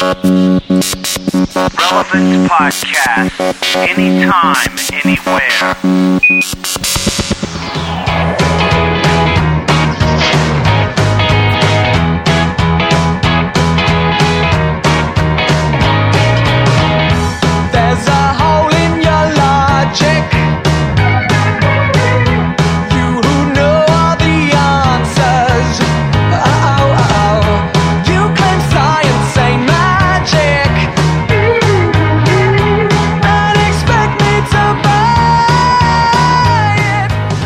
Relevant 0.00 0.64
Podcast. 2.48 3.36
Anytime, 3.76 4.78
anywhere. 5.04 6.99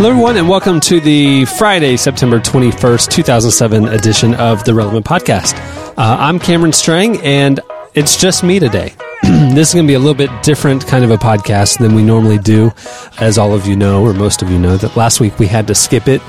Hello, 0.04 0.12
everyone, 0.12 0.36
and 0.36 0.50
welcome 0.50 0.80
to 0.80 1.00
the 1.00 1.46
Friday, 1.46 1.96
September 1.96 2.38
21st, 2.38 3.10
2007 3.10 3.88
edition 3.88 4.34
of 4.34 4.62
the 4.64 4.74
Relevant 4.74 5.06
Podcast. 5.06 5.56
Uh, 5.96 6.18
I'm 6.20 6.38
Cameron 6.38 6.74
Strang, 6.74 7.22
and 7.22 7.60
it's 7.94 8.18
just 8.18 8.44
me 8.44 8.58
today. 8.58 8.92
this 9.22 9.68
is 9.68 9.72
going 9.72 9.86
to 9.86 9.90
be 9.90 9.94
a 9.94 9.98
little 9.98 10.12
bit 10.12 10.28
different 10.42 10.86
kind 10.86 11.06
of 11.06 11.10
a 11.10 11.16
podcast 11.16 11.78
than 11.78 11.94
we 11.94 12.02
normally 12.02 12.36
do. 12.36 12.70
As 13.18 13.38
all 13.38 13.54
of 13.54 13.66
you 13.66 13.76
know, 13.76 14.04
or 14.04 14.12
most 14.12 14.42
of 14.42 14.50
you 14.50 14.58
know, 14.58 14.76
that 14.76 14.94
last 14.94 15.20
week 15.20 15.38
we 15.38 15.46
had 15.46 15.66
to 15.68 15.74
skip 15.74 16.06
it. 16.06 16.20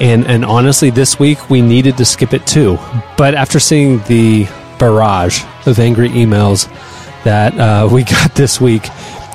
And, 0.00 0.26
and 0.26 0.42
honestly, 0.42 0.88
this 0.88 1.18
week 1.18 1.50
we 1.50 1.60
needed 1.60 1.98
to 1.98 2.06
skip 2.06 2.32
it 2.32 2.46
too. 2.46 2.78
But 3.18 3.34
after 3.34 3.60
seeing 3.60 3.98
the 4.04 4.44
barrage 4.78 5.44
of 5.66 5.78
angry 5.78 6.08
emails 6.08 6.66
that 7.24 7.54
uh, 7.58 7.90
we 7.92 8.04
got 8.04 8.34
this 8.36 8.58
week, 8.58 8.86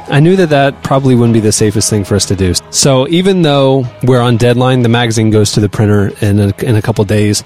I 0.09 0.19
knew 0.19 0.35
that 0.35 0.49
that 0.49 0.83
probably 0.83 1.15
wouldn't 1.15 1.33
be 1.33 1.39
the 1.39 1.51
safest 1.51 1.89
thing 1.89 2.03
for 2.03 2.15
us 2.15 2.25
to 2.25 2.35
do. 2.35 2.53
So 2.71 3.07
even 3.07 3.41
though 3.41 3.85
we're 4.03 4.21
on 4.21 4.37
deadline, 4.37 4.81
the 4.81 4.89
magazine 4.89 5.29
goes 5.29 5.53
to 5.53 5.59
the 5.59 5.69
printer 5.69 6.11
in 6.21 6.39
a, 6.39 6.53
in 6.61 6.75
a 6.75 6.81
couple 6.81 7.05
days, 7.05 7.43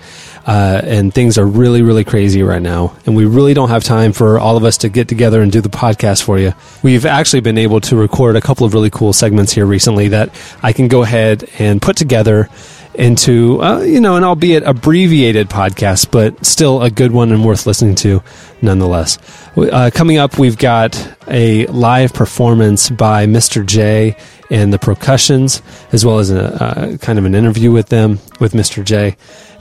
uh, 0.48 0.82
and 0.84 1.14
things 1.14 1.38
are 1.38 1.46
really, 1.46 1.82
really 1.82 2.04
crazy 2.04 2.42
right 2.42 2.62
now. 2.62 2.96
And 3.06 3.16
we 3.16 3.26
really 3.26 3.54
don't 3.54 3.70
have 3.70 3.84
time 3.84 4.12
for 4.12 4.40
all 4.40 4.58
of 4.58 4.64
us 4.64 4.78
to 4.80 4.90
get 4.90 5.08
together 5.08 5.42
and 5.42 5.52
do 5.52 5.62
the 5.62 5.70
podcast 5.70 6.24
for 6.24 6.40
you. 6.40 6.54
We've 6.82 7.06
actually 7.06 7.42
been 7.42 7.58
able 7.58 7.80
to 7.82 7.96
record 7.96 8.36
a 8.36 8.42
couple 8.42 8.66
of 8.66 8.74
really 8.74 8.90
cool 8.90 9.14
segments 9.14 9.52
here 9.52 9.66
recently 9.66 10.08
that 10.10 10.30
I 10.64 10.74
can 10.74 10.88
go 10.88 11.04
ahead 11.04 11.50
and 11.60 11.82
put 11.82 11.96
together 11.96 12.50
into 12.98 13.62
uh, 13.62 13.82
you 13.82 14.02
know 14.02 14.16
an 14.16 14.24
albeit 14.24 14.64
abbreviated 14.64 15.50
podcast 15.50 16.10
but 16.12 16.46
still 16.46 16.82
a 16.82 16.90
good 16.90 17.12
one 17.12 17.32
and 17.32 17.46
worth 17.46 17.66
listening 17.66 17.96
to 17.96 18.22
nonetheless. 18.62 19.18
Uh, 19.56 19.90
coming 19.94 20.18
up 20.18 20.38
we've 20.40 20.58
got 20.58 21.16
a 21.28 21.66
live 21.68 22.14
performance 22.14 22.90
by 22.90 23.26
mr 23.26 23.66
j 23.66 24.16
and 24.50 24.74
the 24.74 24.80
Procussions 24.80 25.62
as 25.92 26.06
well 26.06 26.20
as 26.20 26.32
a 26.32 26.64
uh, 26.64 26.98
kind 26.98 27.20
of 27.20 27.26
an 27.26 27.36
interview 27.36 27.72
with 27.72 27.90
them 27.90 28.20
with 28.40 28.54
mr 28.54 28.84
j. 28.84 29.16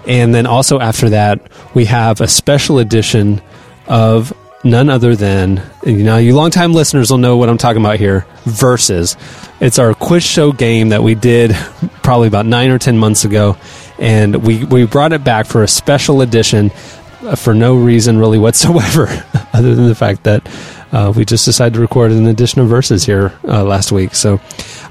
And 0.06 0.34
then 0.34 0.46
also 0.46 0.80
after 0.80 1.10
that 1.10 1.50
we 1.74 1.84
have 1.86 2.20
a 2.20 2.28
special 2.28 2.78
edition 2.78 3.42
of 3.86 4.32
none 4.66 4.88
other 4.90 5.16
than 5.16 5.62
you 5.84 6.04
know 6.04 6.16
you 6.16 6.34
longtime 6.34 6.72
listeners 6.72 7.10
will 7.10 7.18
know 7.18 7.36
what 7.36 7.48
I'm 7.48 7.58
talking 7.58 7.80
about 7.82 7.98
here. 7.98 8.26
Versus, 8.44 9.16
it's 9.60 9.78
our 9.78 9.94
quiz 9.94 10.22
show 10.22 10.52
game 10.52 10.90
that 10.90 11.02
we 11.02 11.14
did 11.14 11.52
probably 12.02 12.28
about 12.28 12.46
nine 12.46 12.70
or 12.70 12.78
ten 12.78 12.98
months 12.98 13.24
ago, 13.24 13.56
and 13.98 14.44
we 14.44 14.64
we 14.64 14.86
brought 14.86 15.12
it 15.12 15.24
back 15.24 15.46
for 15.46 15.62
a 15.62 15.68
special 15.68 16.20
edition 16.20 16.70
uh, 17.22 17.34
for 17.34 17.54
no 17.54 17.76
reason 17.76 18.18
really 18.18 18.38
whatsoever, 18.38 19.08
other 19.52 19.74
than 19.74 19.86
the 19.88 19.94
fact 19.94 20.24
that 20.24 20.48
uh, 20.92 21.12
we 21.16 21.24
just 21.24 21.44
decided 21.44 21.74
to 21.74 21.80
record 21.80 22.12
an 22.12 22.26
edition 22.26 22.60
of 22.60 22.68
Versus 22.68 23.04
here 23.04 23.32
uh, 23.44 23.64
last 23.64 23.92
week. 23.92 24.14
So 24.14 24.40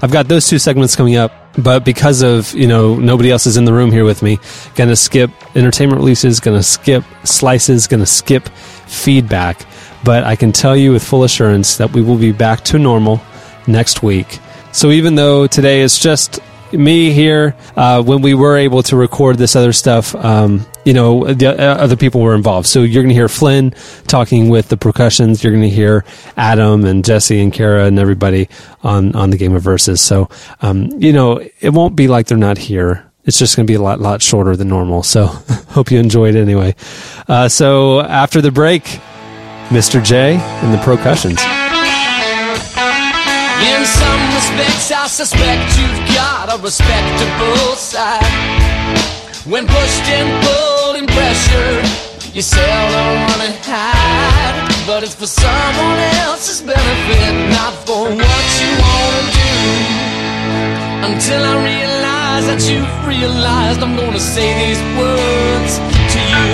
I've 0.02 0.12
got 0.12 0.28
those 0.28 0.46
two 0.46 0.58
segments 0.58 0.96
coming 0.96 1.16
up. 1.16 1.45
But 1.58 1.84
because 1.84 2.22
of 2.22 2.52
you 2.54 2.66
know 2.66 2.96
nobody 2.96 3.30
else 3.30 3.46
is 3.46 3.56
in 3.56 3.64
the 3.64 3.72
room 3.72 3.90
here 3.90 4.04
with 4.04 4.22
me, 4.22 4.38
gonna 4.74 4.96
skip 4.96 5.30
entertainment 5.54 5.98
releases, 5.98 6.40
gonna 6.40 6.62
skip 6.62 7.04
slices, 7.24 7.86
gonna 7.86 8.06
skip 8.06 8.48
feedback. 8.86 9.66
But 10.04 10.24
I 10.24 10.36
can 10.36 10.52
tell 10.52 10.76
you 10.76 10.92
with 10.92 11.02
full 11.02 11.24
assurance 11.24 11.76
that 11.78 11.92
we 11.92 12.02
will 12.02 12.18
be 12.18 12.32
back 12.32 12.62
to 12.64 12.78
normal 12.78 13.20
next 13.66 14.02
week. 14.02 14.38
So 14.72 14.90
even 14.90 15.14
though 15.14 15.46
today 15.46 15.80
is 15.80 15.98
just 15.98 16.40
me 16.72 17.10
here, 17.10 17.56
uh, 17.76 18.02
when 18.02 18.20
we 18.20 18.34
were 18.34 18.56
able 18.56 18.82
to 18.84 18.96
record 18.96 19.38
this 19.38 19.56
other 19.56 19.72
stuff, 19.72 20.14
um, 20.14 20.66
you 20.86 20.94
know, 20.94 21.24
the 21.24 21.48
uh, 21.48 21.74
other 21.74 21.96
people 21.96 22.20
were 22.20 22.36
involved. 22.36 22.68
So 22.68 22.82
you're 22.82 23.02
going 23.02 23.08
to 23.08 23.14
hear 23.14 23.28
Flynn 23.28 23.74
talking 24.06 24.48
with 24.48 24.68
the 24.68 24.76
Procussions. 24.76 25.42
You're 25.42 25.52
going 25.52 25.68
to 25.68 25.68
hear 25.68 26.04
Adam 26.36 26.84
and 26.84 27.04
Jesse 27.04 27.40
and 27.40 27.52
Kara 27.52 27.86
and 27.86 27.98
everybody 27.98 28.48
on, 28.84 29.14
on 29.16 29.30
the 29.30 29.36
Game 29.36 29.56
of 29.56 29.62
Versus. 29.62 30.00
So, 30.00 30.30
um, 30.62 30.90
you 31.02 31.12
know, 31.12 31.40
it 31.60 31.70
won't 31.70 31.96
be 31.96 32.06
like 32.06 32.28
they're 32.28 32.38
not 32.38 32.56
here. 32.56 33.10
It's 33.24 33.36
just 33.36 33.56
going 33.56 33.66
to 33.66 33.70
be 33.70 33.74
a 33.74 33.82
lot, 33.82 33.98
lot 34.00 34.22
shorter 34.22 34.54
than 34.54 34.68
normal. 34.68 35.02
So 35.02 35.26
hope 35.70 35.90
you 35.90 35.98
enjoyed 35.98 36.36
it 36.36 36.40
anyway. 36.40 36.76
Uh, 37.26 37.48
so 37.48 38.00
after 38.00 38.40
the 38.40 38.52
break, 38.52 38.84
Mr. 39.70 40.02
J 40.02 40.36
and 40.36 40.72
the 40.72 40.78
Procussions. 40.84 41.42
In 43.58 43.84
some 43.84 44.34
respects, 44.36 44.92
I 44.92 45.08
suspect 45.08 45.78
you've 45.80 46.14
got 46.14 46.56
a 46.56 46.62
respectable 46.62 47.74
side. 47.74 48.22
When 49.46 49.66
pushed 49.66 50.08
and 50.10 50.44
pulled 50.44 50.75
and 51.16 51.36
pressured, 51.36 52.34
you 52.34 52.42
seldom 52.42 53.20
want 53.28 53.42
to 53.42 53.70
hide. 53.70 54.86
But 54.86 55.02
it's 55.02 55.14
for 55.14 55.26
someone 55.26 55.98
else's 56.26 56.62
benefit, 56.62 57.50
not 57.50 57.74
for 57.86 58.04
what 58.04 58.46
you 58.60 58.70
want 58.78 59.14
to 59.16 59.24
do. 59.32 59.52
Until 61.08 61.42
I 61.42 61.54
realize 61.64 62.46
that 62.46 62.60
you've 62.68 63.06
realized 63.06 63.80
I'm 63.80 63.96
gonna 63.96 64.20
say 64.20 64.54
these 64.66 64.82
words 64.96 65.78
to 66.12 66.18
you. 66.18 66.52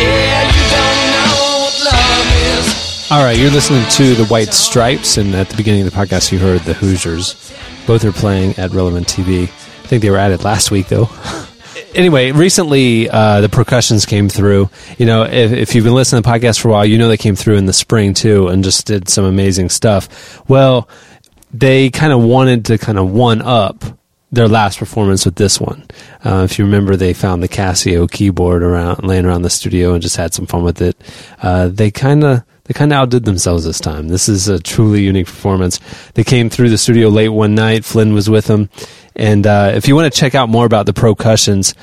Yeah, 0.00 0.40
you 0.54 0.64
don't 0.76 1.00
know 1.12 1.34
what 1.64 1.76
love 1.84 2.28
is. 2.58 3.10
All 3.10 3.22
right, 3.22 3.36
you're 3.36 3.50
listening 3.50 3.88
to 3.90 4.14
the 4.14 4.26
White 4.26 4.52
Stripes, 4.52 5.16
and 5.16 5.34
at 5.34 5.48
the 5.48 5.56
beginning 5.56 5.86
of 5.86 5.90
the 5.90 5.96
podcast, 5.96 6.32
you 6.32 6.38
heard 6.38 6.60
the 6.62 6.74
Hoosiers. 6.74 7.52
Both 7.86 8.04
are 8.04 8.12
playing 8.12 8.58
at 8.58 8.72
Relevant 8.72 9.06
TV. 9.06 9.44
I 9.44 9.88
think 9.88 10.02
they 10.02 10.10
were 10.10 10.16
added 10.16 10.42
last 10.42 10.70
week, 10.70 10.88
though. 10.88 11.08
anyway, 11.94 12.32
recently 12.32 13.08
uh, 13.08 13.40
the 13.40 13.48
Procussions 13.48 14.06
came 14.06 14.28
through. 14.28 14.70
You 14.98 15.06
know, 15.06 15.24
if, 15.24 15.52
if 15.52 15.74
you've 15.74 15.84
been 15.84 15.94
listening 15.94 16.22
to 16.22 16.28
the 16.28 16.34
podcast 16.34 16.60
for 16.60 16.68
a 16.68 16.72
while, 16.72 16.86
you 16.86 16.98
know 16.98 17.08
they 17.08 17.16
came 17.16 17.36
through 17.36 17.56
in 17.56 17.66
the 17.66 17.72
spring 17.72 18.14
too, 18.14 18.48
and 18.48 18.64
just 18.64 18.86
did 18.86 19.08
some 19.08 19.24
amazing 19.24 19.68
stuff. 19.68 20.48
Well, 20.48 20.88
they 21.52 21.90
kind 21.90 22.12
of 22.12 22.22
wanted 22.22 22.66
to 22.66 22.78
kind 22.78 22.98
of 22.98 23.10
one 23.10 23.42
up 23.42 23.84
their 24.32 24.48
last 24.48 24.78
performance 24.78 25.24
with 25.24 25.36
this 25.36 25.60
one. 25.60 25.86
Uh, 26.24 26.42
if 26.44 26.58
you 26.58 26.64
remember, 26.64 26.96
they 26.96 27.14
found 27.14 27.42
the 27.42 27.48
Casio 27.48 28.10
keyboard 28.10 28.62
around 28.62 29.04
laying 29.04 29.24
around 29.24 29.42
the 29.42 29.50
studio 29.50 29.94
and 29.94 30.02
just 30.02 30.16
had 30.16 30.34
some 30.34 30.46
fun 30.46 30.62
with 30.62 30.82
it. 30.82 30.96
Uh, 31.40 31.68
they 31.68 31.90
kind 31.90 32.24
of 32.24 32.42
they 32.64 32.74
kind 32.74 32.92
of 32.92 32.96
outdid 32.96 33.24
themselves 33.24 33.64
this 33.64 33.78
time. 33.78 34.08
This 34.08 34.28
is 34.28 34.48
a 34.48 34.58
truly 34.58 35.04
unique 35.04 35.26
performance. 35.26 35.78
They 36.14 36.24
came 36.24 36.50
through 36.50 36.70
the 36.70 36.78
studio 36.78 37.08
late 37.08 37.28
one 37.28 37.54
night. 37.54 37.84
Flynn 37.84 38.12
was 38.12 38.28
with 38.28 38.46
them, 38.46 38.68
and 39.16 39.46
uh, 39.46 39.72
if 39.74 39.88
you 39.88 39.94
want 39.96 40.12
to 40.12 40.18
check 40.18 40.34
out 40.34 40.48
more 40.48 40.66
about 40.66 40.86
the 40.86 40.92
Procussions. 40.92 41.74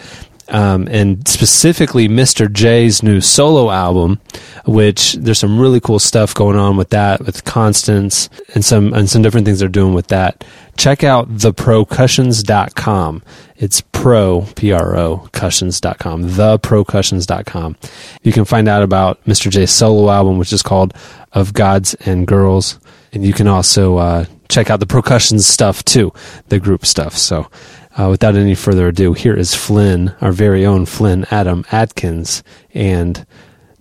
Um, 0.50 0.90
and 0.92 1.26
specifically 1.26 2.10
Mr. 2.10 2.52
J's 2.52 3.02
new 3.02 3.22
solo 3.22 3.72
album, 3.72 4.20
which 4.66 5.14
there's 5.14 5.40
some 5.40 5.58
really 5.58 5.80
cool 5.80 6.00
stuff 6.00 6.36
going 6.36 6.58
on 6.58 6.76
with 6.76 6.90
that, 6.90 7.22
with 7.26 7.46
Constance 7.46 8.30
and 8.54 8.64
some 8.64 8.94
and 8.94 9.10
some 9.10 9.22
different 9.22 9.46
things 9.46 9.60
they're 9.60 9.70
doing 9.70 9.94
with 9.94 10.08
that. 10.08 10.44
Check 10.76 11.02
out 11.02 11.30
theprocussions.com. 11.30 13.24
It's 13.56 13.82
pro 13.94 14.42
P 14.56 14.74
R 14.74 14.98
O 14.98 15.30
cussions.com. 15.32 16.24
Theprocussions.com. 16.32 17.78
You 18.24 18.34
can 18.34 18.44
find 18.46 18.68
out 18.68 18.84
about 18.84 19.24
Mr. 19.24 19.50
J's 19.50 19.72
solo 19.72 20.12
album, 20.12 20.40
which 20.40 20.52
is 20.52 20.62
called 20.62 20.94
Of 21.32 21.54
Gods 21.54 21.94
and 22.06 22.28
Girls, 22.28 22.80
and 23.14 23.26
you 23.26 23.34
can 23.34 23.48
also 23.48 23.98
uh, 23.98 24.26
check 24.50 24.70
out 24.70 24.80
the 24.80 24.86
Procussion 24.86 25.40
stuff 25.40 25.86
too, 25.86 26.12
the 26.50 26.60
group 26.60 26.86
stuff. 26.86 27.16
So. 27.18 27.48
Uh, 27.96 28.10
without 28.10 28.36
any 28.36 28.56
further 28.56 28.88
ado, 28.88 29.14
here 29.14 29.36
is 29.36 29.54
Flynn, 29.54 30.16
our 30.20 30.32
very 30.32 30.66
own 30.66 30.84
Flynn 30.84 31.28
Adam 31.30 31.64
Atkins, 31.72 32.42
and 32.74 33.24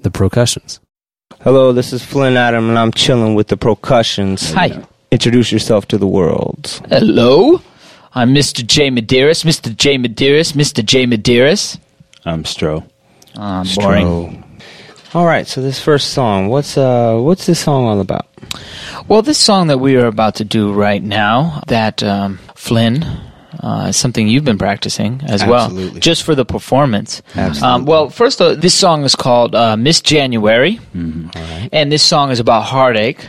the 0.03 0.11
Procussions. 0.11 0.81
Hello, 1.41 1.73
this 1.73 1.95
is 1.95 2.05
Flynn 2.05 2.37
Adam, 2.37 2.69
and 2.69 2.79
I'm 2.79 2.93
chilling 2.93 3.35
with 3.35 3.49
the 3.49 3.57
Procussions. 3.57 4.53
Hi. 4.53 4.85
Introduce 5.11 5.51
yourself 5.51 5.89
to 5.89 5.99
the 5.99 6.07
world. 6.07 6.83
Hello. 6.91 7.63
I'm 8.15 8.35
Mr. 8.35 8.67
J. 8.67 8.91
Medeiros, 8.91 9.45
Mr. 9.45 9.75
J. 9.75 9.97
Medeiros, 9.97 10.53
Mr. 10.53 10.85
J. 10.85 11.07
Medeiros. 11.07 11.79
I'm 12.27 12.45
Stro. 12.45 12.87
Boring. 13.35 13.65
Stro. 13.65 14.45
All 15.15 15.27
right, 15.27 15.47
so 15.47 15.61
this 15.61 15.81
first 15.81 16.11
song, 16.11 16.49
what's 16.49 16.79
uh, 16.79 17.19
what's 17.19 17.47
this 17.47 17.61
song 17.61 17.85
all 17.85 18.01
about? 18.01 18.29
Well, 19.09 19.23
this 19.23 19.39
song 19.39 19.67
that 19.69 19.79
we 19.79 19.97
are 19.97 20.07
about 20.07 20.37
to 20.37 20.45
do 20.45 20.73
right 20.73 21.03
now, 21.03 21.63
that 21.67 22.03
um, 22.03 22.39
Flynn 22.55 23.03
uh, 23.61 23.87
is 23.89 23.97
something 23.97 24.29
you've 24.29 24.45
been 24.45 24.59
practicing 24.59 25.21
as 25.25 25.43
Absolutely. 25.43 25.91
well, 25.91 26.01
just 26.01 26.23
for 26.23 26.35
the 26.35 26.45
performance. 26.45 27.23
Absolutely. 27.35 27.69
Um, 27.69 27.85
well, 27.85 28.11
first, 28.11 28.41
uh, 28.41 28.55
this 28.55 28.75
song 28.75 29.05
is 29.05 29.15
called 29.15 29.55
uh, 29.55 29.77
Miss 29.77 30.01
January, 30.01 30.81
and 31.73 31.93
this 31.93 32.03
song 32.03 32.31
is 32.31 32.41
about 32.41 32.63
heartache. 32.63 33.29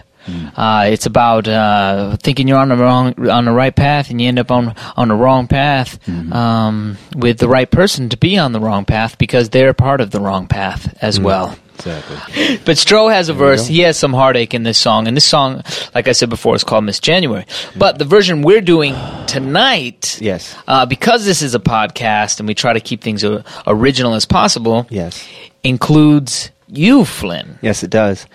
Uh, 0.55 0.85
it's 0.89 1.05
about 1.05 1.49
uh, 1.49 2.15
thinking 2.23 2.47
you're 2.47 2.57
on 2.57 2.69
the 2.69 2.77
wrong, 2.77 3.29
on 3.29 3.43
the 3.43 3.51
right 3.51 3.75
path, 3.75 4.09
and 4.09 4.21
you 4.21 4.29
end 4.29 4.39
up 4.39 4.51
on 4.51 4.73
on 4.95 5.09
the 5.09 5.15
wrong 5.15 5.47
path 5.47 5.99
um, 6.31 6.97
with 7.15 7.39
the 7.39 7.49
right 7.49 7.69
person 7.69 8.07
to 8.07 8.15
be 8.15 8.37
on 8.37 8.53
the 8.53 8.59
wrong 8.59 8.85
path 8.85 9.17
because 9.17 9.49
they're 9.49 9.73
part 9.73 9.99
of 9.99 10.11
the 10.11 10.21
wrong 10.21 10.47
path 10.47 10.97
as 11.01 11.19
well. 11.19 11.57
Exactly. 11.75 12.57
But 12.65 12.77
Stro 12.77 13.11
has 13.11 13.29
a 13.29 13.33
verse. 13.33 13.67
go. 13.67 13.73
He 13.73 13.79
has 13.79 13.97
some 13.97 14.13
heartache 14.13 14.53
in 14.53 14.63
this 14.63 14.77
song, 14.77 15.07
and 15.07 15.17
this 15.17 15.25
song, 15.25 15.63
like 15.95 16.07
I 16.07 16.11
said 16.13 16.29
before, 16.29 16.55
is 16.55 16.63
called 16.63 16.83
Miss 16.85 16.99
January. 16.99 17.45
But 17.75 17.97
the 17.99 18.05
version 18.05 18.41
we're 18.41 18.61
doing 18.61 18.95
tonight, 19.27 20.17
Yes. 20.21 20.55
uh, 20.67 20.85
because 20.85 21.25
this 21.25 21.41
is 21.41 21.55
a 21.55 21.59
podcast 21.59 22.39
and 22.39 22.47
we 22.47 22.53
try 22.53 22.73
to 22.73 22.79
keep 22.79 23.01
things 23.01 23.23
uh, 23.23 23.43
original 23.67 24.13
as 24.13 24.25
possible, 24.25 24.85
Yes. 24.89 25.27
includes 25.63 26.51
you, 26.67 27.05
Flynn. 27.05 27.59
Yes, 27.61 27.83
it 27.83 27.89
does. 27.89 28.25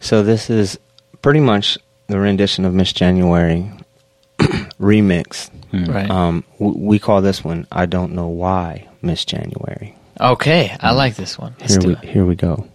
So 0.00 0.22
this 0.22 0.48
is 0.50 0.78
pretty 1.22 1.40
much 1.40 1.76
the 2.06 2.18
rendition 2.18 2.64
of 2.64 2.74
Miss 2.74 2.92
January 2.92 3.70
remix. 4.80 5.50
Right. 5.72 6.08
Um, 6.10 6.44
w- 6.58 6.78
we 6.78 6.98
call 6.98 7.20
this 7.22 7.42
one 7.44 7.66
"I 7.72 7.86
Don't 7.86 8.12
Know 8.12 8.28
Why 8.28 8.88
Miss 9.02 9.24
January." 9.24 9.96
okay, 10.20 10.76
I 10.80 10.92
like 10.92 11.16
this 11.16 11.36
one. 11.38 11.56
Let's 11.60 11.74
Here 11.74 11.82
we 11.88 11.92
it. 11.94 12.04
here 12.04 12.24
we 12.24 12.36
go. 12.36 12.68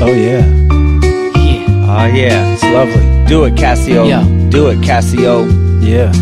Oh 0.00 0.12
yeah. 0.12 0.46
Yeah. 1.34 1.86
Oh 1.90 2.06
yeah, 2.06 2.52
it's 2.54 2.62
lovely. 2.62 3.24
Do 3.26 3.44
it, 3.44 3.54
Casio. 3.54 4.08
Yeah. 4.08 4.22
Do 4.50 4.68
it, 4.68 4.78
Casio. 4.78 5.46
Yeah. 5.82 6.12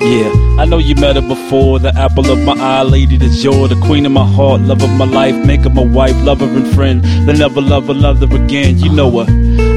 Yeah, 0.00 0.32
I 0.58 0.64
know 0.64 0.78
you 0.78 0.94
met 0.94 1.16
her 1.16 1.22
before. 1.22 1.78
The 1.78 1.94
apple 1.94 2.30
of 2.30 2.38
my 2.42 2.54
eye, 2.54 2.82
lady 2.82 3.18
de 3.18 3.28
jour, 3.28 3.68
the 3.68 3.76
queen 3.86 4.06
of 4.06 4.12
my 4.12 4.26
heart, 4.26 4.62
love 4.62 4.82
of 4.82 4.90
my 4.90 5.04
life, 5.04 5.36
make 5.44 5.60
her 5.60 5.70
my 5.70 5.84
wife, 5.84 6.16
lover 6.22 6.46
and 6.46 6.66
friend. 6.74 7.04
Then 7.04 7.38
never 7.38 7.60
love 7.60 7.88
her, 7.88 7.94
love 7.94 8.22
again. 8.22 8.78
You 8.78 8.90
know 8.90 9.10
her. 9.22 9.26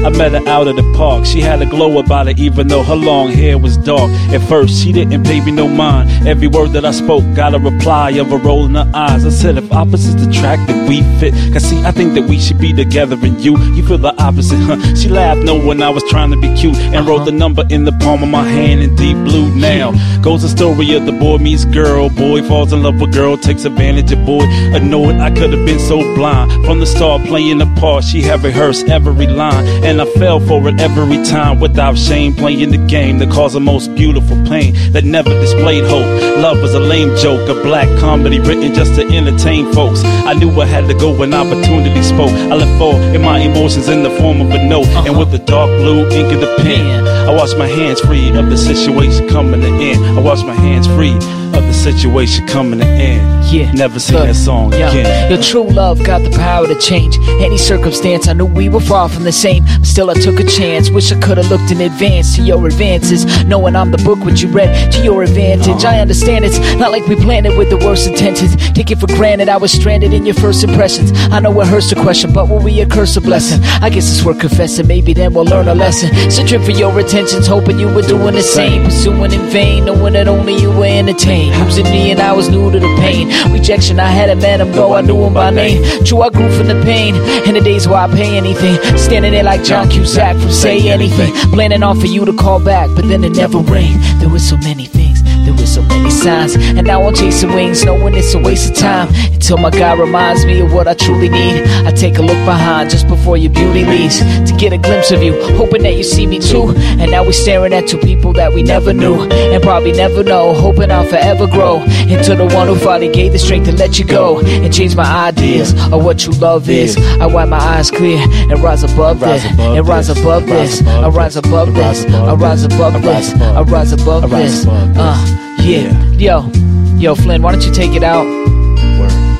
I 0.06 0.08
met 0.08 0.32
her 0.32 0.48
out 0.48 0.68
at 0.68 0.76
the 0.76 0.94
park. 0.96 1.26
She 1.26 1.42
had 1.42 1.60
a 1.60 1.66
glow 1.66 1.98
about 1.98 2.26
her, 2.26 2.34
even 2.38 2.68
though 2.68 2.82
her 2.82 2.96
long 2.96 3.30
hair 3.30 3.58
was 3.58 3.76
dark. 3.76 4.10
At 4.32 4.40
first, 4.48 4.82
she 4.82 4.92
didn't 4.92 5.24
pay 5.24 5.44
me 5.44 5.52
no 5.52 5.68
mind. 5.68 6.26
Every 6.26 6.48
word 6.48 6.70
that 6.70 6.86
I 6.86 6.92
spoke 6.92 7.24
got 7.34 7.54
a 7.54 7.58
reply 7.58 8.12
of 8.12 8.32
a 8.32 8.38
roll 8.38 8.64
in 8.64 8.74
her 8.74 8.90
eyes. 8.94 9.26
I 9.26 9.28
said, 9.28 9.58
if 9.58 9.70
opposites 9.70 10.22
attract, 10.22 10.66
then 10.66 10.88
we 10.88 11.02
fit. 11.20 11.34
Cause 11.52 11.64
see, 11.64 11.82
I 11.84 11.90
think 11.90 12.14
that 12.14 12.22
we 12.22 12.40
should 12.40 12.58
be 12.58 12.72
together, 12.72 13.16
and 13.20 13.38
you, 13.44 13.58
you 13.74 13.86
feel 13.86 13.98
the 13.98 14.14
opposite, 14.22 14.56
huh? 14.56 14.94
She 14.94 15.10
laughed, 15.10 15.42
no, 15.42 15.62
when 15.62 15.82
I 15.82 15.90
was 15.90 16.02
trying 16.04 16.30
to 16.30 16.38
be 16.38 16.54
cute, 16.56 16.76
and 16.76 17.06
wrote 17.06 17.26
the 17.26 17.32
number 17.32 17.64
in 17.68 17.84
the 17.84 17.92
palm 17.92 18.22
of 18.22 18.30
my 18.30 18.48
hand 18.48 18.80
in 18.80 18.96
deep 18.96 19.16
blue. 19.18 19.54
Now 19.54 19.92
goes 20.22 20.40
the 20.42 20.48
story 20.48 20.69
of 20.70 21.04
the 21.04 21.12
boy 21.12 21.36
meets 21.38 21.64
girl. 21.64 22.08
Boy 22.08 22.42
falls 22.42 22.72
in 22.72 22.82
love 22.82 23.00
with 23.00 23.12
girl, 23.12 23.36
takes 23.36 23.64
advantage 23.64 24.12
of 24.12 24.24
boy. 24.24 24.44
Annoyed, 24.74 25.16
I 25.16 25.30
could 25.30 25.52
have 25.52 25.66
been 25.66 25.80
so 25.80 25.98
blind. 26.14 26.64
From 26.64 26.78
the 26.78 26.86
start, 26.86 27.22
playing 27.26 27.58
the 27.58 27.66
part, 27.78 28.04
she 28.04 28.22
had 28.22 28.42
rehearsed 28.42 28.88
every 28.88 29.26
line. 29.26 29.66
And 29.84 30.00
I 30.00 30.06
fell 30.14 30.40
for 30.40 30.66
it 30.68 30.80
every 30.80 31.22
time 31.24 31.60
without 31.60 31.98
shame. 31.98 32.34
Playing 32.34 32.70
the 32.70 32.86
game 32.86 33.18
that 33.18 33.30
caused 33.30 33.54
the 33.54 33.60
most 33.60 33.94
beautiful 33.94 34.36
pain 34.46 34.74
that 34.92 35.04
never 35.04 35.30
displayed 35.30 35.84
hope. 35.84 36.06
Love 36.38 36.60
was 36.62 36.74
a 36.74 36.80
lame 36.80 37.16
joke, 37.16 37.48
a 37.48 37.60
black 37.62 37.88
comedy 37.98 38.38
written 38.38 38.72
just 38.72 38.94
to 38.94 39.02
entertain 39.06 39.72
folks. 39.72 40.02
I 40.04 40.34
knew 40.34 40.50
I 40.60 40.66
had 40.66 40.86
to 40.88 40.94
go 40.94 41.14
when 41.16 41.34
opportunity 41.34 42.02
spoke. 42.02 42.30
I 42.30 42.54
let 42.54 42.78
fall 42.78 42.94
in 42.94 43.22
my 43.22 43.38
emotions 43.38 43.88
in 43.88 44.02
the 44.02 44.10
form 44.18 44.40
of 44.40 44.50
a 44.50 44.64
note. 44.64 44.86
Uh-huh. 44.86 45.04
And 45.06 45.18
with 45.18 45.32
the 45.32 45.38
dark 45.38 45.68
blue 45.80 46.08
ink 46.10 46.32
of 46.32 46.40
the 46.40 46.54
pen, 46.58 47.06
I 47.28 47.34
wash 47.34 47.54
my 47.54 47.66
hands 47.66 48.00
free 48.00 48.28
of 48.36 48.48
the 48.48 48.56
situation 48.56 49.28
coming 49.28 49.60
to 49.60 49.68
end. 49.68 50.18
I 50.18 50.20
wash 50.20 50.42
my 50.42 50.59
hands 50.60 50.86
free 50.86 51.14
of 51.56 51.66
the 51.66 51.72
situation 51.72 52.46
coming 52.46 52.78
to 52.78 52.86
end. 52.86 53.44
Yeah. 53.52 53.72
Never 53.72 53.98
sing 53.98 54.16
Look, 54.16 54.26
that 54.26 54.34
song 54.34 54.72
yeah. 54.72 54.90
again. 54.90 55.30
Your 55.32 55.42
true 55.42 55.68
love 55.68 56.02
got 56.04 56.22
the 56.22 56.30
power 56.30 56.66
to 56.66 56.78
change 56.78 57.18
any 57.40 57.58
circumstance. 57.58 58.28
I 58.28 58.32
knew 58.34 58.46
we 58.46 58.68
were 58.68 58.80
far 58.80 59.08
from 59.08 59.24
the 59.24 59.32
same. 59.32 59.66
Still, 59.82 60.10
I 60.10 60.14
took 60.14 60.38
a 60.38 60.44
chance. 60.44 60.90
Wish 60.90 61.10
I 61.10 61.20
could 61.20 61.38
have 61.38 61.50
looked 61.50 61.70
in 61.72 61.80
advance 61.80 62.36
to 62.36 62.42
your 62.42 62.64
advances. 62.66 63.24
Knowing 63.44 63.74
I'm 63.74 63.90
the 63.90 63.98
book 63.98 64.20
what 64.20 64.40
you 64.40 64.48
read 64.48 64.92
to 64.92 65.02
your 65.02 65.22
advantage. 65.22 65.84
I 65.84 65.98
understand 65.98 66.44
it's 66.44 66.58
not 66.78 66.92
like 66.92 67.06
we 67.08 67.16
planned 67.16 67.46
it 67.46 67.56
with 67.58 67.70
the 67.70 67.78
worst 67.78 68.06
intentions. 68.06 68.56
Take 68.72 68.90
it 68.90 68.98
for 68.98 69.08
granted 69.08 69.48
I 69.48 69.56
was 69.56 69.72
stranded 69.72 70.12
in 70.12 70.24
your 70.24 70.36
first 70.36 70.62
impressions. 70.62 71.12
I 71.32 71.40
know 71.40 71.58
it 71.60 71.66
hurts 71.66 71.88
to 71.90 71.96
question, 71.96 72.32
but 72.32 72.48
will 72.48 72.62
we 72.62 72.80
a 72.80 72.86
curse 72.86 73.16
a 73.16 73.20
blessing? 73.20 73.62
I 73.82 73.90
guess 73.90 74.10
it's 74.10 74.24
worth 74.24 74.40
confessing. 74.40 74.86
Maybe 74.86 75.12
then 75.12 75.34
we'll 75.34 75.44
learn 75.44 75.68
a 75.68 75.74
lesson. 75.74 76.10
Searching 76.30 76.62
for 76.62 76.72
your 76.72 76.96
attentions, 76.98 77.46
hoping 77.46 77.78
you 77.78 77.88
were 77.92 78.02
doing 78.02 78.34
the 78.34 78.42
same. 78.42 78.84
Pursuing 78.84 79.32
in 79.32 79.48
vain, 79.50 79.86
knowing 79.86 80.12
that 80.12 80.28
only 80.28 80.49
you 80.58 80.70
were 80.70 80.84
entertained. 80.84 81.54
Using 81.66 81.84
me 81.84 82.10
and 82.10 82.20
I 82.20 82.32
was 82.32 82.48
new 82.48 82.70
to 82.70 82.78
the 82.78 82.96
pain. 82.98 83.28
Rejection, 83.52 84.00
I 84.00 84.08
hadn't 84.08 84.40
met 84.40 84.60
him, 84.60 84.72
though 84.72 84.94
I 84.94 85.00
knew 85.02 85.24
him 85.24 85.34
by 85.34 85.50
name. 85.50 86.04
True, 86.04 86.22
I 86.22 86.30
grew 86.30 86.50
from 86.56 86.68
the 86.68 86.80
pain. 86.84 87.14
In 87.46 87.54
the 87.54 87.60
days 87.60 87.86
where 87.86 87.98
I 87.98 88.08
pay 88.08 88.36
anything. 88.36 88.76
Standing 88.96 89.32
there 89.32 89.44
like 89.44 89.64
John 89.64 89.88
Cusack 89.88 90.36
from 90.36 90.50
Say 90.50 90.90
Anything. 90.90 91.32
Planning 91.52 91.82
on 91.82 91.98
for 92.00 92.06
you 92.06 92.24
to 92.24 92.32
call 92.32 92.62
back, 92.62 92.88
but 92.94 93.06
then 93.08 93.24
it 93.24 93.36
never 93.36 93.58
rained. 93.58 94.00
There 94.20 94.28
were 94.28 94.38
so 94.38 94.56
many 94.58 94.86
things. 94.86 95.22
There 95.44 95.54
so 95.70 95.82
many 95.82 96.10
signs, 96.10 96.56
and 96.56 96.86
now 96.86 97.02
I'm 97.02 97.14
chasing 97.14 97.52
wings, 97.52 97.84
knowing 97.84 98.14
it's 98.14 98.34
a 98.34 98.38
waste 98.38 98.72
of 98.72 98.76
time. 98.76 99.08
Until 99.32 99.58
my 99.58 99.70
God 99.70 99.98
reminds 99.98 100.44
me 100.44 100.60
of 100.60 100.72
what 100.72 100.88
I 100.88 100.94
truly 100.94 101.28
need. 101.28 101.62
I 101.86 101.92
take 101.92 102.18
a 102.18 102.22
look 102.22 102.38
behind 102.44 102.90
just 102.90 103.06
before 103.08 103.36
your 103.36 103.52
beauty 103.52 103.84
leaves 103.84 104.18
to 104.18 104.56
get 104.58 104.72
a 104.72 104.78
glimpse 104.78 105.10
of 105.12 105.22
you, 105.22 105.32
hoping 105.56 105.82
that 105.82 105.94
you 105.94 106.02
see 106.02 106.26
me 106.26 106.38
too. 106.38 106.74
And 107.00 107.10
now 107.10 107.24
we're 107.24 107.32
staring 107.32 107.72
at 107.72 107.86
two 107.86 107.98
people 107.98 108.32
that 108.34 108.52
we 108.52 108.62
never 108.62 108.92
knew 108.92 109.22
and 109.30 109.62
probably 109.62 109.92
never 109.92 110.22
know. 110.22 110.54
Hoping 110.54 110.90
I'll 110.90 111.06
forever 111.06 111.46
grow 111.46 111.82
into 112.08 112.34
the 112.34 112.48
one 112.52 112.66
who 112.66 112.76
finally 112.76 113.12
gave 113.12 113.32
the 113.32 113.38
strength 113.38 113.66
to 113.66 113.72
let 113.72 113.98
you 113.98 114.04
go 114.04 114.40
and 114.40 114.72
change 114.74 114.96
my 114.96 115.28
ideas 115.28 115.72
of 115.92 116.04
what 116.04 116.18
true 116.18 116.34
love 116.34 116.68
is. 116.68 116.96
I 117.20 117.26
wipe 117.26 117.48
my 117.48 117.58
eyes 117.58 117.90
clear 117.90 118.18
and 118.18 118.58
rise 118.60 118.82
above 118.82 119.20
this, 119.20 119.44
and 119.44 119.86
rise 119.86 120.08
above 120.08 120.46
this, 120.46 120.82
I 120.82 121.08
rise 121.08 121.36
above 121.36 121.74
this, 121.74 122.04
I 122.06 122.34
rise 122.34 122.64
above 122.64 123.02
this, 123.02 123.34
I 123.34 123.62
rise 123.62 123.92
above 123.92 124.30
this. 124.30 124.66
Uh, 124.66 124.80
above 124.80 125.00
this. 125.00 125.59
Yeah. 125.62 125.92
Yo, 126.12 126.50
yo, 126.96 127.14
Flynn, 127.14 127.42
why 127.42 127.52
don't 127.52 127.64
you 127.64 127.72
take 127.72 127.94
it 127.94 128.02
out? 128.02 128.24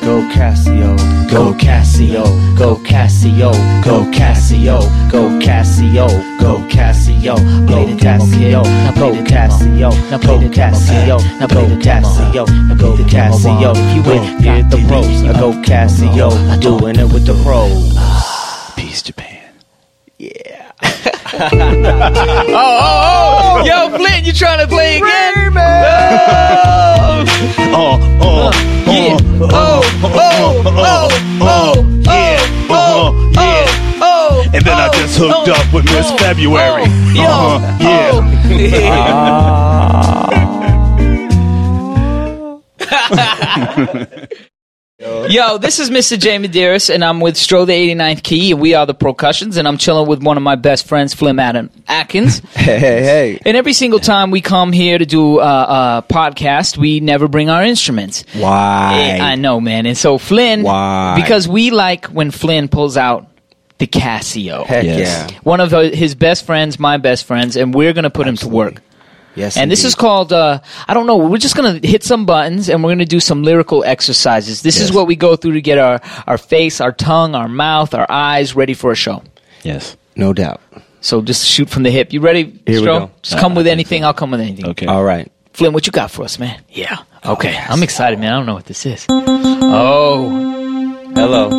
Go 0.01 0.27
Casio. 0.33 0.97
Go 1.29 1.53
Casio. 1.53 2.23
Go 2.57 2.75
Casio. 2.77 3.53
Go 3.83 4.03
Casio. 4.11 4.81
Go 5.11 5.29
Casio. 5.39 6.09
Go 6.39 6.57
Casio. 6.67 7.37
Go 7.67 7.85
Casio. 7.95 8.63
Go 8.95 9.13
Casio. 9.23 9.91
Go 10.19 10.39
Casio. 10.49 11.19
Go 11.45 11.67
Casio. 11.79 12.45
Go 12.79 12.95
Casio. 13.05 13.75
You 13.95 14.11
ain't 14.11 14.43
got 14.43 14.71
the 14.71 14.85
pros. 14.87 15.23
I 15.23 15.39
go 15.39 15.51
Casio. 15.61 16.59
Doing 16.59 16.95
it 16.97 17.13
with 17.13 17.27
the 17.27 17.39
pros. 17.43 17.93
Ah. 17.95 18.73
Peace, 18.75 19.03
Japan. 19.03 19.53
Oh, 21.33 21.37
oh, 22.53 23.61
oh! 23.61 23.63
yo, 23.65 23.89
Flynn, 23.97 24.25
you 24.25 24.33
trying 24.33 24.59
to 24.59 24.67
play 24.67 24.97
again? 24.97 25.53
Oh, 27.73 27.97
oh, 28.21 28.51
Yeah. 28.85 29.17
Oh, 29.39 29.47
oh, 29.49 29.81
oh, 30.03 30.61
oh, 30.65 31.09
oh, 31.41 31.75
yeah, 32.03 32.39
oh, 32.69 33.31
uh-huh, 33.33 33.41
yeah. 33.41 33.65
oh, 34.01 34.43
oh, 34.43 34.43
And 34.53 34.63
then 34.65 34.75
I 34.77 34.87
oh, 34.87 34.93
just 34.93 35.17
hooked 35.17 35.47
oh, 35.47 35.53
up 35.53 35.73
with 35.73 35.85
Miss 35.85 36.11
oh, 36.11 36.17
February. 36.17 36.83
oh, 37.17 37.59
Uh-huh, 37.61 37.77
yeah. 43.79 44.47
Yo, 45.01 45.57
this 45.57 45.79
is 45.79 45.89
Mr. 45.89 46.19
J. 46.19 46.37
Medeiros, 46.37 46.93
and 46.93 47.03
I'm 47.03 47.19
with 47.21 47.33
Stro 47.33 47.65
the 47.65 47.73
89th 47.73 48.21
Key, 48.21 48.51
and 48.51 48.61
we 48.61 48.75
are 48.75 48.85
the 48.85 48.93
Procussions, 48.93 49.57
and 49.57 49.67
I'm 49.67 49.79
chilling 49.79 50.07
with 50.07 50.21
one 50.21 50.37
of 50.37 50.43
my 50.43 50.53
best 50.53 50.85
friends, 50.85 51.15
Flynn 51.15 51.39
Adam 51.39 51.71
Atkins. 51.87 52.39
Hey, 52.61 52.77
hey, 52.77 53.01
hey. 53.01 53.39
and 53.43 53.57
every 53.57 53.73
single 53.73 53.97
time 53.97 54.29
we 54.29 54.41
come 54.41 54.71
here 54.71 54.95
to 54.99 55.05
do 55.05 55.39
a, 55.39 55.43
a 55.43 56.05
podcast, 56.07 56.77
we 56.77 56.99
never 56.99 57.27
bring 57.27 57.49
our 57.49 57.63
instruments. 57.63 58.23
Why? 58.33 59.17
I 59.19 59.33
know, 59.33 59.59
man. 59.59 59.87
And 59.87 59.97
so 59.97 60.19
Flynn, 60.19 60.61
Why? 60.61 61.15
because 61.19 61.47
we 61.47 61.71
like 61.71 62.05
when 62.07 62.29
Flynn 62.29 62.67
pulls 62.67 62.95
out 62.97 63.27
the 63.79 63.87
Casio. 63.87 64.63
Heck 64.67 64.83
Yes. 64.83 65.31
yeah. 65.31 65.39
One 65.41 65.59
of 65.61 65.73
uh, 65.73 65.79
his 65.89 66.13
best 66.13 66.45
friends, 66.45 66.77
my 66.77 66.97
best 66.97 67.25
friends, 67.25 67.55
and 67.55 67.73
we're 67.73 67.93
gonna 67.93 68.11
put 68.11 68.27
him 68.27 68.35
to 68.37 68.47
work. 68.47 68.83
Yes. 69.35 69.55
And 69.57 69.71
this 69.71 69.83
is 69.85 69.95
called, 69.95 70.33
uh, 70.33 70.59
I 70.87 70.93
don't 70.93 71.07
know, 71.07 71.17
we're 71.17 71.37
just 71.37 71.55
going 71.55 71.79
to 71.81 71.87
hit 71.87 72.03
some 72.03 72.25
buttons 72.25 72.69
and 72.69 72.83
we're 72.83 72.89
going 72.89 72.99
to 72.99 73.05
do 73.05 73.19
some 73.19 73.43
lyrical 73.43 73.83
exercises. 73.83 74.61
This 74.61 74.79
is 74.79 74.91
what 74.91 75.07
we 75.07 75.15
go 75.15 75.35
through 75.35 75.53
to 75.53 75.61
get 75.61 75.77
our, 75.77 76.01
our 76.27 76.37
face, 76.37 76.81
our 76.81 76.91
tongue, 76.91 77.33
our 77.35 77.47
mouth, 77.47 77.93
our 77.93 78.05
eyes 78.09 78.55
ready 78.55 78.73
for 78.73 78.91
a 78.91 78.95
show. 78.95 79.23
Yes. 79.63 79.95
no 80.15 80.33
doubt. 80.33 80.59
So 80.99 81.21
just 81.21 81.47
shoot 81.47 81.69
from 81.69 81.83
the 81.83 81.89
hip. 81.91 82.13
You 82.13 82.19
ready, 82.21 82.61
Here 82.67 82.79
we 82.79 82.85
go. 82.85 83.09
Just 83.23 83.39
come 83.39 83.53
Uh, 83.53 83.55
with 83.55 83.65
I 83.65 83.69
think 83.69 83.73
anything. 83.73 84.05
I'll 84.05 84.13
come 84.13 84.31
with 84.31 84.41
anything. 84.41 84.67
Okay. 84.67 84.85
All 84.85 85.03
right. 85.03 85.31
Flynn, 85.53 85.73
what 85.73 85.85
you 85.87 85.91
got 85.91 86.11
for 86.11 86.23
us, 86.23 86.37
man? 86.37 86.61
Yeah. 86.69 86.97
Okay. 87.25 87.57
I'm 87.57 87.81
excited, 87.83 88.19
man. 88.19 88.33
I 88.33 88.37
don't 88.37 88.45
know 88.45 88.53
what 88.53 88.65
this 88.65 88.85
is. 88.85 89.05
Oh. 89.09 90.29
Hello. 91.15 91.49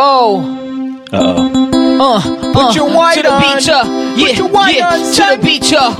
Oh. 0.00 1.04
Uh 1.12 1.34
oh. 1.38 1.67
Uh, 2.00 2.20
uh, 2.54 2.72
your 2.74 2.94
white 2.94 3.16
to 3.16 3.22
the 3.22 3.32
on. 3.32 3.42
beach, 3.42 3.68
uh, 3.68 3.82
yeah, 4.16 4.28
your 4.28 4.48
white 4.48 4.76
yeah, 4.76 4.94
on, 4.94 4.98
to 5.00 5.36
the 5.36 5.42
beach, 5.44 5.72
uh. 5.72 5.90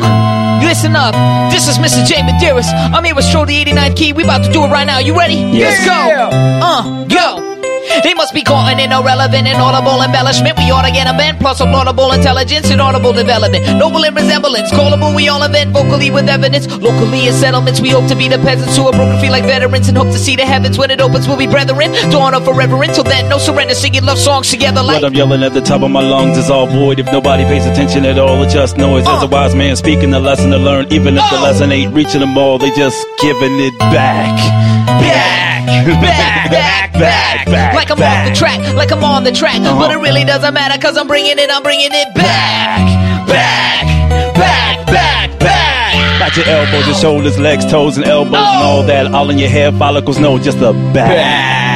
Listen 0.62 0.94
up, 0.94 1.14
this 1.50 1.66
is 1.66 1.78
Mr. 1.78 2.06
J. 2.06 2.22
Medeiros. 2.22 2.66
I'm 2.94 3.02
here 3.04 3.14
with 3.14 3.24
Stro 3.24 3.46
the 3.46 3.56
89 3.56 3.94
key. 3.94 4.12
We 4.12 4.22
about 4.24 4.44
to 4.44 4.52
do 4.52 4.64
it 4.64 4.68
right 4.68 4.86
now. 4.86 4.98
You 4.98 5.16
ready? 5.16 5.34
Yes. 5.34 5.86
Let's 5.86 5.88
go. 5.88 6.28
Uh, 6.62 7.04
go. 7.06 7.67
They 8.04 8.14
must 8.14 8.32
be 8.34 8.42
caught 8.42 8.78
in 8.78 8.92
irrelevant 8.92 9.46
and 9.48 9.60
audible 9.60 10.02
embellishment. 10.02 10.56
We 10.58 10.70
ought 10.70 10.82
to 10.86 10.92
get 10.92 11.06
a 11.06 11.16
bent, 11.16 11.38
plus 11.40 11.60
laudable 11.60 12.12
intelligence 12.12 12.70
and 12.70 12.80
audible 12.80 13.12
development. 13.12 13.64
Noble 13.78 14.04
in 14.04 14.14
resemblance, 14.14 14.70
callable, 14.70 15.14
we 15.14 15.28
all 15.28 15.42
invent 15.42 15.72
vocally 15.72 16.10
with 16.10 16.28
evidence. 16.28 16.66
Locally 16.68 17.26
in 17.28 17.32
settlements, 17.32 17.80
we 17.80 17.90
hope 17.90 18.06
to 18.08 18.16
be 18.16 18.28
the 18.28 18.38
peasants 18.38 18.76
who 18.76 18.86
are 18.86 18.92
broken 18.92 19.18
free 19.18 19.30
like 19.30 19.44
veterans 19.44 19.88
and 19.88 19.96
hope 19.96 20.08
to 20.08 20.18
see 20.18 20.36
the 20.36 20.46
heavens 20.46 20.78
when 20.78 20.90
it 20.90 21.00
opens. 21.00 21.26
We'll 21.28 21.36
be 21.38 21.46
brethren, 21.46 21.92
to 21.92 22.18
honor 22.18 22.40
forever. 22.40 22.82
Until 22.82 23.04
then, 23.04 23.28
no 23.28 23.38
surrender, 23.38 23.74
singing 23.74 24.04
love 24.04 24.18
songs 24.18 24.50
together 24.50 24.82
like. 24.82 25.02
What 25.02 25.04
I'm 25.10 25.14
yelling 25.14 25.42
at 25.42 25.52
the 25.54 25.60
top 25.60 25.82
of 25.82 25.90
my 25.90 26.02
lungs 26.02 26.36
is 26.38 26.50
all 26.50 26.66
void. 26.66 26.98
If 26.98 27.06
nobody 27.06 27.44
pays 27.44 27.66
attention 27.66 28.04
at 28.04 28.18
all, 28.18 28.42
it's 28.42 28.52
just 28.52 28.76
noise. 28.76 29.06
As 29.06 29.22
a 29.22 29.26
uh. 29.26 29.28
wise 29.28 29.54
man 29.54 29.76
speaking 29.76 30.10
the 30.10 30.20
lesson 30.20 30.50
to 30.50 30.58
learn, 30.58 30.86
even 30.92 31.16
if 31.16 31.24
the 31.30 31.38
Oh. 31.38 31.42
lesson 31.42 31.72
ain't 31.72 31.94
reaching 31.94 32.20
them 32.20 32.36
all, 32.36 32.58
they 32.58 32.70
just 32.70 33.06
giving 33.20 33.58
it 33.60 33.78
back. 33.78 34.36
back, 35.00 35.57
back, 36.00 36.50
back, 36.50 36.92
back, 36.94 37.46
back, 37.46 37.74
like 37.74 37.90
I'm 37.90 37.98
back. 37.98 38.26
off 38.26 38.32
the 38.32 38.38
track, 38.38 38.74
like 38.74 38.90
I'm 38.92 39.04
on 39.04 39.24
the 39.24 39.32
track. 39.32 39.60
Uh-huh. 39.60 39.78
But 39.78 39.90
it 39.92 39.98
really 39.98 40.24
doesn't 40.24 40.54
matter, 40.54 40.80
cause 40.80 40.96
I'm 40.96 41.06
bringing 41.06 41.38
it, 41.38 41.50
I'm 41.50 41.62
bringing 41.62 41.90
it 41.92 42.14
back, 42.14 43.28
back, 43.28 44.34
back, 44.34 44.86
back, 44.86 45.38
back. 45.38 46.20
Not 46.20 46.36
your 46.36 46.46
elbows, 46.46 46.86
your 46.86 46.96
shoulders, 46.96 47.38
legs, 47.38 47.64
toes, 47.70 47.96
and 47.96 48.06
elbows, 48.06 48.34
and 48.34 48.62
all 48.62 48.82
that. 48.84 49.06
All 49.14 49.30
in 49.30 49.38
your 49.38 49.48
hair 49.50 49.70
follicles, 49.72 50.18
no, 50.18 50.38
just 50.38 50.58
the 50.58 50.72
back. 50.94 51.68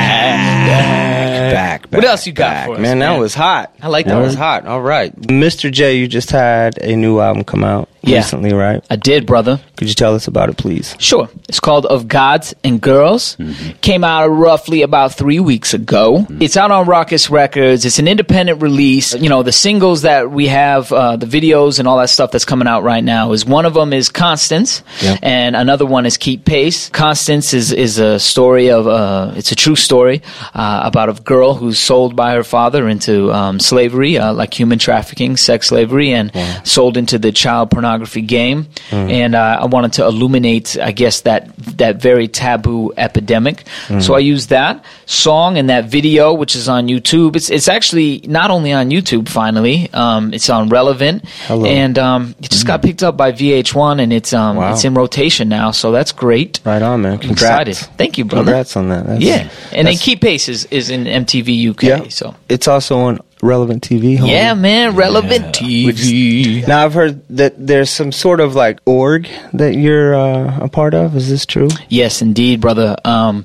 Back, 0.62 1.82
back, 1.82 1.92
What 1.92 2.04
else 2.04 2.26
you 2.26 2.32
got 2.32 2.66
for 2.66 2.74
us, 2.74 2.80
Man, 2.80 3.00
that 3.00 3.18
was 3.18 3.34
hot. 3.34 3.74
I 3.82 3.88
like 3.88 4.06
that. 4.06 4.14
that. 4.14 4.22
was 4.22 4.34
hot. 4.34 4.66
All 4.66 4.80
right. 4.80 5.14
Mr. 5.22 5.70
J, 5.70 5.96
you 5.96 6.08
just 6.08 6.30
had 6.30 6.78
a 6.78 6.96
new 6.96 7.20
album 7.20 7.44
come 7.44 7.64
out 7.64 7.88
Yeah. 8.04 8.18
recently, 8.18 8.52
right? 8.52 8.84
I 8.90 8.96
did, 8.96 9.26
brother. 9.26 9.60
Could 9.76 9.88
you 9.88 9.94
tell 9.94 10.14
us 10.14 10.26
about 10.26 10.48
it, 10.48 10.56
please? 10.56 10.96
Sure. 10.98 11.28
It's 11.48 11.60
called 11.60 11.86
Of 11.86 12.08
Gods 12.08 12.52
and 12.64 12.80
Girls. 12.80 13.36
Came 13.80 14.02
out 14.02 14.26
roughly 14.28 14.82
about 14.82 15.14
three 15.14 15.38
weeks 15.38 15.72
ago. 15.72 16.26
It's 16.40 16.56
out 16.56 16.70
on 16.72 16.86
Rawkus 16.86 17.30
Records. 17.30 17.84
It's 17.84 17.98
an 18.00 18.08
independent 18.08 18.60
release. 18.60 19.14
You 19.14 19.28
know, 19.28 19.42
the 19.44 19.52
singles 19.52 20.02
that 20.02 20.30
we 20.32 20.48
have, 20.48 20.90
uh, 20.92 21.16
the 21.16 21.26
videos 21.26 21.78
and 21.78 21.86
all 21.86 21.98
that 21.98 22.10
stuff 22.10 22.32
that's 22.32 22.44
coming 22.44 22.66
out 22.66 22.82
right 22.82 23.04
now 23.04 23.30
is 23.32 23.46
one 23.46 23.66
of 23.66 23.74
them 23.74 23.92
is 23.92 24.08
Constance, 24.08 24.82
Yep. 25.00 25.20
and 25.22 25.54
another 25.54 25.86
one 25.86 26.04
is 26.04 26.16
Keep 26.16 26.44
Pace. 26.44 26.88
Constance 26.88 27.54
is, 27.54 27.70
is 27.72 27.98
a 27.98 28.18
story 28.18 28.70
of, 28.70 28.88
uh, 28.88 29.32
it's 29.36 29.52
a 29.52 29.56
true 29.56 29.76
story 29.76 30.22
uh, 30.54 30.80
about 30.84 31.08
a 31.08 31.14
girl 31.22 31.54
who's 31.54 31.78
sold 31.78 32.16
by 32.16 32.32
her 32.34 32.42
father 32.44 32.88
into 32.88 33.32
um, 33.32 33.60
slavery, 33.60 34.18
uh, 34.18 34.32
like 34.32 34.52
human 34.58 34.78
trafficking, 34.80 35.36
sex 35.36 35.68
slavery, 35.68 36.12
and 36.12 36.32
sold 36.64 36.96
into 36.96 37.16
the 37.18 37.30
child 37.30 37.70
pornography 37.70 37.91
game. 37.98 38.66
And 38.90 39.34
uh, 39.34 39.58
I 39.62 39.66
wanted 39.66 39.92
to 39.94 40.04
illuminate, 40.06 40.76
I 40.78 40.92
guess, 40.92 41.22
that 41.22 41.54
that 41.78 41.96
very 42.02 42.28
taboo 42.28 42.92
epidemic. 42.96 43.64
So 44.00 44.14
I 44.14 44.18
used 44.20 44.48
that 44.50 44.84
song 45.06 45.58
and 45.58 45.68
that 45.70 45.84
video, 45.86 46.32
which 46.32 46.54
is 46.56 46.68
on 46.68 46.86
YouTube. 46.88 47.36
It's 47.36 47.50
it's 47.50 47.68
actually 47.68 48.22
not 48.26 48.50
only 48.50 48.72
on 48.72 48.90
YouTube. 48.90 49.28
Finally, 49.28 49.88
um, 49.92 50.32
it's 50.34 50.48
on 50.50 50.68
Relevant, 50.68 51.24
Hello. 51.46 51.66
and 51.66 51.98
um, 51.98 52.34
it 52.40 52.50
just 52.50 52.66
got 52.66 52.82
picked 52.82 53.02
up 53.02 53.16
by 53.16 53.32
VH1, 53.32 54.00
and 54.02 54.12
it's 54.12 54.32
um, 54.32 54.56
Wow. 54.56 54.72
it's 54.72 54.84
in 54.84 54.94
rotation 54.94 55.48
now. 55.48 55.70
So 55.72 55.92
that's 55.92 56.12
great. 56.12 56.60
Right 56.64 56.82
on, 56.82 57.02
man. 57.02 57.20
Excited. 57.22 57.76
Thank 57.76 58.18
you, 58.18 58.24
brother. 58.24 58.44
Congrats 58.44 58.76
on 58.76 58.88
that. 58.88 59.06
That's- 59.06 59.22
Yeah, 59.22 59.48
and 59.72 59.86
then 59.86 59.96
Keep 59.96 60.20
Pace 60.22 60.48
is, 60.48 60.64
is 60.70 60.90
in 60.90 61.04
MTV 61.04 61.70
UK. 61.70 61.82
Yeah. 61.82 62.08
So 62.08 62.34
It's 62.48 62.68
also 62.68 62.98
on 62.98 63.20
Relevant 63.42 63.82
TV. 63.82 64.18
homie. 64.18 64.28
yeah, 64.30 64.54
man, 64.54 64.94
relevant 64.94 65.46
TV. 65.46 66.64
Now 66.68 66.84
I've 66.84 66.94
heard 66.94 67.26
that 67.28 67.54
there's 67.58 67.90
some 67.90 68.12
sort 68.12 68.38
of 68.38 68.54
like 68.54 68.78
org 68.86 69.28
that 69.52 69.74
you're 69.74 70.14
uh, 70.14 70.60
a 70.60 70.68
part 70.68 70.94
of. 70.94 71.16
Is 71.16 71.28
this 71.28 71.44
true? 71.44 71.68
Yes, 71.88 72.22
indeed, 72.22 72.60
brother. 72.60 72.94
Um, 73.04 73.44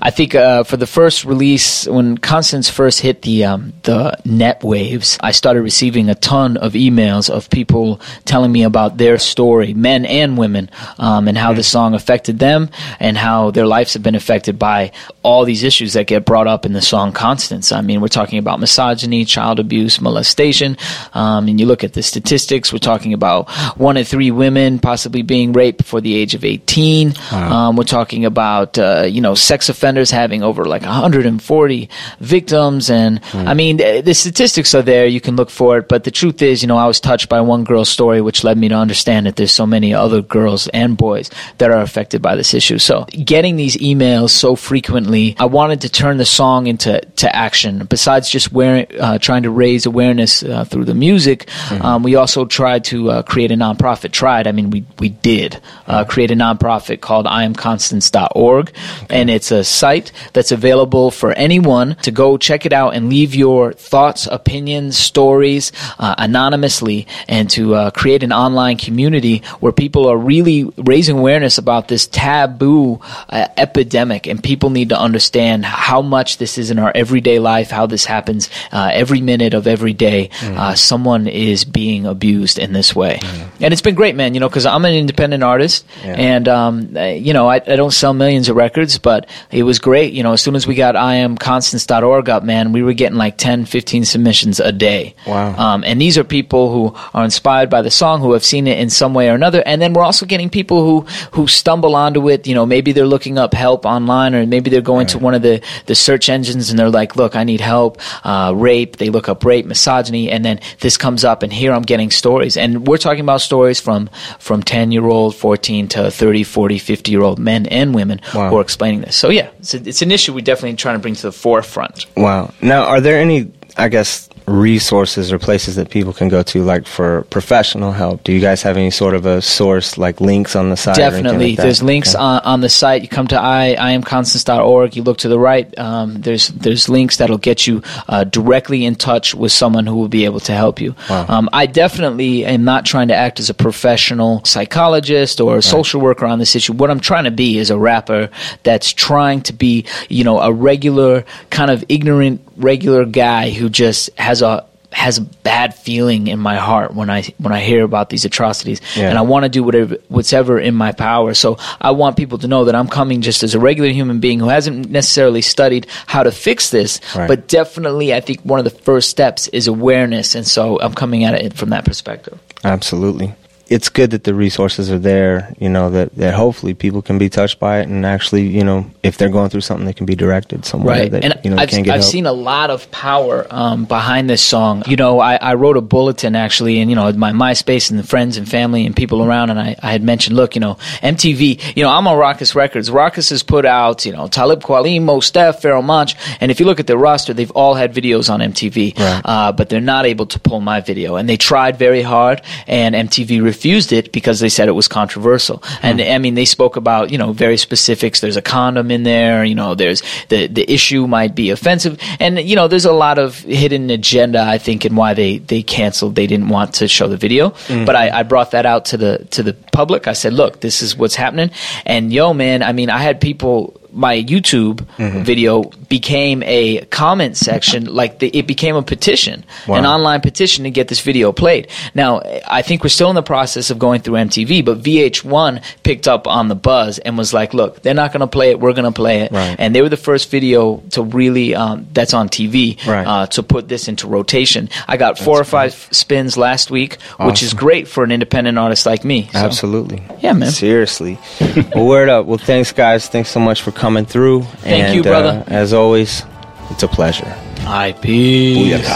I 0.00 0.10
think 0.10 0.34
uh, 0.34 0.64
for 0.64 0.78
the 0.78 0.86
first 0.86 1.26
release, 1.26 1.86
when 1.86 2.16
Constance 2.16 2.70
first 2.70 3.00
hit 3.00 3.20
the 3.20 3.44
um, 3.44 3.74
the 3.82 4.16
net 4.24 4.64
waves, 4.64 5.18
I 5.20 5.32
started 5.32 5.60
receiving 5.60 6.08
a 6.08 6.14
ton 6.14 6.56
of 6.56 6.72
emails 6.72 7.28
of 7.28 7.50
people 7.50 8.00
telling 8.24 8.50
me 8.50 8.62
about 8.62 8.96
their 8.96 9.18
story, 9.18 9.74
men 9.74 10.06
and 10.06 10.38
women, 10.38 10.70
um, 10.96 11.28
and 11.28 11.36
how 11.36 11.52
the 11.52 11.62
song 11.62 11.92
affected 11.92 12.38
them, 12.38 12.70
and 12.98 13.18
how 13.18 13.50
their 13.50 13.66
lives 13.66 13.92
have 13.92 14.02
been 14.02 14.14
affected 14.14 14.58
by 14.58 14.92
all 15.22 15.44
these 15.44 15.64
issues 15.64 15.92
that 15.92 16.06
get 16.06 16.24
brought 16.24 16.46
up 16.46 16.64
in 16.64 16.72
the 16.72 16.80
song 16.80 17.12
Constance. 17.12 17.72
I 17.72 17.82
mean, 17.82 18.00
we're 18.00 18.08
talking 18.08 18.38
about 18.38 18.58
misogyny, 18.58 19.26
child 19.34 19.58
abuse, 19.58 20.00
molestation, 20.00 20.76
um, 21.12 21.48
and 21.48 21.58
you 21.60 21.66
look 21.66 21.84
at 21.84 21.92
the 21.92 22.02
statistics. 22.02 22.72
We're 22.72 22.78
talking 22.92 23.12
about 23.12 23.50
one 23.76 23.96
in 23.96 24.04
three 24.04 24.30
women 24.30 24.78
possibly 24.78 25.22
being 25.22 25.52
raped 25.52 25.78
before 25.78 26.00
the 26.00 26.14
age 26.14 26.34
of 26.34 26.44
18. 26.44 27.14
Um, 27.32 27.76
we're 27.76 27.84
talking 27.98 28.24
about 28.24 28.78
uh, 28.78 29.06
you 29.08 29.20
know 29.20 29.34
sex 29.34 29.68
offenders 29.68 30.10
having 30.10 30.42
over 30.42 30.64
like 30.64 30.82
140 30.82 31.88
victims, 32.20 32.90
and 32.90 33.20
I 33.32 33.54
mean 33.54 33.78
the, 33.78 34.02
the 34.04 34.14
statistics 34.14 34.74
are 34.74 34.82
there. 34.82 35.06
You 35.06 35.20
can 35.20 35.36
look 35.36 35.50
for 35.50 35.78
it, 35.78 35.88
but 35.88 36.04
the 36.04 36.10
truth 36.10 36.42
is, 36.42 36.62
you 36.62 36.68
know, 36.68 36.76
I 36.76 36.86
was 36.86 37.00
touched 37.00 37.28
by 37.28 37.40
one 37.40 37.64
girl's 37.64 37.88
story, 37.88 38.20
which 38.20 38.44
led 38.44 38.56
me 38.58 38.68
to 38.68 38.74
understand 38.74 39.26
that 39.26 39.36
there's 39.36 39.52
so 39.52 39.66
many 39.66 39.94
other 39.94 40.22
girls 40.22 40.68
and 40.68 40.96
boys 40.96 41.30
that 41.58 41.70
are 41.70 41.80
affected 41.80 42.22
by 42.22 42.36
this 42.36 42.54
issue. 42.54 42.78
So 42.78 43.04
getting 43.24 43.56
these 43.56 43.76
emails 43.78 44.30
so 44.30 44.56
frequently, 44.56 45.34
I 45.38 45.46
wanted 45.46 45.80
to 45.82 45.88
turn 45.88 46.18
the 46.18 46.24
song 46.24 46.66
into 46.66 47.00
to 47.00 47.34
action. 47.34 47.86
Besides 47.86 48.28
just 48.30 48.52
wearing, 48.52 48.86
uh, 48.98 49.18
trying 49.24 49.42
to 49.42 49.50
raise 49.50 49.86
awareness 49.86 50.42
uh, 50.42 50.64
through 50.64 50.84
the 50.84 50.94
music, 50.94 51.48
um, 51.80 52.02
we 52.02 52.14
also 52.14 52.44
tried 52.44 52.84
to 52.84 53.10
uh, 53.10 53.22
create 53.22 53.50
a 53.50 53.56
nonprofit. 53.56 54.12
Tried, 54.12 54.46
I 54.46 54.52
mean, 54.52 54.70
we 54.70 54.84
we 54.98 55.08
did 55.08 55.60
uh, 55.86 56.04
create 56.04 56.30
a 56.30 56.34
nonprofit 56.36 57.00
called 57.00 57.26
IamConstance.org, 57.26 58.72
and 59.10 59.30
it's 59.30 59.50
a 59.50 59.64
site 59.64 60.12
that's 60.32 60.52
available 60.52 61.10
for 61.10 61.32
anyone 61.32 61.96
to 62.02 62.10
go 62.10 62.36
check 62.36 62.66
it 62.66 62.72
out 62.72 62.94
and 62.94 63.08
leave 63.08 63.34
your 63.34 63.72
thoughts, 63.72 64.28
opinions, 64.30 64.96
stories 64.96 65.72
uh, 65.98 66.14
anonymously, 66.18 67.06
and 67.28 67.50
to 67.50 67.74
uh, 67.74 67.90
create 67.90 68.22
an 68.22 68.32
online 68.32 68.76
community 68.76 69.42
where 69.60 69.72
people 69.72 70.06
are 70.06 70.16
really 70.16 70.64
raising 70.76 71.18
awareness 71.18 71.58
about 71.58 71.88
this 71.88 72.06
taboo 72.06 73.00
uh, 73.30 73.48
epidemic, 73.56 74.26
and 74.26 74.42
people 74.42 74.70
need 74.70 74.90
to 74.90 74.98
understand 74.98 75.64
how 75.64 76.02
much 76.02 76.38
this 76.38 76.58
is 76.58 76.70
in 76.70 76.78
our 76.78 76.92
everyday 76.94 77.38
life, 77.38 77.70
how 77.70 77.86
this 77.86 78.04
happens 78.04 78.50
uh, 78.72 78.90
every 78.92 79.13
minute 79.20 79.54
of 79.54 79.66
every 79.66 79.92
day. 79.92 80.30
Uh, 80.42 80.74
someone 80.74 81.26
is 81.26 81.64
being 81.64 82.06
abused 82.06 82.58
in 82.58 82.72
this 82.72 82.94
way, 82.94 83.18
and 83.60 83.72
it's 83.72 83.82
been 83.82 83.94
great, 83.94 84.14
man. 84.14 84.34
You 84.34 84.40
know, 84.40 84.48
because 84.48 84.66
I'm 84.66 84.84
an 84.84 84.94
independent 84.94 85.42
artist, 85.42 85.86
and 86.02 86.48
um, 86.48 86.96
you 86.96 87.32
know, 87.32 87.48
I, 87.48 87.56
I 87.56 87.76
don't 87.76 87.92
sell 87.92 88.12
millions 88.12 88.48
of 88.48 88.56
records, 88.56 88.98
but 88.98 89.28
it 89.50 89.62
was 89.62 89.78
great. 89.78 90.12
You 90.12 90.22
know, 90.22 90.32
as 90.32 90.42
soon 90.42 90.56
as 90.56 90.66
we 90.66 90.74
got 90.74 90.94
IamConstance.org 90.94 92.28
up, 92.28 92.42
man, 92.42 92.72
we 92.72 92.82
were 92.82 92.92
getting 92.92 93.18
like 93.18 93.36
10, 93.36 93.64
15 93.66 94.04
submissions 94.04 94.60
a 94.60 94.72
day. 94.72 95.14
Wow. 95.26 95.54
Um, 95.56 95.84
and 95.84 96.00
these 96.00 96.18
are 96.18 96.24
people 96.24 96.72
who 96.72 96.96
are 97.14 97.24
inspired 97.24 97.70
by 97.70 97.82
the 97.82 97.90
song, 97.90 98.20
who 98.20 98.32
have 98.32 98.44
seen 98.44 98.66
it 98.66 98.78
in 98.78 98.90
some 98.90 99.14
way 99.14 99.28
or 99.28 99.34
another. 99.34 99.62
And 99.64 99.80
then 99.80 99.92
we're 99.92 100.02
also 100.02 100.26
getting 100.26 100.50
people 100.50 100.84
who, 100.84 101.00
who 101.32 101.46
stumble 101.46 101.94
onto 101.94 102.28
it. 102.28 102.46
You 102.46 102.54
know, 102.54 102.66
maybe 102.66 102.92
they're 102.92 103.06
looking 103.06 103.38
up 103.38 103.54
help 103.54 103.86
online, 103.86 104.34
or 104.34 104.46
maybe 104.46 104.70
they're 104.70 104.80
going 104.80 105.06
to 105.08 105.18
one 105.18 105.34
of 105.34 105.42
the, 105.42 105.62
the 105.86 105.94
search 105.94 106.28
engines 106.28 106.70
and 106.70 106.78
they're 106.78 106.90
like, 106.90 107.16
look, 107.16 107.36
I 107.36 107.44
need 107.44 107.60
help, 107.60 108.00
uh, 108.24 108.52
rape. 108.54 108.93
They 108.96 109.10
look 109.10 109.28
up 109.28 109.44
rape, 109.44 109.66
misogyny, 109.66 110.30
and 110.30 110.44
then 110.44 110.60
this 110.80 110.96
comes 110.96 111.24
up, 111.24 111.42
and 111.42 111.52
here 111.52 111.72
I'm 111.72 111.82
getting 111.82 112.10
stories. 112.10 112.56
And 112.56 112.86
we're 112.86 112.98
talking 112.98 113.20
about 113.20 113.40
stories 113.40 113.80
from, 113.80 114.08
from 114.38 114.62
10 114.62 114.92
year 114.92 115.06
old, 115.06 115.34
14 115.34 115.88
to 115.88 116.10
30, 116.10 116.44
40, 116.44 116.78
50 116.78 117.10
year 117.10 117.22
old 117.22 117.38
men 117.38 117.66
and 117.66 117.94
women 117.94 118.20
Wow. 118.34 118.50
who 118.50 118.56
are 118.58 118.62
explaining 118.62 119.00
this. 119.02 119.16
So, 119.16 119.30
yeah, 119.30 119.50
it's, 119.58 119.74
a, 119.74 119.88
it's 119.88 120.02
an 120.02 120.10
issue 120.12 120.32
we 120.32 120.42
definitely 120.42 120.76
trying 120.76 120.96
to 120.96 121.00
bring 121.00 121.14
to 121.14 121.22
the 121.22 121.32
forefront. 121.32 122.06
Wow. 122.16 122.52
Now, 122.60 122.84
are 122.84 123.00
there 123.00 123.18
any, 123.20 123.52
I 123.76 123.88
guess, 123.88 124.28
resources 124.46 125.32
or 125.32 125.38
places 125.38 125.76
that 125.76 125.90
people 125.90 126.12
can 126.12 126.28
go 126.28 126.42
to, 126.42 126.62
like 126.62 126.86
for 126.86 127.22
professional 127.30 127.92
help? 127.92 128.22
Do 128.24 128.32
you 128.32 128.40
guys 128.40 128.62
have 128.62 128.76
any 128.76 128.90
sort 128.90 129.14
of 129.14 129.26
a 129.26 129.40
source, 129.42 129.96
like 129.98 130.20
links 130.20 130.54
on 130.56 130.70
the 130.70 130.76
site? 130.76 130.96
Definitely. 130.96 131.50
like 131.50 131.58
there's 131.58 131.82
links 131.82 132.14
Okay. 132.14 132.22
on, 132.22 132.40
on 132.40 132.60
the 132.60 132.68
site. 132.68 133.02
You 133.02 133.08
come 133.08 133.26
to 133.28 133.40
I, 133.40 133.74
iamconstance.org. 133.78 134.96
You 134.96 135.02
look 135.02 135.18
to 135.18 135.28
the 135.28 135.38
right. 135.38 135.76
Um, 135.78 136.20
there's 136.20 136.48
there's 136.48 136.88
links 136.88 137.16
that'll 137.18 137.38
get 137.38 137.66
you 137.66 137.82
uh, 138.08 138.24
directly 138.24 138.84
in 138.84 138.94
touch 138.96 139.34
with 139.34 139.52
someone 139.52 139.86
who 139.86 139.96
will 139.96 140.08
be 140.08 140.24
able 140.24 140.40
to 140.40 140.52
help 140.52 140.80
you. 140.80 140.94
Wow. 141.08 141.26
Um, 141.28 141.48
I 141.52 141.66
definitely 141.66 142.44
am 142.44 142.64
not 142.64 142.84
trying 142.86 143.08
to 143.08 143.14
act 143.14 143.40
as 143.40 143.50
a 143.50 143.54
professional 143.54 144.44
psychologist 144.44 145.40
or 145.40 145.56
a 145.58 145.62
social 145.62 146.00
worker 146.00 146.26
on 146.26 146.38
this 146.38 146.54
issue. 146.56 146.72
What 146.72 146.90
I'm 146.90 147.00
trying 147.00 147.24
to 147.24 147.30
be 147.30 147.58
is 147.58 147.70
a 147.70 147.78
rapper 147.78 148.30
that's 148.62 148.92
trying 148.92 149.40
to 149.42 149.52
be, 149.52 149.86
you 150.08 150.24
know, 150.24 150.38
a 150.40 150.52
regular 150.52 151.24
kind 151.50 151.70
of 151.70 151.84
ignorant 151.88 152.43
regular 152.56 153.04
guy 153.04 153.50
who 153.50 153.68
just 153.68 154.10
has 154.18 154.42
a 154.42 154.64
has 154.92 155.18
a 155.18 155.22
bad 155.22 155.74
feeling 155.74 156.28
in 156.28 156.38
my 156.38 156.54
heart 156.54 156.94
when 156.94 157.10
I 157.10 157.22
when 157.38 157.52
I 157.52 157.58
hear 157.60 157.82
about 157.82 158.10
these 158.10 158.24
atrocities, 158.24 158.80
Yeah. 158.96 159.08
and 159.08 159.18
I 159.18 159.22
want 159.22 159.42
to 159.44 159.48
do 159.48 159.64
whatever 159.64 159.96
whatever 160.06 160.60
in 160.60 160.76
my 160.76 160.92
power. 160.92 161.34
So 161.34 161.58
I 161.80 161.90
want 161.90 162.16
people 162.16 162.38
to 162.38 162.46
know 162.46 162.66
that 162.66 162.76
I'm 162.76 162.86
coming 162.86 163.20
just 163.20 163.42
as 163.42 163.56
a 163.56 163.58
regular 163.58 163.90
human 163.90 164.20
being 164.20 164.38
who 164.38 164.48
hasn't 164.48 164.90
necessarily 164.90 165.42
studied 165.42 165.88
how 166.06 166.22
to 166.22 166.30
fix 166.30 166.70
this, 166.70 167.00
Right. 167.16 167.26
but 167.26 167.48
definitely 167.48 168.14
I 168.14 168.20
think 168.20 168.42
one 168.42 168.60
of 168.60 168.64
the 168.64 168.70
first 168.70 169.10
steps 169.10 169.48
is 169.48 169.66
awareness, 169.66 170.36
and 170.36 170.46
so 170.46 170.78
I'm 170.80 170.94
coming 170.94 171.24
at 171.24 171.34
it 171.34 171.54
from 171.54 171.70
that 171.70 171.84
perspective. 171.84 172.38
Absolutely. 172.62 173.34
It's 173.68 173.88
good 173.88 174.10
that 174.10 174.24
the 174.24 174.34
resources 174.34 174.90
are 174.90 174.98
there, 174.98 175.54
you 175.58 175.68
know, 175.68 175.90
that, 175.90 176.14
that 176.16 176.34
hopefully 176.34 176.74
people 176.74 177.02
can 177.02 177.18
be 177.18 177.28
touched 177.28 177.58
by 177.58 177.80
it 177.80 177.88
and 177.88 178.04
actually, 178.04 178.46
you 178.46 178.62
know, 178.64 178.90
if 179.02 179.16
they're 179.16 179.28
going 179.28 179.50
through 179.50 179.62
something, 179.62 179.86
they 179.86 179.92
can 179.92 180.06
be 180.06 180.14
directed 180.14 180.64
somewhere 180.64 180.98
right. 180.98 181.10
that, 181.10 181.24
and 181.24 181.40
you 181.44 181.50
know, 181.50 181.56
i've, 181.56 181.68
can 181.68 181.82
get 181.82 181.94
I've 181.94 182.00
help. 182.00 182.12
seen 182.12 182.26
a 182.26 182.32
lot 182.32 182.70
of 182.70 182.90
power 182.90 183.46
um, 183.50 183.84
behind 183.86 184.28
this 184.28 184.42
song. 184.42 184.82
You 184.86 184.96
know 184.96 185.20
I, 185.20 185.36
I 185.36 185.54
wrote 185.54 185.76
a 185.76 185.80
bulletin 185.80 186.36
actually 186.36 186.80
and 186.80 186.90
you 186.90 186.96
know 186.96 187.10
my 187.12 187.32
myspace 187.32 187.90
and 187.90 187.98
the 187.98 188.04
friends 188.04 188.36
and 188.36 188.48
family 188.48 188.86
and 188.86 188.94
people 188.94 189.22
around 189.24 189.50
and 189.50 189.58
I, 189.58 189.76
I 189.82 189.90
had 189.92 190.02
mentioned 190.02 190.36
look 190.36 190.54
you 190.54 190.60
know 190.60 190.74
mtv 191.02 191.76
you 191.76 191.82
know 191.82 191.90
i'm 191.90 192.06
on 192.06 192.16
Rawkus 192.18 192.54
records. 192.54 192.90
Rawkus 192.90 193.30
has 193.30 193.42
put 193.42 193.64
out 193.64 194.04
you 194.04 194.12
know 194.12 194.28
talib 194.28 194.62
kweli 194.62 195.00
Mos 195.00 195.30
Def, 195.30 195.60
Pharoahe 195.62 195.84
Monch 195.84 196.14
and 196.40 196.50
if 196.50 196.60
you 196.60 196.66
look 196.66 196.80
at 196.80 196.86
their 196.86 196.98
roster 196.98 197.32
they've 197.32 197.50
all 197.52 197.74
had 197.74 197.94
videos 197.94 198.28
on 198.32 198.40
mtv 198.40 198.84
Right. 198.98 199.22
uh, 199.24 199.52
but 199.52 199.68
they're 199.68 199.80
not 199.80 200.06
able 200.06 200.26
to 200.26 200.38
pull 200.40 200.60
my 200.60 200.80
video. 200.80 201.16
And 201.16 201.28
they 201.28 201.36
tried 201.36 201.78
very 201.78 202.02
hard 202.02 202.42
and 202.66 202.94
mtv 202.94 203.42
refused 203.54 203.90
it 203.92 204.12
because 204.12 204.40
they 204.40 204.48
said 204.56 204.68
it 204.68 204.78
was 204.82 204.88
controversial. 205.00 205.58
Hmm. 205.64 205.86
And 205.86 205.96
i 206.16 206.18
mean 206.24 206.34
they 206.40 206.48
spoke 206.56 206.76
about 206.82 207.04
you 207.12 207.18
know 207.22 207.30
very 207.44 207.58
specifics. 207.68 208.16
There's 208.20 208.40
a 208.44 208.46
condom 208.54 208.90
in 208.96 209.02
there 209.12 209.44
you 209.50 209.56
know 209.60 209.70
there's 209.82 210.00
the 210.32 210.40
the 210.58 210.64
issue 210.76 211.02
might 211.06 211.34
be 211.34 211.46
offensive. 211.56 211.94
And 212.24 212.32
you 212.50 212.56
know 212.58 212.66
there's 212.68 212.88
a 212.94 212.98
lot 213.06 213.18
of 213.24 213.28
hidden 213.62 213.84
agenda 213.90 214.40
i 214.56 214.58
think 214.66 214.78
in 214.86 214.92
why 215.00 215.10
they 215.20 215.32
they 215.52 215.62
canceled 215.62 216.12
they 216.14 216.28
didn't 216.32 216.50
want 216.56 216.74
to 216.80 216.84
show 216.88 217.08
the 217.14 217.20
video. 217.26 217.50
Hmm. 217.68 217.84
But 217.88 217.94
I, 218.02 218.04
I 218.20 218.22
brought 218.32 218.50
that 218.56 218.66
out 218.72 218.82
to 218.90 218.96
the 218.96 219.12
to 219.34 219.40
the 219.42 219.54
public. 219.72 220.02
I 220.12 220.14
said 220.22 220.32
look 220.32 220.60
this 220.60 220.82
is 220.82 220.96
what's 221.00 221.18
happening. 221.24 221.50
And 221.86 222.12
yo 222.12 222.34
man 222.34 222.62
i 222.62 222.72
mean 222.78 222.90
i 222.90 223.00
had 223.08 223.20
people 223.20 223.80
my 223.94 224.22
YouTube 224.22 224.80
video 225.24 225.62
became 225.88 226.42
a 226.44 226.84
comment 226.86 227.36
section, 227.36 227.84
like 227.86 228.18
the, 228.18 228.28
it 228.36 228.46
became 228.46 228.76
a 228.76 228.82
petition, 228.82 229.44
an 229.68 229.86
online 229.86 230.20
petition 230.20 230.64
to 230.64 230.70
get 230.70 230.88
this 230.88 231.00
video 231.00 231.32
played. 231.32 231.68
Now, 231.94 232.20
I 232.46 232.62
think 232.62 232.82
we're 232.82 232.88
still 232.88 233.08
in 233.10 233.14
the 233.14 233.22
process 233.22 233.70
of 233.70 233.78
going 233.78 234.00
through 234.00 234.14
MTV, 234.14 234.64
but 234.64 234.82
VH1 234.82 235.62
picked 235.82 236.08
up 236.08 236.26
on 236.26 236.48
the 236.48 236.54
buzz 236.54 236.98
and 236.98 237.16
was 237.16 237.32
like, 237.32 237.54
"Look, 237.54 237.82
they're 237.82 237.94
not 237.94 238.12
going 238.12 238.20
to 238.20 238.26
play 238.26 238.50
it. 238.50 238.60
We're 238.60 238.72
going 238.72 238.84
to 238.84 238.92
play 238.92 239.20
it." 239.22 239.32
Right. 239.32 239.56
And 239.58 239.74
they 239.74 239.82
were 239.82 239.88
the 239.88 239.96
first 239.96 240.30
video 240.30 240.78
to 240.90 241.02
really 241.02 241.54
um, 241.54 241.86
that's 241.92 242.14
on 242.14 242.28
TV 242.28 242.76
Right. 242.86 243.06
uh, 243.06 243.26
to 243.28 243.42
put 243.42 243.68
this 243.68 243.88
into 243.88 244.08
rotation. 244.08 244.68
I 244.88 244.96
got 244.96 245.18
four 245.18 245.40
or 245.40 245.44
five 245.44 245.72
spins 245.92 246.36
last 246.36 246.70
week, 246.70 247.00
which 247.20 247.42
is 247.42 247.54
great 247.54 247.86
for 247.88 248.02
an 248.04 248.10
independent 248.10 248.58
artist 248.58 248.86
like 248.86 249.04
me. 249.04 249.28
So, 249.32 249.38
Absolutely. 249.38 250.02
Yeah, 250.20 250.32
man. 250.32 250.50
Seriously. 250.50 251.18
well, 251.74 251.86
word 251.86 252.08
up. 252.08 252.26
Well, 252.26 252.38
thanks, 252.38 252.72
guys. 252.72 253.08
Thanks 253.08 253.30
so 253.30 253.38
much 253.40 253.62
for 253.62 253.70
coming 253.70 253.83
through. 254.06 254.42
Thank 254.62 254.84
and, 254.84 254.94
you, 254.96 255.02
brother. 255.02 255.44
Uh, 255.46 255.52
as 255.52 255.72
always, 255.74 256.24
it's 256.70 256.82
a 256.82 256.88
pleasure. 256.88 257.28
Hi, 257.60 257.92
peace. 257.92 258.88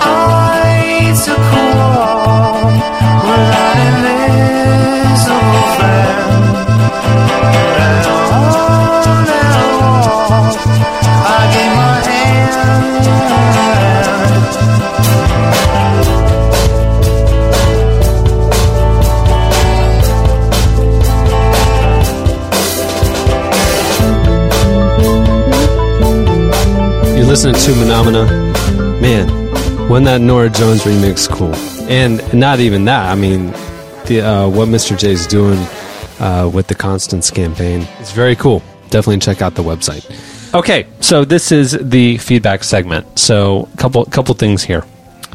I 0.00 1.14
took 1.24 1.38
a 1.38 1.40
walk 1.76 2.64
without 3.24 3.76
an 3.86 4.04
invisible 4.28 5.68
friend. 5.76 6.28
And 7.84 8.04
on 8.06 9.22
that 9.24 9.56
walk, 9.80 10.56
I 11.24 11.42
gave 11.54 11.72
my 11.76 11.96
hand. 12.08 12.52
You're 27.18 27.26
listening 27.26 27.56
to 27.56 27.74
Phenomena. 27.74 28.26
Man, 29.02 29.88
wasn't 29.88 30.04
that 30.04 30.20
Norah 30.20 30.50
Jones 30.50 30.84
remix 30.84 31.28
cool? 31.28 31.52
And 31.90 32.22
not 32.32 32.60
even 32.60 32.84
that. 32.84 33.10
I 33.10 33.16
mean, 33.16 33.46
the 34.06 34.20
uh, 34.24 34.48
what 34.48 34.68
Mr. 34.68 34.96
J's 34.96 35.26
doing 35.26 35.58
uh, 36.20 36.48
with 36.48 36.68
the 36.68 36.76
Constance 36.76 37.28
campaign 37.32 37.80
is 38.00 38.12
very 38.12 38.36
cool. 38.36 38.62
Definitely 38.90 39.18
check 39.18 39.42
out 39.42 39.56
the 39.56 39.64
website. 39.64 40.06
Okay, 40.54 40.86
so 41.00 41.24
this 41.24 41.50
is 41.50 41.72
the 41.72 42.18
feedback 42.18 42.62
segment. 42.62 43.18
So, 43.18 43.68
couple 43.78 44.04
couple 44.04 44.36
things 44.36 44.62
here. 44.62 44.84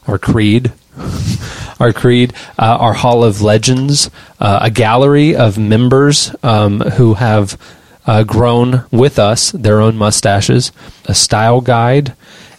our 0.07 0.19
creed, 0.19 0.73
our 1.81 1.93
creed, 1.93 2.33
uh, 2.59 2.77
our 2.81 2.93
Hall 2.95 3.23
of 3.25 3.43
Legends, 3.43 4.11
uh, 4.41 4.61
a 4.63 4.71
gallery 4.71 5.37
of 5.37 5.59
members 5.59 6.35
um, 6.43 6.81
who 6.81 7.15
have 7.15 7.59
uh, 8.07 8.23
grown 8.25 8.85
with 8.91 9.19
us 9.19 9.51
their 9.53 9.81
own 9.81 9.97
mustaches, 9.97 10.73
a 11.07 11.15
style 11.15 11.61
guide, 11.61 12.15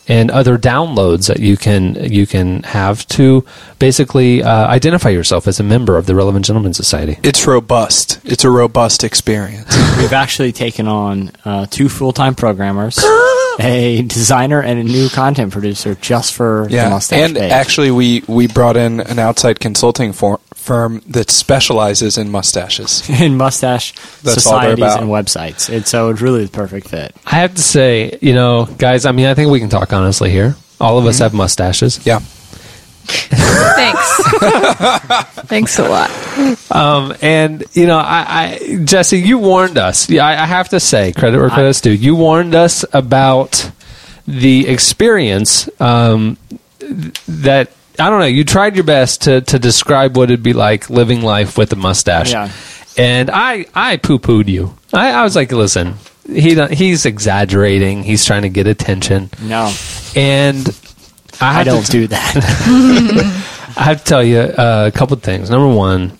and 0.10 0.31
other 0.31 0.57
downloads 0.57 1.27
that 1.27 1.39
you 1.41 1.57
can 1.57 1.95
you 2.12 2.25
can 2.25 2.63
have 2.63 3.05
to 3.07 3.45
basically 3.77 4.41
uh, 4.41 4.67
identify 4.67 5.10
yourself 5.10 5.47
as 5.47 5.60
a 5.60 5.63
member 5.63 5.97
of 5.97 6.05
the 6.05 6.15
Relevant 6.15 6.45
Gentlemen 6.45 6.73
Society. 6.73 7.17
it's 7.23 7.45
robust. 7.45 8.19
It's 8.23 8.43
a 8.45 8.49
robust 8.49 9.03
experience. 9.03 9.75
We've 9.97 10.13
actually 10.13 10.53
taken 10.53 10.88
on 10.88 11.31
uh, 11.43 11.65
two 11.69 11.89
full 11.89 12.13
time 12.13 12.36
programmers, 12.36 12.97
a 13.60 14.03
designer, 14.07 14.62
and 14.62 14.79
a 14.79 14.83
new 14.83 15.10
content 15.10 15.51
producer 15.51 15.95
just 15.95 16.33
for 16.33 16.67
the 16.69 16.75
Yeah, 16.75 16.89
mustache 16.89 17.19
and 17.19 17.36
page. 17.36 17.51
actually, 17.51 17.91
we 17.91 18.23
we 18.27 18.47
brought 18.47 18.77
in 18.77 19.01
an 19.01 19.19
outside 19.19 19.60
consulting 19.60 20.13
for, 20.13 20.39
firm 20.67 21.01
that 21.08 21.32
specializes 21.32 22.17
in 22.17 22.30
mustaches. 22.30 23.10
in 23.21 23.38
mustache 23.38 23.93
That's 24.21 24.45
all 24.45 24.53
societies 24.53 24.93
and 24.95 25.08
websites. 25.10 25.73
And 25.73 25.88
so 25.88 26.10
it's 26.10 26.21
really 26.21 26.45
the 26.45 26.51
perfect 26.51 26.89
fit. 26.89 27.15
I 27.25 27.36
have 27.38 27.56
to 27.56 27.62
say, 27.62 28.19
you 28.21 28.34
know, 28.34 28.65
guys, 28.77 29.06
I 29.06 29.12
mean, 29.13 29.25
I 29.27 29.34
think 29.34 29.49
we 29.49 29.60
can 29.60 29.69
talk 29.69 29.93
honestly 29.93 30.30
here. 30.30 30.56
All 30.80 30.99
of 30.99 31.06
us 31.08 31.19
have 31.19 31.34
mustaches. 31.34 32.06
Yeah, 32.06 32.19
Thanks. 33.08 34.17
Thanks 35.47 35.80
a 35.80 35.88
lot. 35.88 36.12
Um, 36.71 37.15
and 37.21 37.63
you 37.73 37.88
know, 37.88 37.97
I, 37.97 38.60
I 38.69 38.77
Jesse, 38.84 39.19
you 39.19 39.38
warned 39.38 39.77
us. 39.77 40.10
Yeah, 40.10 40.25
I, 40.25 40.43
I 40.43 40.45
have 40.45 40.69
to 40.69 40.80
say, 40.80 41.13
credit 41.13 41.39
where 41.39 41.49
credit's 41.49 41.82
due. 41.82 41.91
You 41.91 42.15
warned 42.15 42.56
us 42.56 42.86
about 42.93 43.71
the 44.27 44.67
experience 44.67 45.69
um, 45.80 46.38
th- 46.80 47.13
that 47.27 47.71
I 47.99 48.10
don't 48.10 48.19
know. 48.19 48.25
You 48.25 48.43
tried 48.43 48.75
your 48.75 48.83
best 48.83 49.23
to 49.23 49.41
to 49.41 49.60
describe 49.60 50.17
what 50.17 50.29
it'd 50.29 50.43
be 50.43 50.53
like 50.53 50.89
living 50.89 51.21
life 51.21 51.57
with 51.57 51.73
a 51.73 51.75
mustache. 51.75 52.31
Yeah. 52.31 52.51
And 52.97 53.29
I 53.31 53.65
I 53.73 53.97
poo 53.97 54.19
pooed 54.19 54.47
you. 54.47 54.75
I, 54.93 55.12
I 55.12 55.23
was 55.23 55.36
like, 55.36 55.51
listen, 55.51 55.95
he 56.27 56.55
he's 56.67 57.05
exaggerating. 57.05 58.03
He's 58.03 58.25
trying 58.25 58.43
to 58.43 58.49
get 58.49 58.67
attention. 58.67 59.29
No, 59.41 59.73
And 60.15 60.67
I, 61.39 61.62
I 61.62 61.63
don't 61.63 61.86
do 61.88 62.07
that. 62.07 62.36
I 63.77 63.83
have 63.83 63.99
to 63.99 64.03
tell 64.03 64.23
you 64.23 64.39
uh, 64.39 64.89
a 64.93 64.97
couple 64.97 65.15
of 65.15 65.21
things. 65.23 65.49
Number 65.51 65.67
one, 65.73 66.17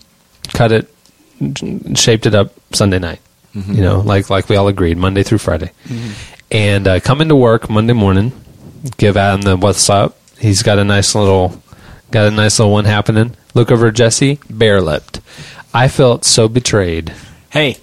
cut 0.54 0.72
it, 0.72 0.94
shaped 1.98 2.26
it 2.28 2.36
up 2.36 2.54
Sunday 2.74 3.00
night. 3.00 3.20
You 3.54 3.82
know, 3.82 4.02
like 4.02 4.30
like 4.30 4.50
we 4.50 4.56
all 4.56 4.68
agreed, 4.68 4.98
Monday 4.98 5.24
through 5.24 5.40
Friday, 5.40 5.72
and 6.52 6.88
uh, 6.88 7.00
come 7.00 7.22
into 7.22 7.36
work 7.36 7.72
Monday 7.72 7.94
morning. 7.94 8.32
Give 8.98 9.18
Adam 9.18 9.42
the 9.42 9.58
what's 9.58 9.90
up. 9.90 10.16
He's 10.38 10.62
got 10.62 10.78
a 10.78 10.84
nice 10.84 11.16
little, 11.16 11.60
got 12.12 12.28
a 12.28 12.32
nice 12.32 12.60
little 12.60 12.72
one 12.74 12.86
happening. 12.86 13.36
Look 13.54 13.72
over 13.72 13.92
Jesse, 13.92 14.40
bare 14.50 14.82
lipped. 14.82 15.20
I 15.74 15.88
felt 15.88 16.26
so 16.26 16.48
betrayed 16.48 17.14
hey, 17.50 17.78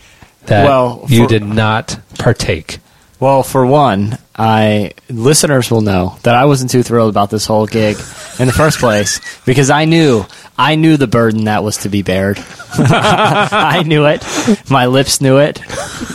that 0.47 0.65
Well, 0.65 1.05
you 1.09 1.23
for- 1.25 1.29
did 1.29 1.45
not 1.45 1.99
partake. 2.19 2.79
well, 3.21 3.43
for 3.43 3.65
one, 3.67 4.19
I 4.37 4.93
listeners 5.09 5.71
will 5.71 5.81
know 5.81 6.17
that 6.23 6.35
I 6.35 6.45
wasn't 6.47 6.71
too 6.71 6.83
thrilled 6.83 7.11
about 7.11 7.31
this 7.31 7.47
whole 7.47 7.67
gig 7.67 7.97
in 8.39 8.47
the 8.47 8.53
first 8.53 8.79
place 8.79 9.21
because 9.45 9.71
I 9.71 9.85
knew 9.85 10.27
I 10.59 10.75
knew 10.77 10.97
the 10.97 11.07
burden 11.07 11.45
that 11.45 11.63
was 11.65 11.79
to 11.79 11.89
be 11.89 12.03
bared. 12.03 12.39
I 12.73 13.83
knew 13.87 14.07
it. 14.07 14.25
My 14.71 14.87
lips 14.87 15.21
knew 15.21 15.39
it. 15.39 15.61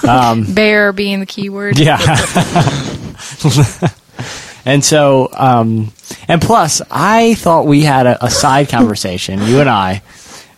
Um, 0.03 0.53
Bear 0.53 0.91
being 0.93 1.19
the 1.21 1.25
key 1.25 1.49
word. 1.49 1.77
Yeah. 1.79 1.97
and 4.69 4.85
so, 4.85 5.29
um, 5.33 5.91
and 6.27 6.41
plus, 6.41 6.81
I 6.91 7.33
thought 7.35 7.65
we 7.65 7.81
had 7.81 8.05
a, 8.07 8.25
a 8.25 8.29
side 8.29 8.69
conversation, 8.77 9.41
you 9.43 9.59
and 9.59 9.69
I, 9.69 10.01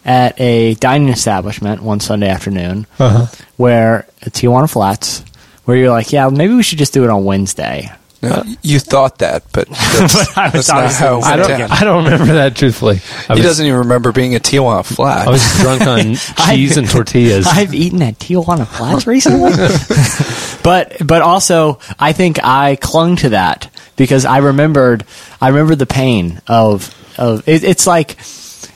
at 0.06 0.40
a 0.40 0.74
dining 0.76 1.10
establishment 1.10 1.82
one 1.82 2.00
Sunday 2.00 2.28
afternoon, 2.30 2.88
where 3.58 4.08
at 4.22 4.34
Tijuana 4.34 4.70
Flats, 4.72 5.24
where 5.66 5.78
you're 5.78 5.90
like, 5.92 6.12
yeah, 6.12 6.30
maybe 6.30 6.54
we 6.54 6.64
should 6.64 6.80
just 6.80 6.94
do 6.94 7.04
it 7.04 7.10
on 7.10 7.24
Wednesday. 7.24 7.92
No, 8.22 8.30
uh, 8.30 8.44
you 8.62 8.78
thought 8.80 9.18
that, 9.20 9.44
but 9.52 9.68
that's, 9.70 10.38
I 10.38 10.50
that's 10.50 10.68
not 10.68 10.92
how 10.92 11.18
it 11.18 11.24
I 11.24 11.36
went 11.38 11.48
don't. 11.48 11.60
down. 11.60 11.72
I 11.72 11.84
don't 11.84 12.04
remember 12.04 12.34
that 12.34 12.56
truthfully. 12.56 13.02
I 13.28 13.34
He 13.34 13.40
was, 13.40 13.44
doesn't 13.44 13.66
even 13.66 13.80
remember 13.80 14.12
being 14.12 14.36
at 14.36 14.44
Tijuana 14.44 14.86
Flat. 14.86 15.28
I 15.28 15.32
was 15.32 15.58
drunk 15.60 15.82
on 15.82 16.16
cheese 16.48 16.78
and 16.78 16.88
tortillas. 16.88 17.48
I've 17.48 17.74
eaten 17.74 18.02
at 18.04 18.20
Tijuana 18.20 18.68
Flats 18.68 19.08
recently. 19.08 19.52
but 20.64 20.98
but 21.06 21.24
also 21.24 21.80
I 22.00 22.14
think 22.14 22.44
I 22.44 22.76
clung 22.76 23.16
to 23.18 23.30
that 23.30 23.70
because 23.96 24.26
I 24.26 24.38
remembered 24.38 25.04
I 25.40 25.48
remembered 25.48 25.80
the 25.80 25.88
pain 25.88 26.42
of 26.48 26.94
of 27.18 27.48
it, 27.48 27.64
it's 27.64 27.88
like 27.88 28.18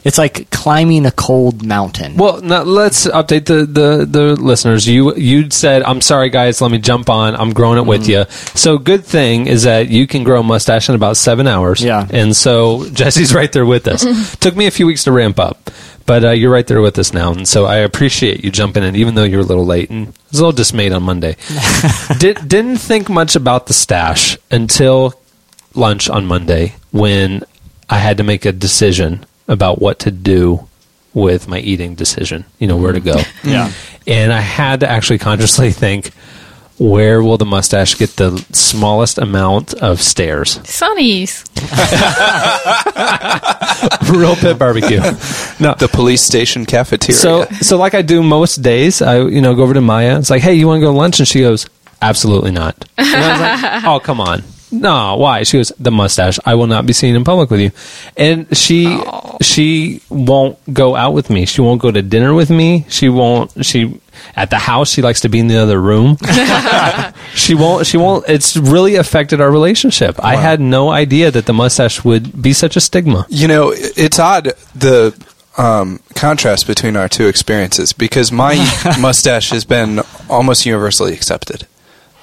it's 0.06 0.18
like 0.18 0.50
climbing 0.52 1.06
a 1.06 1.12
cold 1.12 1.66
mountain. 1.66 2.16
Well, 2.16 2.40
now 2.42 2.62
let's 2.64 3.08
update 3.08 3.46
the, 3.46 3.66
the, 3.66 4.06
the 4.06 4.36
listeners. 4.42 4.88
You 4.88 5.14
you 5.16 5.50
said, 5.50 5.84
"I'm 5.84 6.00
sorry, 6.00 6.30
guys. 6.30 6.62
Let 6.62 6.72
me 6.72 6.78
jump 6.78 7.10
on. 7.10 7.36
I'm 7.36 7.52
growing 7.52 7.78
it 7.80 7.86
with 7.86 8.04
Mm-hmm. 8.04 8.30
you." 8.30 8.56
So, 8.56 8.78
good 8.78 9.04
thing 9.04 9.48
is 9.48 9.64
that 9.64 9.90
you 9.90 10.06
can 10.08 10.24
grow 10.24 10.40
a 10.40 10.44
mustache 10.44 10.88
in 10.90 10.96
about 10.96 11.18
seven 11.18 11.48
hours. 11.48 11.84
Yeah. 11.84 12.08
and 12.12 12.36
so 12.36 12.88
Jesse's 12.92 13.34
right 13.34 13.52
there 13.52 13.66
with 13.66 13.88
us. 13.88 14.06
Took 14.40 14.56
me 14.56 14.68
a 14.68 14.72
few 14.72 14.86
weeks 14.88 15.04
to 15.06 15.12
ramp 15.12 15.40
up, 15.40 15.72
but 16.06 16.24
uh, 16.24 16.30
you're 16.32 16.52
right 16.52 16.68
there 16.68 16.82
with 16.82 17.00
us 17.00 17.12
now, 17.12 17.32
and 17.34 17.48
so 17.48 17.66
I 17.66 17.78
appreciate 17.78 18.44
you 18.44 18.52
jumping 18.52 18.84
in, 18.84 18.96
even 18.96 19.16
though 19.16 19.24
you're 19.24 19.42
a 19.42 19.50
little 19.52 19.66
late 19.66 19.90
and 19.90 20.08
I 20.08 20.12
was 20.32 20.40
a 20.40 20.44
little 20.44 20.52
dismayed 20.52 20.92
on 20.94 21.02
Monday. 21.04 21.36
Did, 22.20 22.48
didn't 22.48 22.78
think 22.78 23.10
much 23.10 23.36
about 23.36 23.66
the 23.68 23.74
stash 23.74 24.38
until 24.52 25.16
lunch 25.74 26.08
on 26.10 26.26
Monday 26.28 26.76
when 26.92 27.44
I 27.90 27.98
had 27.98 28.18
to 28.18 28.24
make 28.24 28.46
a 28.46 28.52
decision 28.52 29.26
about 29.48 29.82
what 29.82 30.00
to 30.00 30.12
do 30.12 30.68
with 31.14 31.48
my 31.48 31.60
eating 31.60 31.96
decision, 31.96 32.46
you 32.60 32.68
know, 32.68 32.78
where 32.78 32.92
to 32.92 33.00
mm-hmm. 33.00 33.18
go. 33.18 33.24
Yeah. 33.52 33.72
And 34.08 34.32
I 34.32 34.42
had 34.42 34.82
to 34.82 34.90
actually 34.90 35.18
consciously 35.18 35.72
think, 35.72 36.12
where 36.78 37.24
will 37.24 37.38
the 37.38 37.46
mustache 37.46 37.96
get 37.96 38.18
the 38.18 38.38
smallest 38.52 39.18
amount 39.18 39.74
of 39.76 40.02
stairs? 40.02 40.60
Sonny's. 40.70 41.46
Real 44.12 44.36
pit 44.36 44.60
barbecue. 44.60 45.00
No. 45.60 45.74
the 45.80 45.90
police 45.92 46.22
station 46.22 46.66
cafeteria. 46.66 47.18
So, 47.18 47.46
so 47.62 47.78
like 47.78 47.94
I 47.94 48.02
do 48.02 48.22
most 48.22 48.58
days, 48.58 49.02
I 49.02 49.22
you 49.22 49.40
know 49.42 49.56
go 49.56 49.64
over 49.64 49.74
to 49.74 49.80
Maya. 49.80 50.20
It's 50.20 50.30
like, 50.30 50.42
hey, 50.42 50.56
you 50.56 50.68
want 50.68 50.82
to 50.82 50.86
go 50.86 50.92
to 50.92 50.98
lunch? 50.98 51.20
And 51.20 51.28
she 51.28 51.40
goes, 51.40 51.66
absolutely 52.02 52.52
not. 52.52 52.76
And 52.98 53.08
I 53.08 53.32
was 53.32 53.40
like, 53.40 53.84
oh 53.86 54.02
come 54.02 54.20
on, 54.20 54.44
no, 54.76 55.16
why? 55.18 55.44
She 55.44 55.58
goes, 55.58 55.72
the 55.80 55.92
mustache. 55.92 56.40
I 56.46 56.56
will 56.56 56.68
not 56.68 56.86
be 56.86 56.94
seen 56.94 57.16
in 57.16 57.24
public 57.24 57.50
with 57.50 57.60
you. 57.60 57.72
And 58.18 58.56
she 58.56 59.02
she 59.42 60.02
won't 60.10 60.58
go 60.74 60.96
out 60.96 61.14
with 61.14 61.30
me. 61.30 61.46
She 61.46 61.62
won't 61.62 61.82
go 61.82 61.92
to 61.92 62.02
dinner 62.02 62.34
with 62.34 62.50
me. 62.50 62.86
She 62.90 63.10
won't. 63.10 63.66
She 63.66 64.00
at 64.36 64.50
the 64.50 64.58
house. 64.58 64.90
She 64.90 65.02
likes 65.02 65.22
to 65.22 65.30
be 65.30 65.40
in 65.40 65.48
the 65.48 65.58
other 65.58 65.80
room. 65.80 66.18
she 67.36 67.56
won't. 67.56 67.86
She 67.86 67.98
won't. 67.98 68.26
It's 68.28 68.58
really 68.58 68.96
affected 68.96 69.42
our 69.42 69.52
relationship. 69.52 70.24
I 70.24 70.36
had 70.36 70.60
no 70.60 70.90
idea 70.90 71.32
that 71.32 71.46
the 71.46 71.54
mustache 71.54 72.04
would 72.04 72.42
be 72.42 72.54
such 72.54 72.76
a 72.76 72.82
stigma. 72.82 73.26
You 73.30 73.48
know, 73.48 73.72
it's 73.76 74.20
odd 74.20 74.54
the 74.74 75.16
um, 75.58 76.00
contrast 76.16 76.68
between 76.68 76.96
our 76.96 77.08
two 77.08 77.28
experiences 77.28 77.94
because 77.94 78.32
my 78.32 78.56
mustache 79.00 79.50
has 79.52 79.66
been 79.66 80.02
almost 80.30 80.66
universally 80.66 81.14
accepted. 81.14 81.68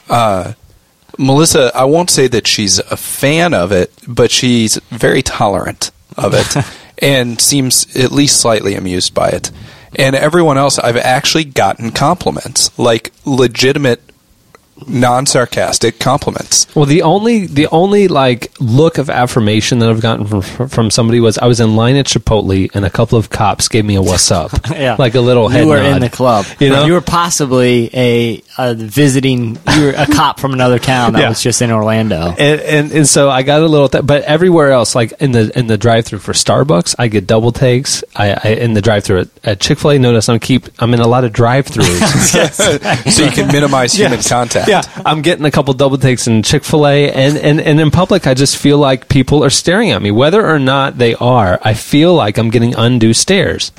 Uh, 0.08 0.52
Melissa, 1.18 1.70
I 1.74 1.84
won't 1.84 2.10
say 2.10 2.26
that 2.28 2.46
she's 2.46 2.78
a 2.78 2.96
fan 2.96 3.54
of 3.54 3.72
it, 3.72 3.92
but 4.06 4.30
she's 4.30 4.76
very 4.90 5.22
tolerant 5.22 5.90
of 6.16 6.34
it 6.34 6.64
and 6.98 7.40
seems 7.40 7.94
at 7.96 8.12
least 8.12 8.40
slightly 8.40 8.74
amused 8.74 9.14
by 9.14 9.28
it. 9.28 9.50
And 9.94 10.16
everyone 10.16 10.56
else, 10.56 10.78
I've 10.78 10.96
actually 10.96 11.44
gotten 11.44 11.90
compliments, 11.90 12.76
like 12.78 13.12
legitimate, 13.26 14.00
non-sarcastic 14.88 15.98
compliments. 15.98 16.66
Well, 16.74 16.86
the 16.86 17.02
only 17.02 17.46
the 17.46 17.66
only 17.68 18.08
like 18.08 18.52
look 18.60 18.98
of 18.98 19.10
affirmation 19.10 19.78
that 19.80 19.88
I've 19.90 20.00
gotten 20.00 20.26
from 20.26 20.68
from 20.68 20.90
somebody 20.90 21.20
was 21.20 21.38
I 21.38 21.46
was 21.46 21.60
in 21.60 21.76
line 21.76 21.96
at 21.96 22.06
Chipotle 22.06 22.70
and 22.74 22.84
a 22.84 22.90
couple 22.90 23.18
of 23.18 23.30
cops 23.30 23.68
gave 23.68 23.84
me 23.84 23.94
a 23.96 24.02
"What's 24.02 24.30
up?" 24.30 24.50
Yeah. 24.72 24.96
like 24.98 25.14
a 25.14 25.20
little 25.20 25.48
head 25.48 25.64
you 25.64 25.68
were 25.70 25.76
nod. 25.82 25.96
in 25.96 26.00
the 26.02 26.10
club. 26.10 26.46
You 26.58 26.70
know? 26.70 26.84
you 26.86 26.92
were 26.94 27.00
possibly 27.00 27.90
a, 27.94 28.42
a 28.58 28.74
visiting. 28.74 29.58
You 29.76 29.82
were 29.84 29.94
a 29.96 30.06
cop 30.06 30.40
from 30.40 30.52
another 30.52 30.78
town 30.78 31.12
that 31.12 31.20
Yeah. 31.20 31.28
was 31.28 31.42
just 31.42 31.60
in 31.62 31.70
Orlando. 31.70 32.34
and, 32.38 32.60
and 32.60 32.92
and 32.92 33.08
so 33.08 33.28
I 33.30 33.42
got 33.42 33.60
a 33.62 33.66
little, 33.66 33.88
th- 33.88 34.06
but 34.06 34.22
everywhere 34.24 34.70
else, 34.72 34.94
like 34.94 35.12
in 35.20 35.32
the 35.32 35.56
in 35.58 35.66
the 35.66 35.78
drive 35.78 36.06
through 36.06 36.20
for 36.20 36.32
Starbucks, 36.32 36.94
I 36.98 37.08
get 37.08 37.26
double 37.26 37.52
takes. 37.52 38.02
I, 38.16 38.32
I 38.42 38.48
in 38.54 38.74
the 38.74 38.80
drive 38.82 39.04
through 39.04 39.20
at, 39.20 39.28
at 39.44 39.60
Chick 39.60 39.78
Fil 39.78 39.92
A. 39.92 39.98
Notice 39.98 40.28
I'm 40.28 40.40
keep 40.40 40.68
I'm 40.78 40.92
in 40.94 41.00
a 41.00 41.08
lot 41.08 41.24
of 41.24 41.32
drive 41.32 41.66
throughs. 41.66 42.52
so 43.12 43.24
you 43.24 43.30
can 43.30 43.48
minimize 43.48 43.92
human 44.02 44.12
Yes. 44.18 44.28
contact. 44.28 44.61
Yeah, 44.66 44.82
I'm 45.04 45.22
getting 45.22 45.44
a 45.44 45.50
couple 45.50 45.74
double 45.74 45.98
takes 45.98 46.26
in 46.26 46.42
Chick 46.42 46.64
Fil 46.64 46.86
A, 46.86 47.12
and, 47.12 47.36
and 47.36 47.60
and 47.60 47.80
in 47.80 47.90
public, 47.90 48.26
I 48.26 48.34
just 48.34 48.56
feel 48.56 48.78
like 48.78 49.08
people 49.08 49.44
are 49.44 49.50
staring 49.50 49.90
at 49.90 50.02
me, 50.02 50.10
whether 50.10 50.46
or 50.46 50.58
not 50.58 50.98
they 50.98 51.14
are. 51.14 51.58
I 51.62 51.74
feel 51.74 52.14
like 52.14 52.38
I'm 52.38 52.50
getting 52.50 52.74
undue 52.74 53.14
stares. 53.14 53.72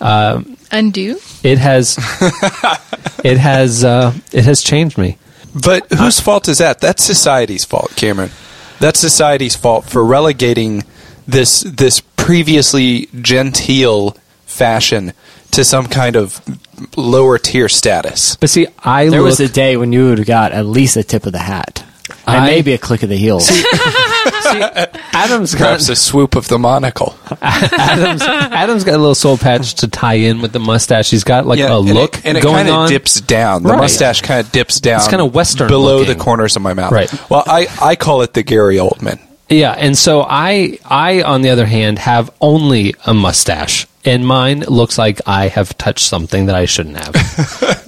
Um, 0.00 0.56
Undo. 0.70 1.18
it 1.42 1.58
has, 1.58 1.96
it 3.24 3.38
has, 3.38 3.82
uh, 3.82 4.12
it 4.32 4.44
has 4.44 4.62
changed 4.62 4.98
me. 4.98 5.16
But 5.54 5.90
whose 5.90 6.20
fault 6.20 6.48
is 6.48 6.58
that? 6.58 6.80
That's 6.80 7.02
society's 7.02 7.64
fault, 7.64 7.92
Cameron. 7.96 8.30
That's 8.78 8.98
society's 9.00 9.56
fault 9.56 9.86
for 9.86 10.04
relegating 10.04 10.84
this 11.26 11.60
this 11.62 12.00
previously 12.00 13.08
genteel 13.20 14.16
fashion 14.44 15.12
to 15.56 15.64
some 15.64 15.86
kind 15.86 16.16
of 16.16 16.40
lower 16.96 17.38
tier 17.38 17.68
status. 17.68 18.36
But 18.36 18.50
see, 18.50 18.66
I 18.78 19.08
There 19.08 19.20
look, 19.20 19.26
was 19.26 19.40
a 19.40 19.48
day 19.48 19.76
when 19.76 19.92
you 19.92 20.06
would 20.06 20.18
have 20.18 20.26
got 20.26 20.52
at 20.52 20.64
least 20.66 20.96
a 20.96 21.02
tip 21.02 21.26
of 21.26 21.32
the 21.32 21.38
hat, 21.38 21.84
and 22.26 22.36
I- 22.44 22.46
maybe 22.46 22.72
a 22.72 22.78
click 22.78 23.02
of 23.02 23.08
the 23.08 23.16
heels. 23.16 23.50
Adam's 25.12 25.54
got 25.54 25.60
Perhaps 25.64 25.88
a 25.88 25.96
swoop 25.96 26.36
of 26.36 26.48
the 26.48 26.58
monocle. 26.58 27.16
Adam's, 27.42 28.22
Adam's 28.22 28.84
got 28.84 28.94
a 28.94 28.98
little 28.98 29.14
soul 29.14 29.36
patch 29.36 29.74
to 29.76 29.88
tie 29.88 30.14
in 30.14 30.40
with 30.40 30.52
the 30.52 30.58
mustache. 30.60 31.10
He's 31.10 31.24
got 31.24 31.46
like 31.46 31.58
a 31.58 31.66
and 31.76 31.86
look 31.94 32.18
it, 32.18 32.26
and 32.26 32.38
it 32.38 32.42
going 32.42 32.56
kind 32.66 32.68
of 32.68 32.74
on. 32.74 32.88
dips 32.88 33.20
down. 33.20 33.62
The 33.62 33.70
Right. 33.70 33.78
mustache 33.80 34.20
kind 34.22 34.40
of 34.44 34.52
dips 34.52 34.80
down. 34.80 35.00
It's 35.00 35.08
kinda 35.08 35.24
Western 35.24 35.68
below 35.68 35.98
looking. 35.98 36.16
the 36.16 36.22
corners 36.22 36.56
of 36.56 36.62
my 36.62 36.74
mouth. 36.74 36.92
Right. 36.92 37.12
Well, 37.30 37.42
I 37.46 37.66
I 37.82 37.96
call 37.96 38.22
it 38.22 38.34
the 38.34 38.42
Gary 38.42 38.76
Oldman. 38.76 39.18
Yeah, 39.48 39.72
and 39.72 39.96
so 39.96 40.26
I, 40.28 40.78
I 40.84 41.22
on 41.22 41.42
the 41.42 41.50
other 41.50 41.66
hand, 41.66 42.00
have 42.00 42.30
only 42.40 42.94
a 43.06 43.14
mustache, 43.14 43.86
and 44.04 44.26
mine 44.26 44.60
looks 44.60 44.98
like 44.98 45.20
I 45.26 45.46
have 45.48 45.78
touched 45.78 46.04
something 46.04 46.46
that 46.46 46.56
I 46.56 46.64
shouldn't 46.64 46.96
have. 46.96 47.14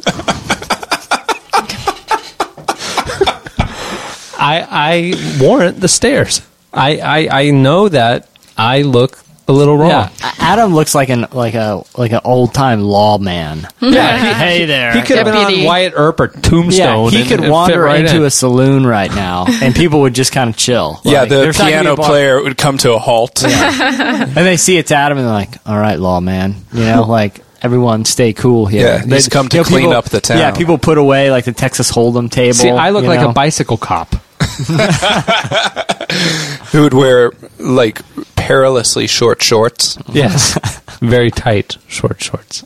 I, 4.40 4.66
I 4.70 5.40
warrant 5.42 5.80
the 5.80 5.88
stares. 5.88 6.42
I, 6.72 6.98
I, 7.00 7.40
I 7.46 7.50
know 7.50 7.88
that 7.88 8.28
I 8.56 8.82
look 8.82 9.18
a 9.48 9.52
little 9.52 9.76
wrong. 9.76 9.90
Yeah, 9.90 10.10
Adam 10.38 10.74
looks 10.74 10.94
like 10.94 11.08
an 11.08 11.26
like 11.32 11.54
a 11.54 11.82
like 11.96 12.12
an 12.12 12.20
old 12.24 12.54
time 12.54 12.82
lawman. 12.82 13.66
Yeah, 13.80 14.18
he- 14.18 14.34
hey 14.34 14.64
there. 14.66 14.92
He 14.94 15.02
could 15.02 15.16
have 15.16 15.24
been 15.24 15.34
on 15.34 15.44
Deputy. 15.44 15.66
Wyatt 15.66 15.92
Earp 15.96 16.20
or 16.20 16.28
Tombstone. 16.28 16.72
yeah, 16.72 16.86
Tombstone. 16.94 17.10
he 17.12 17.20
and- 17.20 17.28
could 17.28 17.34
and 17.40 17.44
fit 17.46 17.50
wander 17.52 17.80
right 17.82 18.00
into 18.04 18.16
in. 18.18 18.22
a 18.24 18.30
saloon 18.30 18.86
right 18.86 19.10
now, 19.14 19.46
and 19.48 19.74
people 19.74 20.00
would 20.02 20.14
just 20.14 20.32
kind 20.32 20.50
of 20.50 20.56
chill. 20.56 21.00
yeah, 21.04 21.20
Like, 21.20 21.28
the 21.30 21.36
there's 21.36 21.58
not 21.58 21.70
gonna 21.70 21.80
be 21.90 21.96
piano 21.96 21.96
player 21.96 22.42
would 22.42 22.56
come 22.58 22.78
to 22.78 22.92
a 22.92 22.98
halt. 22.98 23.42
and 23.44 24.32
they 24.36 24.56
see 24.56 24.76
it's 24.76 24.92
Adam, 24.92 25.18
and 25.18 25.26
they're 25.26 25.32
like, 25.34 25.54
"All 25.66 25.78
right, 25.78 25.98
lawman," 25.98 26.54
you 26.72 26.84
know, 26.84 27.02
like. 27.08 27.42
Everyone, 27.60 28.04
stay 28.04 28.32
cool 28.34 28.66
here. 28.66 28.86
Yeah, 28.86 28.98
he's 29.04 29.24
They- 29.24 29.30
come 29.30 29.48
to 29.48 29.56
you 29.56 29.62
know, 29.64 29.68
clean 29.68 29.80
people- 29.86 29.94
up 29.94 30.04
the 30.04 30.20
town. 30.20 30.38
Yeah, 30.38 30.52
people 30.52 30.78
put 30.78 30.96
away 30.96 31.32
like 31.32 31.44
the 31.44 31.50
Texas 31.50 31.90
Hold'em 31.90 32.30
table. 32.30 32.54
See, 32.54 32.70
I 32.70 32.90
look 32.90 33.02
you 33.02 33.08
like 33.08 33.20
know? 33.20 33.30
a 33.30 33.32
bicycle 33.32 33.76
cop. 33.76 34.14
Who 36.72 36.82
would 36.82 36.94
wear 36.94 37.32
like 37.58 38.00
perilously 38.36 39.06
short 39.06 39.42
shorts? 39.42 39.98
Yes, 40.08 40.58
very 41.00 41.30
tight 41.30 41.76
short 41.88 42.22
shorts. 42.22 42.64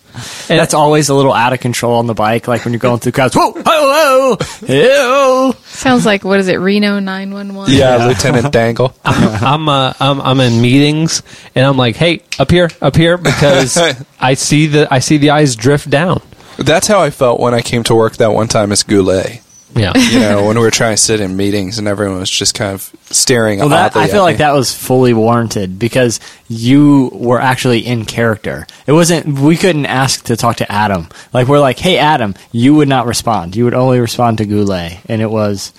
And 0.48 0.58
that's 0.58 0.74
always 0.74 1.08
a 1.08 1.14
little 1.14 1.32
out 1.32 1.52
of 1.52 1.60
control 1.60 1.94
on 1.94 2.06
the 2.06 2.14
bike, 2.14 2.48
like 2.48 2.64
when 2.64 2.72
you're 2.72 2.80
going 2.80 2.98
through 3.00 3.12
crowds. 3.12 3.34
Whoa, 3.34 3.52
whoa, 3.52 4.36
whoa, 4.36 4.38
ew. 4.68 5.52
Sounds 5.64 6.06
like 6.06 6.24
what 6.24 6.40
is 6.40 6.48
it? 6.48 6.56
Reno 6.56 6.98
nine 6.98 7.32
one 7.32 7.54
one. 7.54 7.70
Yeah, 7.70 8.06
Lieutenant 8.06 8.52
Dangle. 8.52 8.94
I'm 9.04 9.68
uh, 9.68 9.92
I'm 10.00 10.20
I'm 10.20 10.40
in 10.40 10.60
meetings 10.60 11.22
and 11.54 11.66
I'm 11.66 11.76
like, 11.76 11.96
hey, 11.96 12.22
up 12.38 12.50
here, 12.50 12.70
up 12.80 12.96
here, 12.96 13.18
because 13.18 13.76
I 14.20 14.34
see 14.34 14.66
the 14.66 14.92
I 14.92 14.98
see 15.00 15.18
the 15.18 15.30
eyes 15.30 15.56
drift 15.56 15.90
down. 15.90 16.22
That's 16.58 16.86
how 16.86 17.00
I 17.00 17.10
felt 17.10 17.40
when 17.40 17.54
I 17.54 17.62
came 17.62 17.82
to 17.84 17.94
work 17.94 18.16
that 18.18 18.32
one 18.32 18.48
time 18.48 18.72
as 18.72 18.82
Goulet. 18.82 19.40
Yeah, 19.74 19.92
You 20.10 20.20
know, 20.20 20.46
when 20.46 20.56
we 20.56 20.62
were 20.62 20.70
trying 20.70 20.94
to 20.94 21.02
sit 21.02 21.20
in 21.20 21.36
meetings 21.36 21.78
and 21.78 21.88
everyone 21.88 22.18
was 22.18 22.30
just 22.30 22.54
kind 22.54 22.74
of 22.74 22.90
staring 23.06 23.58
Well, 23.60 23.70
that, 23.70 23.92
oddly 23.96 24.02
I 24.02 24.08
feel 24.08 24.22
like 24.22 24.34
me. 24.34 24.38
that 24.38 24.52
was 24.52 24.74
fully 24.74 25.14
warranted 25.14 25.78
because 25.78 26.20
you 26.48 27.10
were 27.12 27.40
actually 27.40 27.86
in 27.86 28.04
character. 28.04 28.66
It 28.86 28.92
wasn't. 28.92 29.38
We 29.38 29.56
couldn't 29.56 29.86
ask 29.86 30.24
to 30.24 30.36
talk 30.36 30.56
to 30.56 30.70
Adam. 30.70 31.08
Like 31.32 31.48
we're 31.48 31.60
like, 31.60 31.78
hey, 31.78 31.98
Adam, 31.98 32.34
you 32.52 32.74
would 32.74 32.88
not 32.88 33.06
respond. 33.06 33.56
You 33.56 33.64
would 33.64 33.74
only 33.74 33.98
respond 34.00 34.38
to 34.38 34.44
Goulet, 34.46 34.98
and 35.08 35.22
it 35.22 35.30
was. 35.30 35.72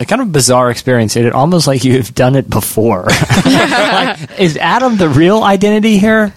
A 0.00 0.04
kind 0.04 0.20
of 0.20 0.32
bizarre 0.32 0.68
experience. 0.68 1.14
It 1.14 1.32
almost 1.32 1.68
like 1.68 1.84
you've 1.84 2.12
done 2.12 2.34
it 2.34 2.50
before. 2.50 3.04
like, 3.44 4.40
is 4.40 4.56
Adam 4.56 4.96
the 4.96 5.08
real 5.08 5.44
identity 5.44 5.98
here? 5.98 6.34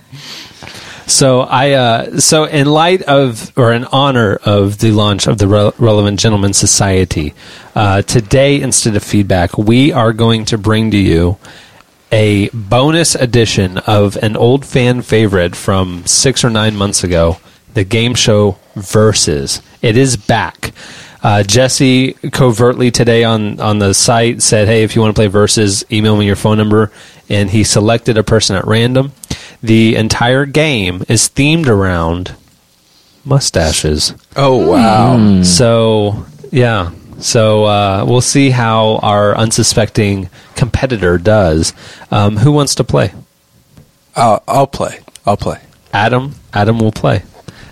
So 1.07 1.41
I 1.41 1.71
uh, 1.73 2.19
so 2.19 2.45
in 2.45 2.65
light 2.65 3.03
of 3.03 3.55
or 3.55 3.71
in 3.71 3.85
honor 3.85 4.39
of 4.43 4.79
the 4.79 4.91
launch 4.91 5.27
of 5.27 5.37
the 5.37 5.47
Re- 5.47 5.71
Relevant 5.77 6.19
Gentleman 6.19 6.53
Society, 6.53 7.33
uh, 7.75 8.01
today 8.01 8.59
instead 8.61 8.95
of 8.95 9.03
feedback, 9.03 9.57
we 9.57 9.91
are 9.91 10.13
going 10.13 10.45
to 10.45 10.57
bring 10.57 10.89
to 10.91 10.97
you 10.97 11.37
a 12.11 12.49
bonus 12.49 13.13
edition 13.13 13.77
of 13.79 14.15
an 14.17 14.35
old 14.35 14.65
fan 14.65 15.01
favorite 15.03 15.55
from 15.55 16.05
six 16.05 16.43
or 16.43 16.49
nine 16.49 16.75
months 16.75 17.03
ago, 17.03 17.37
the 17.73 17.83
game 17.83 18.15
show 18.15 18.57
Versus. 18.75 19.61
It 19.81 19.97
is 19.97 20.17
back. 20.17 20.73
Uh, 21.23 21.43
Jesse 21.43 22.13
covertly 22.31 22.91
today 22.91 23.23
on, 23.23 23.59
on 23.59 23.79
the 23.79 23.93
site 23.93 24.41
said, 24.41 24.67
"Hey, 24.67 24.83
if 24.83 24.95
you 24.95 25.01
want 25.01 25.15
to 25.15 25.19
play 25.19 25.27
Versus, 25.27 25.85
email 25.91 26.17
me 26.17 26.25
your 26.25 26.35
phone 26.35 26.57
number." 26.57 26.91
And 27.29 27.49
he 27.49 27.63
selected 27.63 28.17
a 28.17 28.23
person 28.23 28.55
at 28.55 28.65
random. 28.65 29.11
The 29.61 29.95
entire 29.95 30.45
game 30.45 31.03
is 31.07 31.29
themed 31.29 31.67
around 31.67 32.35
mustaches. 33.23 34.13
oh 34.35 34.69
wow! 34.71 35.41
So 35.43 36.25
yeah, 36.51 36.91
so 37.19 37.65
uh, 37.65 38.05
we'll 38.07 38.21
see 38.21 38.49
how 38.51 38.97
our 38.97 39.35
unsuspecting 39.35 40.29
competitor 40.55 41.17
does. 41.17 41.73
Um, 42.11 42.37
who 42.37 42.51
wants 42.51 42.75
to 42.75 42.83
play? 42.83 43.13
I'll, 44.15 44.43
I'll 44.47 44.67
play. 44.67 44.99
I'll 45.25 45.37
play. 45.37 45.59
Adam. 45.93 46.35
Adam 46.53 46.79
will 46.79 46.91
play. 46.91 47.23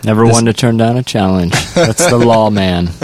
Never 0.03 0.25
This- 0.25 0.33
one 0.33 0.45
to 0.45 0.53
turn 0.53 0.75
down 0.75 0.97
a 0.97 1.03
challenge. 1.03 1.53
That's 1.73 2.05
the 2.09 2.17
law, 2.17 2.49
man. 2.49 2.89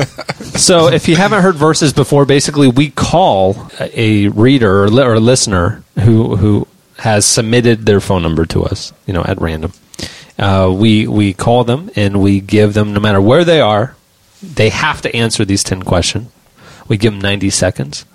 So 0.59 0.87
if 0.91 1.07
you 1.07 1.15
haven't 1.15 1.41
heard 1.41 1.55
Versus 1.55 1.93
before, 1.93 2.25
basically 2.25 2.67
we 2.67 2.89
call 2.89 3.69
a 3.79 4.27
reader 4.29 4.83
or, 4.83 4.89
li- 4.89 5.03
or 5.03 5.17
listener 5.19 5.83
who 6.01 6.35
who 6.35 6.67
has 6.99 7.25
submitted 7.25 7.85
their 7.85 7.99
phone 8.01 8.21
number 8.21 8.45
to 8.47 8.63
us, 8.63 8.93
you 9.05 9.13
know, 9.13 9.23
at 9.23 9.39
random. 9.41 9.73
Uh, 10.37 10.73
we 10.73 11.05
we 11.07 11.33
call 11.33 11.63
them 11.65 11.89
and 11.95 12.21
we 12.21 12.39
give 12.39 12.73
them 12.73 12.93
no 12.93 12.99
matter 12.99 13.21
where 13.21 13.43
they 13.43 13.59
are, 13.61 13.95
they 14.41 14.69
have 14.69 15.01
to 15.01 15.13
answer 15.15 15.43
these 15.45 15.63
ten 15.63 15.83
questions. 15.83 16.29
We 16.87 16.97
give 16.97 17.11
them 17.13 17.21
ninety 17.21 17.49
seconds, 17.49 18.05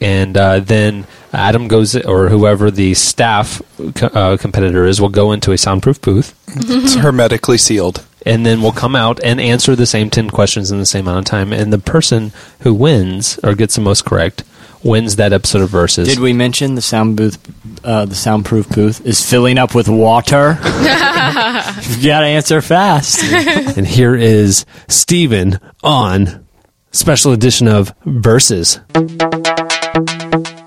and 0.00 0.36
uh, 0.36 0.60
then 0.60 1.06
Adam 1.32 1.68
goes 1.68 1.94
or 1.94 2.28
whoever 2.30 2.70
the 2.70 2.94
staff 2.94 3.60
co- 3.94 4.06
uh, 4.08 4.36
competitor 4.38 4.86
is 4.86 5.00
will 5.00 5.10
go 5.10 5.32
into 5.32 5.52
a 5.52 5.58
soundproof 5.58 6.00
booth 6.00 6.34
It's 6.48 6.94
hermetically 7.04 7.58
sealed. 7.58 8.04
and 8.26 8.44
then 8.46 8.60
we'll 8.62 8.72
come 8.72 8.96
out 8.96 9.20
and 9.22 9.38
answer 9.40 9.76
the 9.76 9.86
same 9.86 10.08
10 10.10 10.30
questions 10.30 10.70
in 10.72 10.78
the 10.78 10.86
same 10.86 11.06
amount 11.06 11.20
of 11.28 11.30
time 11.30 11.52
and 11.52 11.70
the 11.72 11.78
person 11.78 12.32
who 12.60 12.72
wins 12.74 13.38
or 13.44 13.54
gets 13.54 13.74
the 13.76 13.80
most 13.82 14.04
correct 14.06 14.42
wins 14.84 15.16
that 15.16 15.32
episode 15.32 15.62
of 15.62 15.70
versus 15.70 16.08
Did 16.08 16.18
we 16.20 16.32
mention 16.32 16.74
the 16.74 16.82
sound 16.82 17.16
booth, 17.16 17.38
uh, 17.84 18.04
the 18.04 18.14
soundproof 18.14 18.68
booth 18.70 19.04
is 19.06 19.24
filling 19.28 19.58
up 19.58 19.74
with 19.74 19.88
water? 19.88 20.58
you 20.62 22.06
gotta 22.08 22.26
answer 22.26 22.60
fast. 22.62 23.22
and 23.76 23.86
here 23.86 24.14
is 24.14 24.64
steven 24.88 25.58
on 25.82 26.46
special 26.92 27.32
edition 27.32 27.68
of 27.68 27.92
versus 28.04 28.80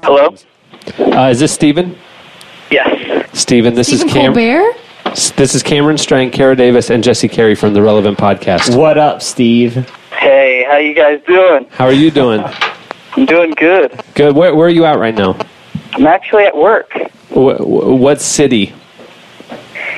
Hello? 0.04 0.36
uh, 1.00 1.30
is 1.30 1.40
this 1.40 1.52
steven 1.54 1.98
Yes. 2.70 3.30
steven 3.40 3.74
this 3.76 3.88
Stephen 3.88 4.08
is 4.08 4.14
Cam- 4.14 4.34
Colbert. 4.34 4.76
this 5.36 5.56
is 5.56 5.64
cameron 5.64 5.98
strang 5.98 6.30
kara 6.32 6.56
davis 6.56 6.90
and 6.90 7.04
jesse 7.04 7.28
carey 7.28 7.56
from 7.56 7.74
the 7.74 7.82
relevant 7.82 8.18
podcast 8.18 8.76
what 8.78 8.98
up, 8.98 9.22
Steve? 9.22 9.74
Hey, 10.12 10.64
how 10.70 10.78
you 10.78 10.94
guys 10.96 11.20
doing? 11.28 11.66
how 11.72 11.86
are 11.86 11.92
you 11.94 12.12
doing 12.12 12.42
I'm 13.16 13.26
doing 13.26 13.52
good. 13.52 14.00
good 14.16 14.36
where, 14.36 14.56
where 14.56 14.68
are 14.68 14.72
you 14.72 14.86
at 14.86 14.98
right 15.00 15.16
now 15.16 15.38
I'm 15.94 16.08
actually 16.08 16.44
at 16.46 16.56
work 16.56 16.92
wh- 17.30 17.58
wh- 17.58 18.00
what 18.00 18.22
city 18.22 18.74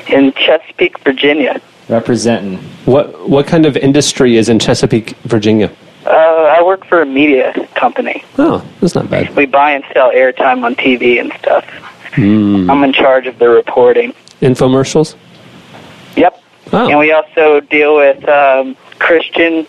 in 0.07 0.33
Chesapeake, 0.33 0.99
Virginia. 0.99 1.61
Representing. 1.89 2.57
what 2.85 3.29
what 3.29 3.45
kind 3.47 3.65
of 3.65 3.75
industry 3.77 4.37
is 4.37 4.49
in 4.49 4.57
chesapeake 4.59 5.15
virginia 5.25 5.69
Uh, 6.05 6.55
I 6.57 6.61
work 6.63 6.85
for 6.85 7.01
a 7.01 7.05
media 7.05 7.53
company. 7.75 8.23
oh 8.37 8.63
that's 8.79 8.95
not 8.95 9.09
bad 9.09 9.35
We 9.35 9.45
buy 9.45 9.71
and 9.71 9.83
sell 9.93 10.09
airtime 10.11 10.63
on 10.63 10.75
TV 10.75 11.19
and 11.19 11.31
stuff. 11.39 11.65
I'm 12.15 12.83
in 12.83 12.93
charge 12.93 13.25
of 13.27 13.37
the 13.39 13.49
reporting. 13.49 14.13
infomercials 14.41 15.15
Yep. 16.15 16.33
oh 16.73 16.89
And 16.89 16.99
we 16.99 17.11
also 17.11 17.59
deal 17.59 17.95
with 17.97 18.19
um, 18.29 18.75
Christian 18.99 19.65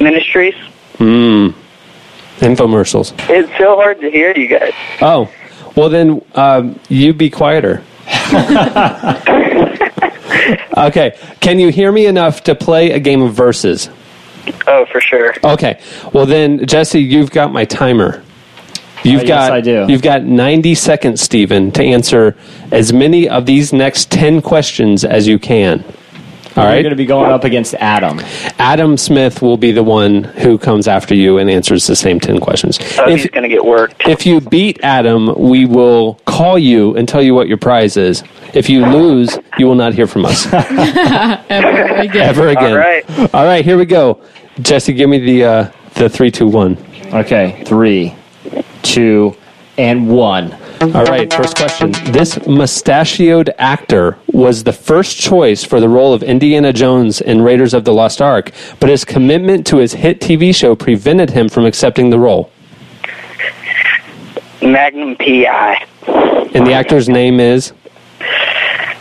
ministries. 0.00 0.54
Mm. 0.98 1.54
Infomercials. 2.38 3.14
It's 3.30 3.50
so 3.58 3.76
hard 3.76 4.00
to 4.00 4.10
hear 4.10 4.36
you 4.36 4.48
guys. 4.48 4.72
Oh, 5.00 5.30
well 5.74 5.88
then 5.88 6.22
um, 6.34 6.78
you 6.88 7.12
be 7.14 7.30
quieter. 7.30 7.82
okay, 10.76 11.18
can 11.40 11.58
you 11.58 11.68
hear 11.70 11.90
me 11.92 12.06
enough 12.06 12.42
to 12.44 12.54
play 12.54 12.92
a 12.92 13.00
game 13.00 13.22
of 13.22 13.34
Versus? 13.34 13.88
Oh, 14.66 14.86
for 14.92 15.00
sure. 15.00 15.34
Okay, 15.42 15.80
well 16.12 16.26
then 16.26 16.66
Jesse, 16.66 17.00
you've 17.00 17.30
got 17.30 17.52
my 17.52 17.64
timer. 17.64 18.22
You've 19.04 19.22
Uh, 19.22 19.26
yes, 19.26 19.50
I 19.50 19.60
do. 19.60 19.86
you've 19.88 20.02
got 20.02 20.24
90 20.24 20.74
seconds, 20.74 21.20
Stephen, 21.20 21.70
to 21.72 21.82
answer 21.82 22.36
as 22.72 22.92
many 22.92 23.28
of 23.28 23.46
these 23.46 23.72
next 23.72 24.10
10 24.10 24.42
questions 24.42 25.04
as 25.04 25.28
you 25.28 25.38
can. 25.38 25.84
All 26.56 26.64
You're 26.72 26.82
going 26.82 26.90
to 26.90 26.96
be 26.96 27.06
going 27.06 27.30
up 27.30 27.44
against 27.44 27.74
Adam. 27.74 28.20
Adam 28.58 28.96
Smith 28.96 29.42
will 29.42 29.56
be 29.56 29.72
the 29.72 29.82
one 29.82 30.24
who 30.24 30.56
comes 30.58 30.88
after 30.88 31.14
you 31.14 31.38
and 31.38 31.50
answers 31.50 31.86
the 31.86 31.94
same 31.96 32.18
10 32.20 32.40
questions. 32.40 32.78
Oh, 32.98 33.08
If- 33.10 33.22
he's 33.22 33.30
going 33.30 33.42
to 33.42 33.48
get 33.48 33.64
worked. 33.64 34.06
If 34.08 34.24
you 34.26 34.40
beat 34.40 34.80
Adam, 34.82 35.34
we 35.38 35.66
will 35.66 36.14
call 36.24 36.58
you 36.58 36.96
and 36.96 37.08
tell 37.08 37.22
you 37.22 37.34
what 37.34 37.48
your 37.48 37.58
prize 37.58 37.96
is. 37.96 38.22
If 38.54 38.70
you 38.70 38.86
lose, 38.86 39.38
you 39.58 39.66
will 39.66 39.74
not 39.74 39.92
hear 39.94 40.06
from 40.06 40.24
us 40.24 40.46
Ever 40.52 41.94
again. 41.96 42.16
ever 42.16 42.48
again. 42.48 42.72
All 42.72 42.78
right. 42.78 43.34
All 43.34 43.44
right, 43.44 43.64
here 43.64 43.76
we 43.76 43.84
go. 43.84 44.22
Jesse, 44.60 44.92
give 44.94 45.10
me 45.10 45.18
the 45.18 45.44
uh, 45.44 45.70
the 45.94 46.08
three, 46.08 46.30
two, 46.30 46.46
one. 46.46 46.78
Okay, 47.12 47.62
three, 47.66 48.14
two, 48.82 49.36
and 49.76 50.08
one. 50.08 50.56
All 50.80 51.04
right, 51.04 51.32
first 51.32 51.56
question. 51.56 51.92
This 52.12 52.38
mustachioed 52.46 53.50
actor 53.58 54.18
was 54.28 54.64
the 54.64 54.72
first 54.72 55.16
choice 55.18 55.64
for 55.64 55.80
the 55.80 55.88
role 55.88 56.12
of 56.12 56.22
Indiana 56.22 56.72
Jones 56.72 57.20
in 57.20 57.40
Raiders 57.40 57.72
of 57.72 57.84
the 57.84 57.94
Lost 57.94 58.20
Ark, 58.20 58.52
but 58.78 58.90
his 58.90 59.04
commitment 59.04 59.66
to 59.68 59.78
his 59.78 59.94
hit 59.94 60.20
TV 60.20 60.54
show 60.54 60.76
prevented 60.76 61.30
him 61.30 61.48
from 61.48 61.64
accepting 61.64 62.10
the 62.10 62.18
role. 62.18 62.50
Magnum 64.60 65.16
PI. 65.16 65.86
And 66.54 66.66
the 66.66 66.72
actor's 66.72 67.08
name 67.08 67.40
is 67.40 67.72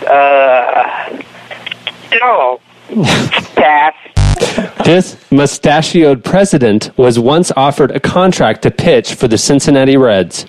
Uh, 0.10 1.20
oh, 2.22 2.60
pass. 3.56 3.94
This 4.86 5.18
mustachioed 5.32 6.24
president 6.24 6.92
was 6.98 7.20
once 7.20 7.52
offered 7.58 7.92
a 7.92 8.00
contract 8.00 8.62
to 8.62 8.72
pitch 8.72 9.16
for 9.16 9.28
the 9.28 9.38
Cincinnati 9.38 9.98
Reds. 9.98 10.46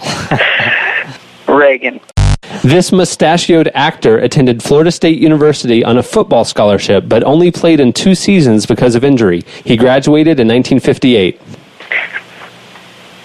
Reagan. 1.48 2.00
This 2.62 2.92
mustachioed 2.92 3.70
actor 3.74 4.18
attended 4.18 4.62
Florida 4.62 4.90
State 4.90 5.18
University 5.18 5.82
on 5.84 5.98
a 5.98 6.02
football 6.02 6.44
scholarship, 6.44 7.08
but 7.08 7.24
only 7.24 7.50
played 7.50 7.80
in 7.80 7.92
two 7.92 8.14
seasons 8.14 8.66
because 8.66 8.94
of 8.94 9.04
injury. 9.04 9.42
He 9.64 9.76
graduated 9.76 10.40
in 10.40 10.48
1958. 10.48 11.40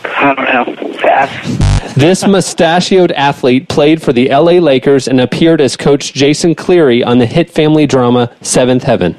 I 0.03 0.33
don't 0.33 0.79
know. 0.79 0.97
Pass. 0.99 1.93
This 1.95 2.25
mustachioed 2.27 3.11
athlete 3.11 3.67
played 3.67 4.01
for 4.01 4.13
the 4.13 4.29
LA 4.29 4.53
Lakers 4.53 5.07
and 5.07 5.21
appeared 5.21 5.61
as 5.61 5.75
coach 5.75 6.13
Jason 6.13 6.55
Cleary 6.55 7.03
on 7.03 7.19
the 7.19 7.25
hit 7.25 7.49
family 7.49 7.85
drama 7.85 8.33
Seventh 8.41 8.83
Heaven. 8.83 9.17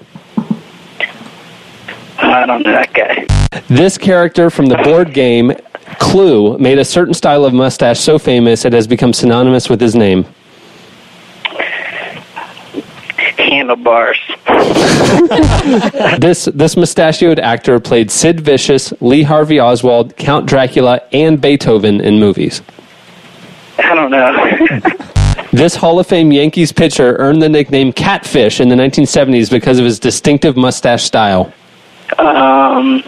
I 2.18 2.46
don't 2.46 2.62
know 2.62 2.72
that 2.72 2.92
guy. 2.92 3.26
This 3.68 3.98
character 3.98 4.50
from 4.50 4.66
the 4.66 4.76
board 4.78 5.12
game 5.14 5.52
Clue 5.98 6.56
made 6.58 6.78
a 6.78 6.84
certain 6.84 7.14
style 7.14 7.44
of 7.44 7.52
mustache 7.54 7.98
so 8.00 8.18
famous 8.18 8.64
it 8.64 8.72
has 8.72 8.86
become 8.86 9.12
synonymous 9.12 9.68
with 9.68 9.80
his 9.80 9.94
name. 9.94 10.26
Handlebars. 13.38 14.18
This 16.18 16.46
this 16.46 16.76
mustachioed 16.76 17.38
actor 17.38 17.78
played 17.80 18.10
Sid 18.10 18.40
Vicious, 18.40 18.92
Lee 19.00 19.22
Harvey 19.22 19.60
Oswald, 19.60 20.16
Count 20.16 20.46
Dracula, 20.46 21.00
and 21.12 21.40
Beethoven 21.40 22.00
in 22.00 22.18
movies. 22.18 22.62
I 23.78 23.94
don't 23.94 24.10
know. 24.10 24.92
This 25.52 25.74
Hall 25.76 25.98
of 25.98 26.06
Fame 26.06 26.32
Yankees 26.32 26.70
pitcher 26.72 27.16
earned 27.18 27.40
the 27.40 27.48
nickname 27.48 27.92
Catfish 27.92 28.60
in 28.60 28.68
the 28.68 28.74
1970s 28.74 29.50
because 29.50 29.78
of 29.78 29.84
his 29.86 29.98
distinctive 29.98 30.54
mustache 30.56 31.04
style. 31.04 31.50
um, 32.18 33.00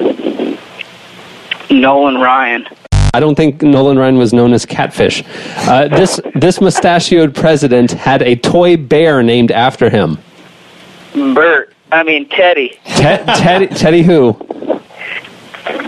Nolan 1.71 2.17
Ryan. 2.17 2.67
I 3.15 3.21
don't 3.21 3.35
think 3.35 3.63
Nolan 3.63 3.99
Ryan 3.99 4.19
was 4.19 4.33
known 4.33 4.53
as 4.53 4.67
Catfish. 4.67 5.23
Uh, 5.69 5.89
this 5.89 6.21
this 6.35 6.61
mustachioed 6.61 7.35
president 7.35 7.93
had 7.93 8.23
a 8.23 8.37
toy 8.37 8.77
bear 8.77 9.23
named 9.23 9.51
after 9.51 9.89
him. 9.89 10.19
Bert. 11.15 11.75
I 11.91 12.03
mean 12.03 12.29
Teddy. 12.29 12.79
Te- 12.85 13.25
Teddy, 13.41 13.67
Teddy 13.69 14.03
who? 14.03 14.37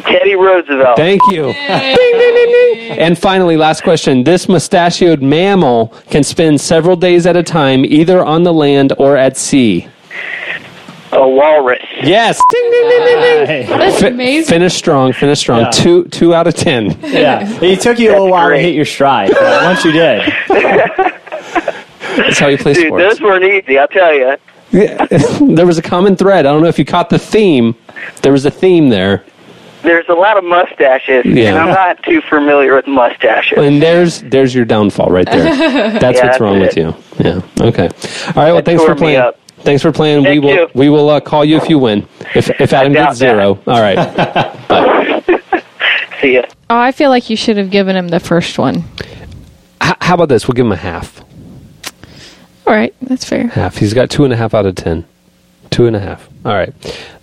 Teddy 0.02 0.34
Roosevelt. 0.34 0.96
Thank 0.96 1.22
you. 1.30 1.44
Ding, 1.44 1.96
ding, 1.96 2.18
ding, 2.18 2.52
ding. 2.52 2.98
And 2.98 3.18
finally, 3.18 3.56
last 3.56 3.82
question. 3.82 4.24
This 4.24 4.48
mustachioed 4.48 5.22
mammal 5.22 5.88
can 6.10 6.24
spend 6.24 6.60
several 6.60 6.96
days 6.96 7.26
at 7.26 7.36
a 7.36 7.42
time 7.42 7.84
either 7.84 8.24
on 8.24 8.42
the 8.42 8.52
land 8.52 8.92
or 8.98 9.16
at 9.16 9.36
sea. 9.36 9.88
A 11.12 11.28
walrus. 11.28 11.82
Yes. 12.02 12.40
Ding, 12.52 12.70
ding, 12.70 12.88
ding, 12.88 13.04
ding, 13.04 13.46
ding. 13.46 13.78
That's 13.78 14.00
Fi- 14.00 14.08
amazing. 14.08 14.52
Finish 14.54 14.74
strong. 14.74 15.12
Finish 15.12 15.40
strong. 15.40 15.62
Yeah. 15.62 15.70
Two 15.70 16.04
two 16.04 16.34
out 16.34 16.46
of 16.46 16.54
ten. 16.54 16.96
Yeah, 17.02 17.46
it 17.62 17.80
took 17.80 17.98
you 17.98 18.10
a 18.10 18.12
little 18.12 18.30
while 18.30 18.50
to 18.50 18.58
hit 18.58 18.74
your 18.74 18.84
stride. 18.84 19.30
But 19.32 19.62
once 19.64 19.84
you 19.84 19.90
did, 19.92 20.22
That's 20.48 22.38
how 22.38 22.48
you 22.48 22.58
play 22.58 22.74
Dude, 22.74 22.86
sports. 22.88 23.04
those 23.04 23.20
weren't 23.20 23.44
easy. 23.44 23.78
I'll 23.78 23.88
tell 23.88 24.12
you. 24.14 24.36
there 25.56 25.66
was 25.66 25.78
a 25.78 25.82
common 25.82 26.14
thread. 26.16 26.46
I 26.46 26.52
don't 26.52 26.62
know 26.62 26.68
if 26.68 26.78
you 26.78 26.84
caught 26.84 27.10
the 27.10 27.18
theme. 27.18 27.74
There 28.22 28.32
was 28.32 28.44
a 28.46 28.50
theme 28.50 28.88
there. 28.88 29.24
There's 29.82 30.08
a 30.08 30.14
lot 30.14 30.36
of 30.36 30.44
mustaches, 30.44 31.24
Yeah. 31.24 31.48
and 31.50 31.58
I'm 31.58 31.68
not 31.68 32.02
too 32.02 32.20
familiar 32.28 32.74
with 32.76 32.86
mustaches. 32.86 33.56
And 33.58 33.80
there's 33.82 34.20
there's 34.22 34.54
your 34.54 34.64
downfall 34.66 35.08
right 35.10 35.24
there. 35.26 35.42
That's 35.98 36.02
Yeah, 36.02 36.08
what's 36.08 36.20
that's 36.20 36.40
wrong 36.40 36.60
with 36.60 36.76
you. 36.76 36.94
Yeah. 37.18 37.40
Okay. 37.60 37.84
All 37.88 37.88
right. 37.88 38.34
Well, 38.34 38.56
That 38.56 38.64
thanks 38.66 38.82
tore 38.82 38.90
for 38.90 38.94
me 38.96 39.16
playing. 39.16 39.32
Up. 39.60 39.64
Thanks 39.64 39.82
for 39.82 39.92
playing. 39.92 40.24
we 40.24 40.38
will 40.38 40.54
you. 40.54 40.68
we 40.74 40.88
will 40.88 41.08
uh, 41.10 41.20
call 41.20 41.44
you 41.44 41.56
if 41.56 41.68
you 41.68 41.78
win. 41.78 42.06
If 42.34 42.50
if 42.60 42.72
Adam 42.72 42.92
gets 42.92 43.18
zero. 43.18 43.58
All 43.66 43.80
right. 43.80 43.98
See 46.20 46.34
ya. 46.34 46.42
Oh, 46.68 46.78
I 46.78 46.92
feel 46.92 47.10
like 47.10 47.30
you 47.30 47.36
should 47.36 47.56
have 47.56 47.70
given 47.70 47.96
him 47.96 48.08
the 48.08 48.20
first 48.20 48.58
one. 48.58 48.84
H- 49.82 49.94
how 50.00 50.14
about 50.14 50.28
this? 50.28 50.46
We'll 50.46 50.54
give 50.54 50.66
him 50.66 50.72
a 50.72 50.76
half. 50.76 51.20
All 52.66 52.74
right, 52.74 52.94
that's 53.02 53.24
fair. 53.24 53.48
Half. 53.48 53.78
He's 53.78 53.94
got 53.94 54.10
two 54.10 54.24
and 54.24 54.32
a 54.32 54.36
half 54.36 54.54
out 54.54 54.66
of 54.66 54.74
ten. 54.74 55.04
Two 55.70 55.86
and 55.86 55.96
a 55.96 56.00
half. 56.00 56.28
All 56.44 56.52
right. 56.52 56.72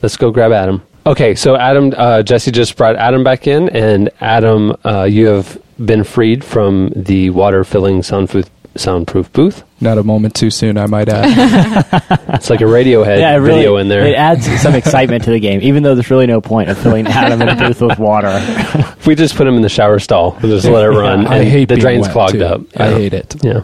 Let's 0.02 0.18
go 0.18 0.32
grab 0.32 0.52
Adam. 0.52 0.82
Okay. 1.06 1.36
So 1.36 1.56
Adam, 1.56 1.94
uh, 1.96 2.24
Jesse 2.24 2.52
just 2.52 2.76
brought 2.76 2.96
Adam 2.96 3.24
back 3.24 3.48
in, 3.48 3.70
and 3.70 4.10
Adam, 4.20 4.76
uh, 4.84 5.04
you 5.04 5.28
have 5.28 5.62
been 5.86 6.04
freed 6.04 6.44
from 6.44 6.92
the 6.96 7.30
water 7.30 7.64
filling 7.64 8.02
soundproof 8.04 8.50
soundproof 8.80 9.32
booth. 9.34 9.64
Not 9.82 9.98
a 9.98 10.04
moment 10.04 10.34
too 10.36 10.50
soon, 10.50 10.78
I 10.78 10.86
might 10.88 11.10
add. 11.10 11.86
It's 12.38 12.50
like 12.50 12.62
a 12.62 12.66
Radiohead 12.66 13.20
yeah, 13.20 13.34
it 13.34 13.38
really 13.38 13.60
video 13.60 13.78
in 13.78 13.88
there. 13.88 14.06
it 14.06 14.16
adds 14.16 14.46
some 14.62 14.76
excitement 14.76 15.24
to 15.24 15.32
the 15.32 15.40
game, 15.40 15.60
even 15.64 15.82
though 15.84 15.96
there's 15.96 16.10
really 16.12 16.28
no 16.28 16.40
point 16.42 16.70
of 16.70 16.78
filling 16.78 17.08
Adam 17.08 17.42
in 17.42 17.50
a 17.50 17.56
booth 17.56 17.82
with 17.82 17.98
water. 17.98 18.30
If 18.32 19.08
we 19.08 19.16
just 19.16 19.36
put 19.36 19.48
him 19.48 19.56
in 19.56 19.62
the 19.62 19.70
shower 19.70 19.98
stall 20.00 20.34
and 20.34 20.44
just 20.44 20.66
let 20.66 20.84
it 20.86 20.90
run, 20.90 21.26
I 21.28 21.38
and 21.38 21.48
hate 21.48 21.70
the 21.70 21.78
drain's 21.78 22.08
clogged 22.08 22.34
too. 22.34 22.44
up. 22.46 22.62
I 22.76 22.90
Yeah. 22.90 22.96
hate 22.98 23.14
it. 23.14 23.36
Yeah, 23.44 23.62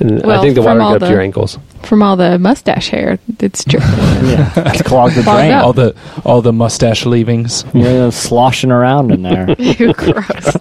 And 0.00 0.22
I 0.22 0.26
Well, 0.26 0.42
think 0.42 0.54
the 0.56 0.62
from 0.62 0.78
water 0.78 0.80
all 0.82 0.88
got 0.90 0.94
up 0.96 1.00
to 1.00 1.06
the- 1.06 1.12
your 1.12 1.20
ankles. 1.22 1.58
From 1.82 2.02
all 2.02 2.16
the 2.16 2.38
mustache 2.38 2.88
hair, 2.90 3.18
it's 3.40 3.64
true. 3.64 3.80
yeah, 3.80 4.50
it's 4.56 4.82
clogged 4.82 5.14
the 5.16 5.22
drain. 5.22 5.52
up. 5.52 5.64
All 5.66 5.72
the 5.72 5.94
all 6.24 6.40
the 6.42 6.52
mustache 6.52 7.04
leavings. 7.06 7.64
You're 7.74 8.06
you 8.06 8.10
sloshing 8.10 8.70
around 8.72 9.10
in 9.12 9.22
there. 9.22 9.54
Ew, 9.58 9.92
gross. 9.92 10.56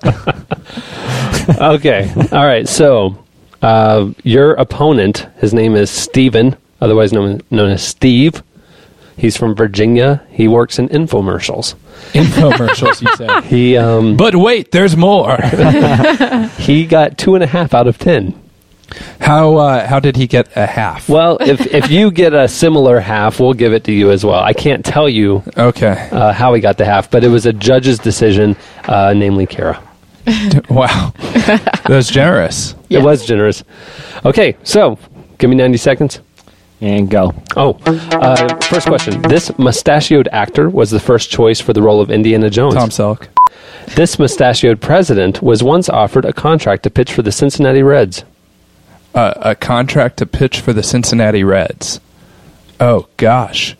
okay, 1.59 2.11
all 2.31 2.45
right. 2.45 2.67
So 2.67 3.17
uh, 3.63 4.11
your 4.23 4.53
opponent, 4.53 5.27
his 5.37 5.53
name 5.53 5.75
is 5.75 5.89
Steven, 5.89 6.55
otherwise 6.81 7.11
known, 7.13 7.41
known 7.49 7.71
as 7.71 7.81
Steve. 7.85 8.43
He's 9.17 9.37
from 9.37 9.55
Virginia. 9.55 10.25
He 10.31 10.47
works 10.47 10.79
in 10.79 10.89
infomercials. 10.89 11.75
Infomercials, 12.13 13.01
you 13.01 13.15
say. 13.15 13.47
He 13.47 13.77
um, 13.77 14.17
But 14.17 14.35
wait, 14.35 14.71
there's 14.71 14.97
more. 14.97 15.37
he 16.57 16.85
got 16.85 17.17
two 17.17 17.35
and 17.35 17.43
a 17.43 17.47
half 17.47 17.73
out 17.73 17.87
of 17.87 17.97
ten. 17.99 18.39
How 19.21 19.55
uh, 19.57 19.87
how 19.87 19.99
did 19.99 20.15
he 20.17 20.27
get 20.27 20.55
a 20.57 20.65
half? 20.67 21.07
Well, 21.09 21.37
if 21.41 21.65
if 21.73 21.89
you 21.89 22.11
get 22.11 22.33
a 22.33 22.47
similar 22.47 22.99
half, 22.99 23.39
we'll 23.39 23.53
give 23.53 23.71
it 23.73 23.83
to 23.85 23.91
you 23.91 24.11
as 24.11 24.25
well. 24.25 24.39
I 24.43 24.53
can't 24.53 24.83
tell 24.85 25.07
you 25.07 25.41
Okay. 25.57 26.09
uh, 26.11 26.31
how 26.33 26.53
he 26.53 26.61
got 26.61 26.77
the 26.77 26.85
half, 26.85 27.09
but 27.09 27.23
it 27.23 27.29
was 27.29 27.45
a 27.45 27.53
judge's 27.53 27.97
decision, 27.99 28.55
uh, 28.85 29.13
namely 29.15 29.45
Kara. 29.47 29.81
wow. 30.69 31.13
That 31.17 31.85
was 31.89 32.09
generous. 32.09 32.75
Yeah. 32.89 32.99
It 32.99 33.03
was 33.03 33.25
generous. 33.25 33.63
Okay, 34.25 34.55
so 34.63 34.97
give 35.37 35.49
me 35.49 35.55
90 35.55 35.77
seconds. 35.77 36.19
and 36.81 37.09
go. 37.09 37.33
Oh, 37.55 37.77
uh, 37.85 38.55
first 38.61 38.87
question. 38.87 39.21
This 39.23 39.51
mustachioed 39.57 40.27
actor 40.31 40.69
was 40.69 40.91
the 40.91 40.99
first 40.99 41.29
choice 41.29 41.59
for 41.59 41.73
the 41.73 41.81
role 41.81 42.01
of 42.01 42.09
Indiana 42.11 42.49
Jones. 42.49 42.75
Tom 42.75 42.89
Selleck. 42.89 43.27
This 43.95 44.17
mustachioed 44.17 44.81
president 44.81 45.41
was 45.41 45.61
once 45.63 45.89
offered 45.89 46.25
a 46.25 46.33
contract 46.33 46.83
to 46.83 46.89
pitch 46.89 47.11
for 47.13 47.21
the 47.21 47.31
Cincinnati 47.31 47.83
Reds. 47.83 48.23
Uh, 49.13 49.33
a 49.37 49.55
contract 49.55 50.17
to 50.17 50.25
pitch 50.25 50.59
for 50.59 50.73
the 50.73 50.83
Cincinnati 50.83 51.43
Reds. 51.43 51.99
Oh 52.79 53.07
gosh. 53.17 53.75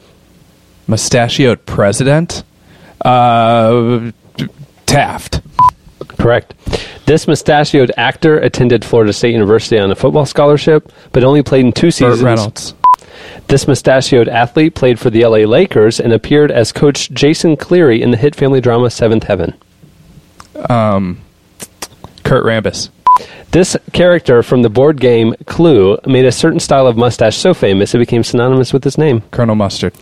Mustachioed 0.88 1.66
president? 1.66 2.44
Uh, 3.04 4.12
Taft. 4.86 5.42
Correct. 6.24 6.54
This 7.06 7.28
mustachioed 7.28 7.92
actor 7.98 8.38
attended 8.40 8.86
Florida 8.86 9.12
State 9.12 9.34
University 9.34 9.78
on 9.78 9.92
a 9.92 9.96
football 9.96 10.26
scholarship, 10.26 10.90
but 11.12 11.26
only 11.26 11.44
played 11.44 11.66
in 11.66 11.74
two 11.74 11.88
Burt 11.88 11.94
seasons. 11.96 12.24
Reynolds. 12.24 12.74
This 13.50 13.68
mustachioed 13.68 14.30
athlete 14.30 14.74
played 14.74 15.00
for 15.02 15.10
the 15.10 15.26
LA 15.26 15.40
Lakers 15.40 16.00
and 16.00 16.14
appeared 16.14 16.50
as 16.50 16.72
coach 16.72 17.12
Jason 17.12 17.58
Cleary 17.58 18.02
in 18.02 18.12
the 18.12 18.18
hit 18.18 18.36
family 18.36 18.62
drama 18.62 18.90
Seventh 18.90 19.26
Heaven. 19.26 19.54
Um, 20.70 21.20
Kurt 22.24 22.46
Rambis. 22.46 22.90
This 23.52 23.76
character 23.92 24.42
from 24.42 24.62
the 24.62 24.70
board 24.70 25.02
game 25.02 25.36
Clue 25.46 25.98
made 26.06 26.24
a 26.24 26.32
certain 26.32 26.62
style 26.62 26.88
of 26.88 26.96
mustache 26.96 27.36
so 27.36 27.54
famous 27.54 27.94
it 27.94 28.00
became 28.00 28.24
synonymous 28.24 28.72
with 28.72 28.86
his 28.86 28.98
name. 28.98 29.24
Colonel 29.32 29.56
Mustard. 29.56 29.94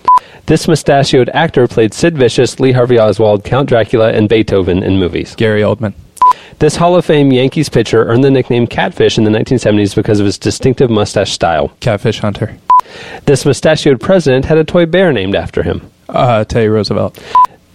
This 0.46 0.68
mustachioed 0.68 1.30
actor 1.34 1.68
played 1.68 1.96
Sid 1.96 2.16
Vicious, 2.16 2.60
Lee 2.60 2.74
Harvey 2.74 3.00
Oswald, 3.00 3.44
Count 3.44 3.68
Dracula, 3.68 4.12
and 4.12 4.30
Beethoven 4.30 4.84
in 4.84 5.00
movies. 5.00 5.36
Gary 5.36 5.62
Oldman. 5.62 5.96
This 6.60 6.76
Hall 6.76 6.96
of 6.96 7.06
Fame 7.06 7.32
Yankees 7.32 7.70
pitcher 7.70 8.06
earned 8.06 8.24
the 8.24 8.32
nickname 8.32 8.68
Catfish 8.68 9.18
in 9.18 9.24
the 9.24 9.32
1970s 9.32 9.96
because 9.96 10.20
of 10.20 10.26
his 10.26 10.38
distinctive 10.38 10.90
mustache 10.90 11.32
style. 11.32 11.70
Catfish 11.80 12.20
Hunter. 12.20 12.56
This 13.26 13.46
mustachioed 13.46 14.00
president 14.00 14.46
had 14.46 14.58
a 14.58 14.64
toy 14.64 14.86
bear 14.86 15.12
named 15.12 15.36
after 15.36 15.64
him. 15.64 15.90
Uh, 16.10 16.44
Teddy 16.44 16.68
Roosevelt. 16.68 17.18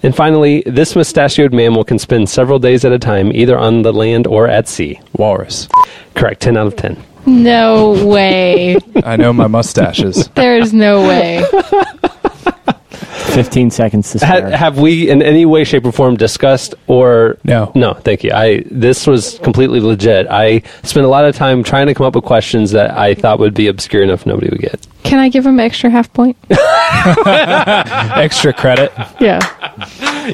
And 0.03 0.14
finally, 0.14 0.62
this 0.66 0.95
mustachioed 0.95 1.53
mammal 1.53 1.83
can 1.85 1.99
spend 1.99 2.29
several 2.29 2.59
days 2.59 2.85
at 2.85 2.92
a 2.92 2.99
time 2.99 3.33
either 3.33 3.59
on 3.59 3.83
the 3.83 3.92
land 3.92 4.27
or 4.27 4.47
at 4.47 4.69
sea. 4.69 5.01
Walrus. 5.14 5.69
Correct, 6.14 6.42
10 6.42 6.57
out 6.57 6.66
of 6.69 6.77
10. 6.77 7.03
No 7.27 8.07
way. 8.07 8.77
I 9.05 9.16
know 9.16 9.33
my 9.33 9.49
mustaches. 9.49 10.29
There's 10.37 10.73
no 10.73 11.07
way. 11.09 11.45
15 13.37 13.70
seconds 13.70 14.12
to 14.12 14.25
Ha- 14.27 14.37
spare. 14.38 14.57
have 14.57 14.79
we 14.79 15.09
in 15.11 15.20
any 15.22 15.44
way, 15.44 15.62
shape, 15.64 15.85
or 15.85 15.92
form 15.92 16.16
discussed 16.16 16.75
or 16.87 17.37
No. 17.44 17.70
No, 17.75 17.92
thank 17.94 18.25
you. 18.25 18.31
I 18.33 18.64
this 18.70 19.07
was 19.07 19.38
completely 19.42 19.81
legit. 19.81 20.27
I 20.31 20.62
spent 20.83 21.05
a 21.05 21.09
lot 21.09 21.25
of 21.25 21.37
time 21.37 21.62
trying 21.62 21.87
to 21.87 21.94
come 21.94 22.07
up 22.07 22.14
with 22.14 22.25
questions 22.25 22.70
that 22.72 22.90
I 22.96 23.14
thought 23.14 23.38
would 23.38 23.55
be 23.55 23.68
obscure 23.68 24.03
enough 24.03 24.25
nobody 24.27 24.49
would 24.49 24.61
get. 24.61 24.87
Can 25.03 25.18
I 25.18 25.29
give 25.29 25.44
him 25.46 25.61
extra 25.61 25.90
half 25.90 26.13
point? 26.13 26.37
Extra 27.27 28.52
credit. 28.52 28.92
Yeah. 29.21 29.40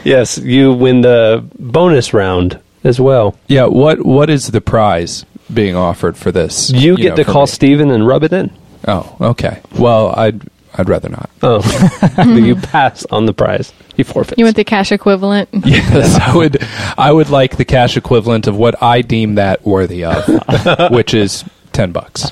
Yes, 0.04 0.38
you 0.38 0.72
win 0.72 1.00
the 1.02 1.44
bonus 1.58 2.14
round 2.14 2.58
as 2.84 3.00
well. 3.00 3.36
Yeah. 3.48 3.66
What 3.66 4.04
What 4.06 4.30
is 4.30 4.48
the 4.48 4.60
prize 4.60 5.24
being 5.52 5.76
offered 5.76 6.16
for 6.16 6.32
this. 6.32 6.70
You, 6.70 6.96
get 6.96 7.10
know, 7.10 7.16
to 7.16 7.24
call 7.24 7.42
me. 7.42 7.46
Steven 7.48 7.90
and 7.90 8.06
rub 8.06 8.22
it 8.22 8.32
in. 8.32 8.50
Oh, 8.88 9.14
okay. 9.20 9.60
Well, 9.78 10.14
I'd 10.16 10.40
I'd 10.74 10.88
rather 10.88 11.08
not. 11.08 11.30
Oh, 11.42 12.34
you 12.36 12.56
pass 12.56 13.04
on 13.10 13.26
the 13.26 13.32
prize. 13.34 13.72
You 13.96 14.04
forfeit. 14.04 14.38
You 14.38 14.44
want 14.44 14.56
the 14.56 14.64
cash 14.64 14.92
equivalent? 14.92 15.48
Yes, 15.64 16.18
I 16.20 16.34
would. 16.34 16.62
I 16.98 17.10
would 17.12 17.30
like 17.30 17.56
the 17.56 17.64
cash 17.64 17.96
equivalent 17.96 18.46
of 18.46 18.56
what 18.56 18.82
I 18.82 19.02
deem 19.02 19.34
that 19.36 19.64
worthy 19.66 20.04
of, 20.04 20.24
which 20.90 21.14
is 21.14 21.44
ten 21.72 21.92
bucks. 21.92 22.30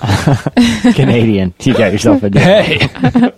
Canadian. 0.94 1.54
You 1.60 1.74
got 1.74 1.92
yourself 1.92 2.22
a 2.22 2.30
deal. 2.30 2.42
Hey, 2.42 3.32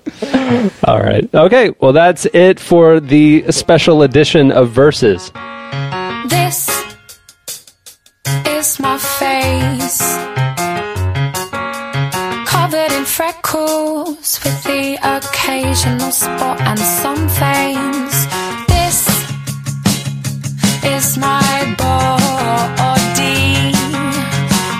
All 0.85 1.01
right. 1.01 1.29
Okay. 1.35 1.75
Well, 1.81 1.93
that's 1.93 2.27
it 2.27 2.61
for 2.61 3.01
the 3.01 3.51
special 3.51 4.03
edition 4.03 4.53
of 4.53 4.71
Versus. 4.71 5.31
This 6.29 6.69
is 8.47 8.79
my 8.81 8.99
face. 8.99 10.32
Freckles 13.23 14.41
with 14.43 14.65
the 14.65 14.99
occasional 15.01 16.11
spot 16.11 16.61
and 16.61 16.77
some 16.77 17.29
veins. 17.39 18.27
This 18.67 19.07
is 20.83 21.17
my 21.19 21.73
body. 21.79 23.71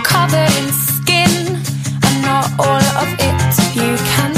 Covered 0.03 0.55
in 0.61 0.73
skin 0.73 1.55
and 2.03 2.23
not 2.23 2.51
all 2.59 2.83
of 3.03 3.09
it 3.21 3.77
you 3.77 3.97
can. 4.11 4.33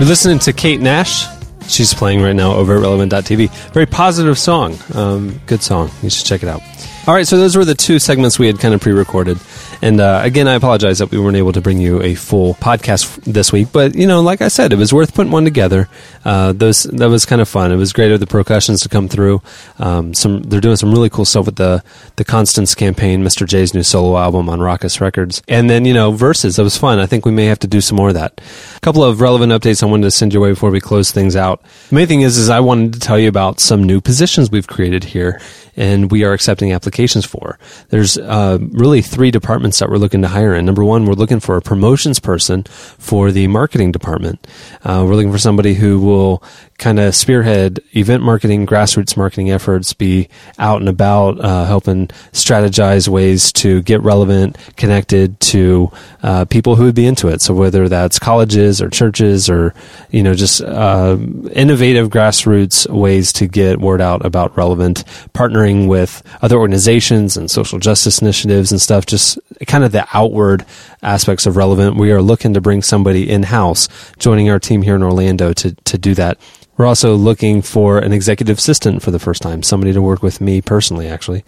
You're 0.00 0.08
listening 0.08 0.40
to 0.40 0.52
Kate 0.52 0.80
Nash. 0.80 1.31
She's 1.72 1.94
playing 1.94 2.20
right 2.20 2.36
now 2.36 2.52
over 2.52 2.76
at 2.76 2.82
relevant.tv. 2.82 3.50
Very 3.72 3.86
positive 3.86 4.38
song. 4.38 4.76
Um, 4.94 5.40
good 5.46 5.62
song. 5.62 5.90
You 6.02 6.10
should 6.10 6.26
check 6.26 6.42
it 6.42 6.48
out. 6.48 6.60
All 7.04 7.14
right, 7.14 7.26
so 7.26 7.36
those 7.36 7.56
were 7.56 7.64
the 7.64 7.74
two 7.74 7.98
segments 7.98 8.38
we 8.38 8.46
had 8.46 8.60
kind 8.60 8.74
of 8.74 8.80
pre 8.80 8.92
recorded. 8.92 9.38
And 9.82 10.00
uh, 10.00 10.20
again, 10.22 10.46
I 10.46 10.54
apologize 10.54 11.00
that 11.00 11.10
we 11.10 11.18
weren't 11.18 11.36
able 11.36 11.50
to 11.52 11.60
bring 11.60 11.80
you 11.80 12.00
a 12.00 12.14
full 12.14 12.54
podcast 12.54 13.24
this 13.24 13.50
week. 13.52 13.72
But, 13.72 13.96
you 13.96 14.06
know, 14.06 14.20
like 14.20 14.40
I 14.40 14.46
said, 14.46 14.72
it 14.72 14.76
was 14.76 14.92
worth 14.92 15.12
putting 15.12 15.32
one 15.32 15.42
together. 15.42 15.88
Uh, 16.24 16.52
those 16.52 16.84
That 16.84 17.08
was 17.08 17.24
kind 17.24 17.40
of 17.40 17.48
fun. 17.48 17.72
It 17.72 17.76
was 17.76 17.92
great 17.92 18.12
of 18.12 18.20
the 18.20 18.28
Procussions 18.28 18.82
to 18.82 18.88
come 18.88 19.08
through. 19.08 19.42
Um, 19.80 20.14
some 20.14 20.42
They're 20.42 20.60
doing 20.60 20.76
some 20.76 20.92
really 20.92 21.10
cool 21.10 21.24
stuff 21.24 21.46
with 21.46 21.56
the, 21.56 21.82
the 22.14 22.24
Constance 22.24 22.76
campaign, 22.76 23.24
Mr. 23.24 23.48
J's 23.48 23.74
new 23.74 23.82
solo 23.82 24.16
album 24.16 24.48
on 24.48 24.60
Rawkus 24.60 25.00
Records. 25.00 25.42
And 25.48 25.68
then, 25.68 25.84
you 25.84 25.94
know, 25.94 26.12
Versus. 26.12 26.54
That 26.54 26.62
was 26.62 26.76
fun. 26.76 27.00
I 27.00 27.06
think 27.06 27.26
we 27.26 27.32
may 27.32 27.46
have 27.46 27.58
to 27.60 27.66
do 27.66 27.80
some 27.80 27.96
more 27.96 28.08
of 28.08 28.14
that. 28.14 28.40
Couple 28.84 29.04
of 29.04 29.20
relevant 29.20 29.52
updates 29.52 29.80
I 29.80 29.86
wanted 29.86 30.06
to 30.06 30.10
send 30.10 30.32
your 30.32 30.42
way 30.42 30.50
before 30.50 30.72
we 30.72 30.80
close 30.80 31.12
things 31.12 31.36
out. 31.36 31.62
The 31.90 31.94
main 31.94 32.08
thing 32.08 32.22
is, 32.22 32.36
is 32.36 32.50
I 32.50 32.58
wanted 32.58 32.94
to 32.94 32.98
tell 32.98 33.16
you 33.16 33.28
about 33.28 33.60
some 33.60 33.84
new 33.84 34.00
positions 34.00 34.50
we've 34.50 34.66
created 34.66 35.04
here 35.04 35.40
and 35.76 36.10
we 36.10 36.24
are 36.24 36.32
accepting 36.32 36.72
applications 36.72 37.24
for. 37.24 37.60
There's 37.90 38.18
uh, 38.18 38.58
really 38.60 39.00
three 39.00 39.30
departments 39.30 39.78
that 39.78 39.88
we're 39.88 39.98
looking 39.98 40.22
to 40.22 40.28
hire 40.28 40.52
in. 40.52 40.66
Number 40.66 40.82
one, 40.82 41.06
we're 41.06 41.12
looking 41.12 41.38
for 41.38 41.56
a 41.56 41.62
promotions 41.62 42.18
person 42.18 42.64
for 42.64 43.30
the 43.30 43.46
marketing 43.46 43.92
department. 43.92 44.44
Uh, 44.82 45.04
we're 45.06 45.14
looking 45.14 45.30
for 45.30 45.38
somebody 45.38 45.74
who 45.74 46.00
will 46.00 46.42
kind 46.82 46.98
of 46.98 47.14
spearhead 47.14 47.80
event 47.94 48.24
marketing, 48.24 48.66
grassroots 48.66 49.16
marketing 49.16 49.52
efforts, 49.52 49.94
be 49.94 50.28
out 50.58 50.80
and 50.80 50.88
about, 50.88 51.38
uh, 51.38 51.64
helping 51.64 52.08
strategize 52.32 53.06
ways 53.06 53.52
to 53.52 53.80
get 53.82 54.02
relevant, 54.02 54.58
connected 54.76 55.38
to 55.38 55.92
uh, 56.24 56.44
people 56.46 56.74
who 56.74 56.82
would 56.82 56.94
be 56.96 57.06
into 57.06 57.28
it. 57.28 57.40
So 57.40 57.54
whether 57.54 57.88
that's 57.88 58.18
colleges 58.18 58.82
or 58.82 58.90
churches 58.90 59.48
or 59.48 59.74
you 60.10 60.24
know 60.24 60.34
just 60.34 60.60
uh, 60.60 61.16
innovative 61.52 62.08
grassroots 62.08 62.88
ways 62.90 63.32
to 63.34 63.46
get 63.46 63.80
word 63.80 64.00
out 64.00 64.26
about 64.26 64.56
relevant, 64.56 65.04
partnering 65.34 65.86
with 65.86 66.20
other 66.42 66.56
organizations 66.56 67.36
and 67.36 67.48
social 67.48 67.78
justice 67.78 68.20
initiatives 68.20 68.72
and 68.72 68.80
stuff. 68.80 69.06
Just 69.06 69.38
kind 69.68 69.84
of 69.84 69.92
the 69.92 70.06
outward 70.12 70.66
aspects 71.00 71.46
of 71.46 71.56
relevant. 71.56 71.96
We 71.96 72.10
are 72.10 72.20
looking 72.20 72.54
to 72.54 72.60
bring 72.60 72.82
somebody 72.82 73.30
in 73.30 73.44
house, 73.44 73.86
joining 74.18 74.50
our 74.50 74.58
team 74.58 74.82
here 74.82 74.96
in 74.96 75.04
Orlando 75.04 75.52
to 75.52 75.72
to 75.72 75.96
do 75.96 76.14
that. 76.14 76.38
We're 76.76 76.86
also 76.86 77.14
looking 77.14 77.62
for 77.62 77.98
an 77.98 78.12
executive 78.12 78.58
assistant 78.58 79.02
for 79.02 79.10
the 79.10 79.18
first 79.18 79.42
time, 79.42 79.62
somebody 79.62 79.92
to 79.92 80.02
work 80.02 80.22
with 80.22 80.40
me 80.40 80.60
personally, 80.60 81.06
actually. 81.08 81.44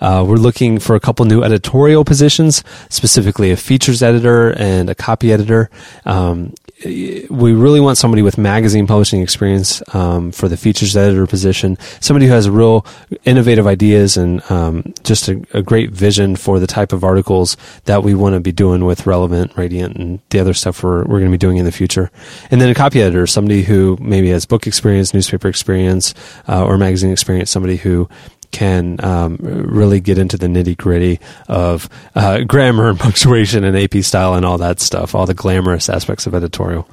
Uh, 0.00 0.24
we're 0.26 0.36
looking 0.36 0.78
for 0.78 0.96
a 0.96 1.00
couple 1.00 1.24
new 1.26 1.42
editorial 1.42 2.04
positions, 2.04 2.64
specifically 2.88 3.50
a 3.50 3.56
features 3.56 4.02
editor 4.02 4.52
and 4.58 4.88
a 4.88 4.94
copy 4.94 5.32
editor. 5.32 5.70
Um, 6.04 6.54
we 6.84 7.52
really 7.52 7.80
want 7.80 7.98
somebody 7.98 8.22
with 8.22 8.38
magazine 8.38 8.86
publishing 8.86 9.20
experience 9.20 9.82
um, 9.94 10.32
for 10.32 10.48
the 10.48 10.56
features 10.56 10.96
editor 10.96 11.26
position, 11.26 11.78
somebody 12.00 12.26
who 12.26 12.32
has 12.32 12.48
real 12.48 12.84
innovative 13.24 13.66
ideas 13.66 14.16
and 14.16 14.42
um, 14.50 14.92
just 15.04 15.28
a, 15.28 15.40
a 15.52 15.62
great 15.62 15.90
vision 15.90 16.34
for 16.34 16.58
the 16.58 16.66
type 16.66 16.92
of 16.92 17.04
articles 17.04 17.56
that 17.84 18.02
we 18.02 18.14
want 18.14 18.34
to 18.34 18.40
be 18.40 18.52
doing 18.52 18.84
with 18.84 19.06
Relevant, 19.06 19.56
Radiant, 19.56 19.96
and 19.96 20.20
the 20.30 20.40
other 20.40 20.54
stuff 20.54 20.82
we're, 20.82 21.04
we're 21.04 21.20
going 21.20 21.26
to 21.26 21.30
be 21.30 21.38
doing 21.38 21.58
in 21.58 21.64
the 21.64 21.72
future. 21.72 22.10
And 22.50 22.60
then 22.60 22.68
a 22.68 22.74
copy 22.74 23.00
editor, 23.00 23.26
somebody 23.26 23.62
who 23.62 23.96
maybe 24.00 24.30
has 24.30 24.46
book 24.46 24.61
experience, 24.66 25.14
newspaper 25.14 25.48
experience, 25.48 26.14
uh, 26.48 26.64
or 26.64 26.78
magazine 26.78 27.12
experience, 27.12 27.50
somebody 27.50 27.76
who 27.76 28.08
can 28.52 29.02
um, 29.02 29.38
really 29.40 29.98
get 29.98 30.18
into 30.18 30.36
the 30.36 30.46
nitty 30.46 30.76
gritty 30.76 31.18
of 31.48 31.88
uh, 32.14 32.40
grammar 32.44 32.90
and 32.90 33.00
punctuation 33.00 33.64
and 33.64 33.76
AP 33.76 34.04
style 34.04 34.34
and 34.34 34.44
all 34.44 34.58
that 34.58 34.78
stuff, 34.78 35.14
all 35.14 35.26
the 35.26 35.34
glamorous 35.34 35.88
aspects 35.88 36.26
of 36.26 36.34
editorial. 36.34 36.86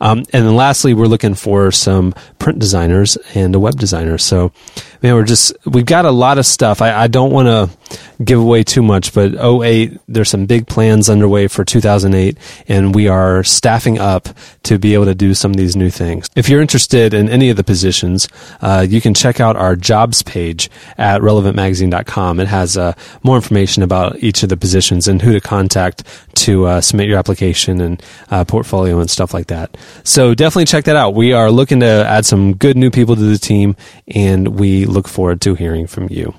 Um, 0.00 0.18
and 0.18 0.46
then 0.46 0.54
lastly, 0.54 0.94
we're 0.94 1.06
looking 1.06 1.34
for 1.34 1.72
some 1.72 2.14
print 2.38 2.58
designers 2.58 3.16
and 3.34 3.54
a 3.54 3.58
web 3.58 3.76
designer. 3.78 4.18
So, 4.18 4.52
man, 5.06 5.14
we're 5.14 5.24
just, 5.24 5.52
we've 5.64 5.86
got 5.86 6.04
a 6.04 6.10
lot 6.10 6.36
of 6.36 6.44
stuff. 6.44 6.82
I, 6.82 6.92
I 6.92 7.06
don't 7.06 7.30
want 7.30 7.46
to 7.46 7.70
give 8.24 8.40
away 8.40 8.64
too 8.64 8.82
much, 8.82 9.14
but 9.14 9.34
08, 9.34 10.00
there's 10.08 10.30
some 10.30 10.46
big 10.46 10.66
plans 10.66 11.08
underway 11.08 11.46
for 11.46 11.64
2008, 11.64 12.36
and 12.66 12.94
we 12.94 13.06
are 13.06 13.44
staffing 13.44 13.98
up 13.98 14.28
to 14.64 14.78
be 14.78 14.94
able 14.94 15.04
to 15.04 15.14
do 15.14 15.34
some 15.34 15.52
of 15.52 15.56
these 15.56 15.76
new 15.76 15.90
things. 15.90 16.28
If 16.34 16.48
you're 16.48 16.60
interested 16.60 17.14
in 17.14 17.28
any 17.28 17.50
of 17.50 17.56
the 17.56 17.64
positions, 17.64 18.28
uh, 18.60 18.86
you 18.88 19.00
can 19.00 19.14
check 19.14 19.38
out 19.38 19.54
our 19.56 19.76
jobs 19.76 20.22
page 20.22 20.70
at 20.98 21.20
relevantmagazine.com. 21.20 22.40
It 22.40 22.48
has 22.48 22.76
uh, 22.76 22.94
more 23.22 23.36
information 23.36 23.82
about 23.82 24.16
each 24.22 24.42
of 24.42 24.48
the 24.48 24.56
positions 24.56 25.06
and 25.06 25.22
who 25.22 25.32
to 25.32 25.40
contact 25.40 26.02
to 26.34 26.66
uh, 26.66 26.80
submit 26.80 27.08
your 27.08 27.18
application 27.18 27.80
and 27.80 28.02
uh, 28.30 28.44
portfolio 28.44 28.98
and 28.98 29.10
stuff 29.10 29.32
like 29.32 29.48
that. 29.48 29.76
So 30.04 30.34
definitely 30.34 30.66
check 30.66 30.84
that 30.84 30.96
out. 30.96 31.14
We 31.14 31.32
are 31.32 31.50
looking 31.50 31.80
to 31.80 31.86
add 31.86 32.26
some 32.26 32.54
good 32.54 32.76
new 32.76 32.90
people 32.90 33.14
to 33.14 33.22
the 33.22 33.38
team, 33.38 33.76
and 34.08 34.58
we 34.58 34.84
look 34.96 35.06
forward 35.06 35.40
to 35.42 35.54
hearing 35.54 35.86
from 35.86 36.08
you. 36.10 36.34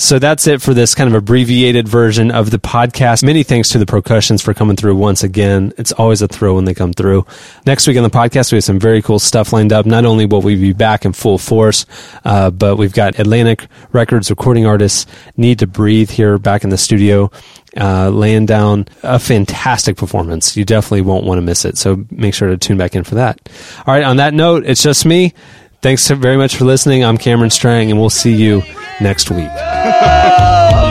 So 0.00 0.18
that's 0.18 0.46
it 0.46 0.62
for 0.62 0.72
this 0.72 0.94
kind 0.94 1.08
of 1.10 1.14
abbreviated 1.14 1.86
version 1.86 2.30
of 2.30 2.50
the 2.50 2.58
podcast. 2.58 3.22
Many 3.22 3.42
thanks 3.42 3.68
to 3.70 3.78
the 3.78 3.84
Procussions 3.84 4.40
for 4.40 4.54
coming 4.54 4.74
through 4.74 4.96
once 4.96 5.22
again. 5.22 5.74
It's 5.76 5.92
always 5.92 6.22
a 6.22 6.26
thrill 6.26 6.54
when 6.54 6.64
they 6.64 6.72
come 6.72 6.94
through. 6.94 7.26
Next 7.66 7.86
week 7.86 7.98
on 7.98 8.02
the 8.02 8.08
podcast, 8.08 8.50
we 8.50 8.56
have 8.56 8.64
some 8.64 8.78
very 8.78 9.02
cool 9.02 9.18
stuff 9.18 9.52
lined 9.52 9.74
up. 9.74 9.84
Not 9.84 10.06
only 10.06 10.24
will 10.24 10.40
we 10.40 10.56
be 10.56 10.72
back 10.72 11.04
in 11.04 11.12
full 11.12 11.36
force, 11.36 11.84
uh, 12.24 12.50
but 12.50 12.76
we've 12.76 12.94
got 12.94 13.18
Atlantic 13.18 13.66
Records 13.92 14.30
recording 14.30 14.64
artists 14.64 15.04
Need 15.36 15.58
to 15.58 15.66
Breathe 15.66 16.08
here 16.08 16.38
back 16.38 16.64
in 16.64 16.70
the 16.70 16.78
studio. 16.78 17.30
Uh, 17.76 18.08
laying 18.08 18.46
down 18.46 18.88
a 19.02 19.18
fantastic 19.18 19.96
performance. 19.96 20.56
You 20.56 20.64
definitely 20.64 21.02
won't 21.02 21.24
want 21.24 21.38
to 21.38 21.42
miss 21.42 21.64
it. 21.66 21.76
So 21.76 22.04
make 22.10 22.34
sure 22.34 22.48
to 22.48 22.56
tune 22.56 22.78
back 22.78 22.96
in 22.96 23.04
for 23.04 23.16
that. 23.16 23.48
All 23.86 23.94
right. 23.94 24.02
On 24.02 24.16
that 24.16 24.34
note, 24.34 24.64
it's 24.64 24.82
just 24.82 25.04
me. 25.04 25.34
Thanks 25.82 26.08
very 26.10 26.36
much 26.36 26.56
for 26.56 26.64
listening. 26.66 27.02
I'm 27.04 27.16
Cameron 27.16 27.48
Strang, 27.50 27.90
and 27.90 27.98
we'll 27.98 28.10
see 28.10 28.34
you 28.34 28.62
next 29.00 29.30
week. 29.30 29.48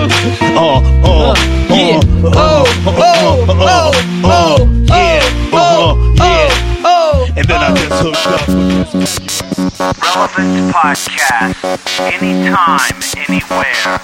Oh, 0.01 0.07
oh, 0.41 0.81
oh, 1.05 1.33
yeah. 1.69 1.99
Oh, 2.23 2.65
oh, 2.85 3.45
oh, 3.47 3.49
oh, 3.49 3.91
oh 4.23 4.67
yeah. 4.87 5.21
Oh, 5.53 5.95
oh, 6.19 7.25
yeah. 7.27 7.33
And 7.37 7.45
then 7.47 7.61
I 7.61 7.63
just 7.75 8.01
hooked 8.01 8.27
up. 8.27 8.47
Relevant 10.03 10.73
podcast. 10.73 11.55
Anytime, 11.99 12.99
anywhere. 13.29 13.99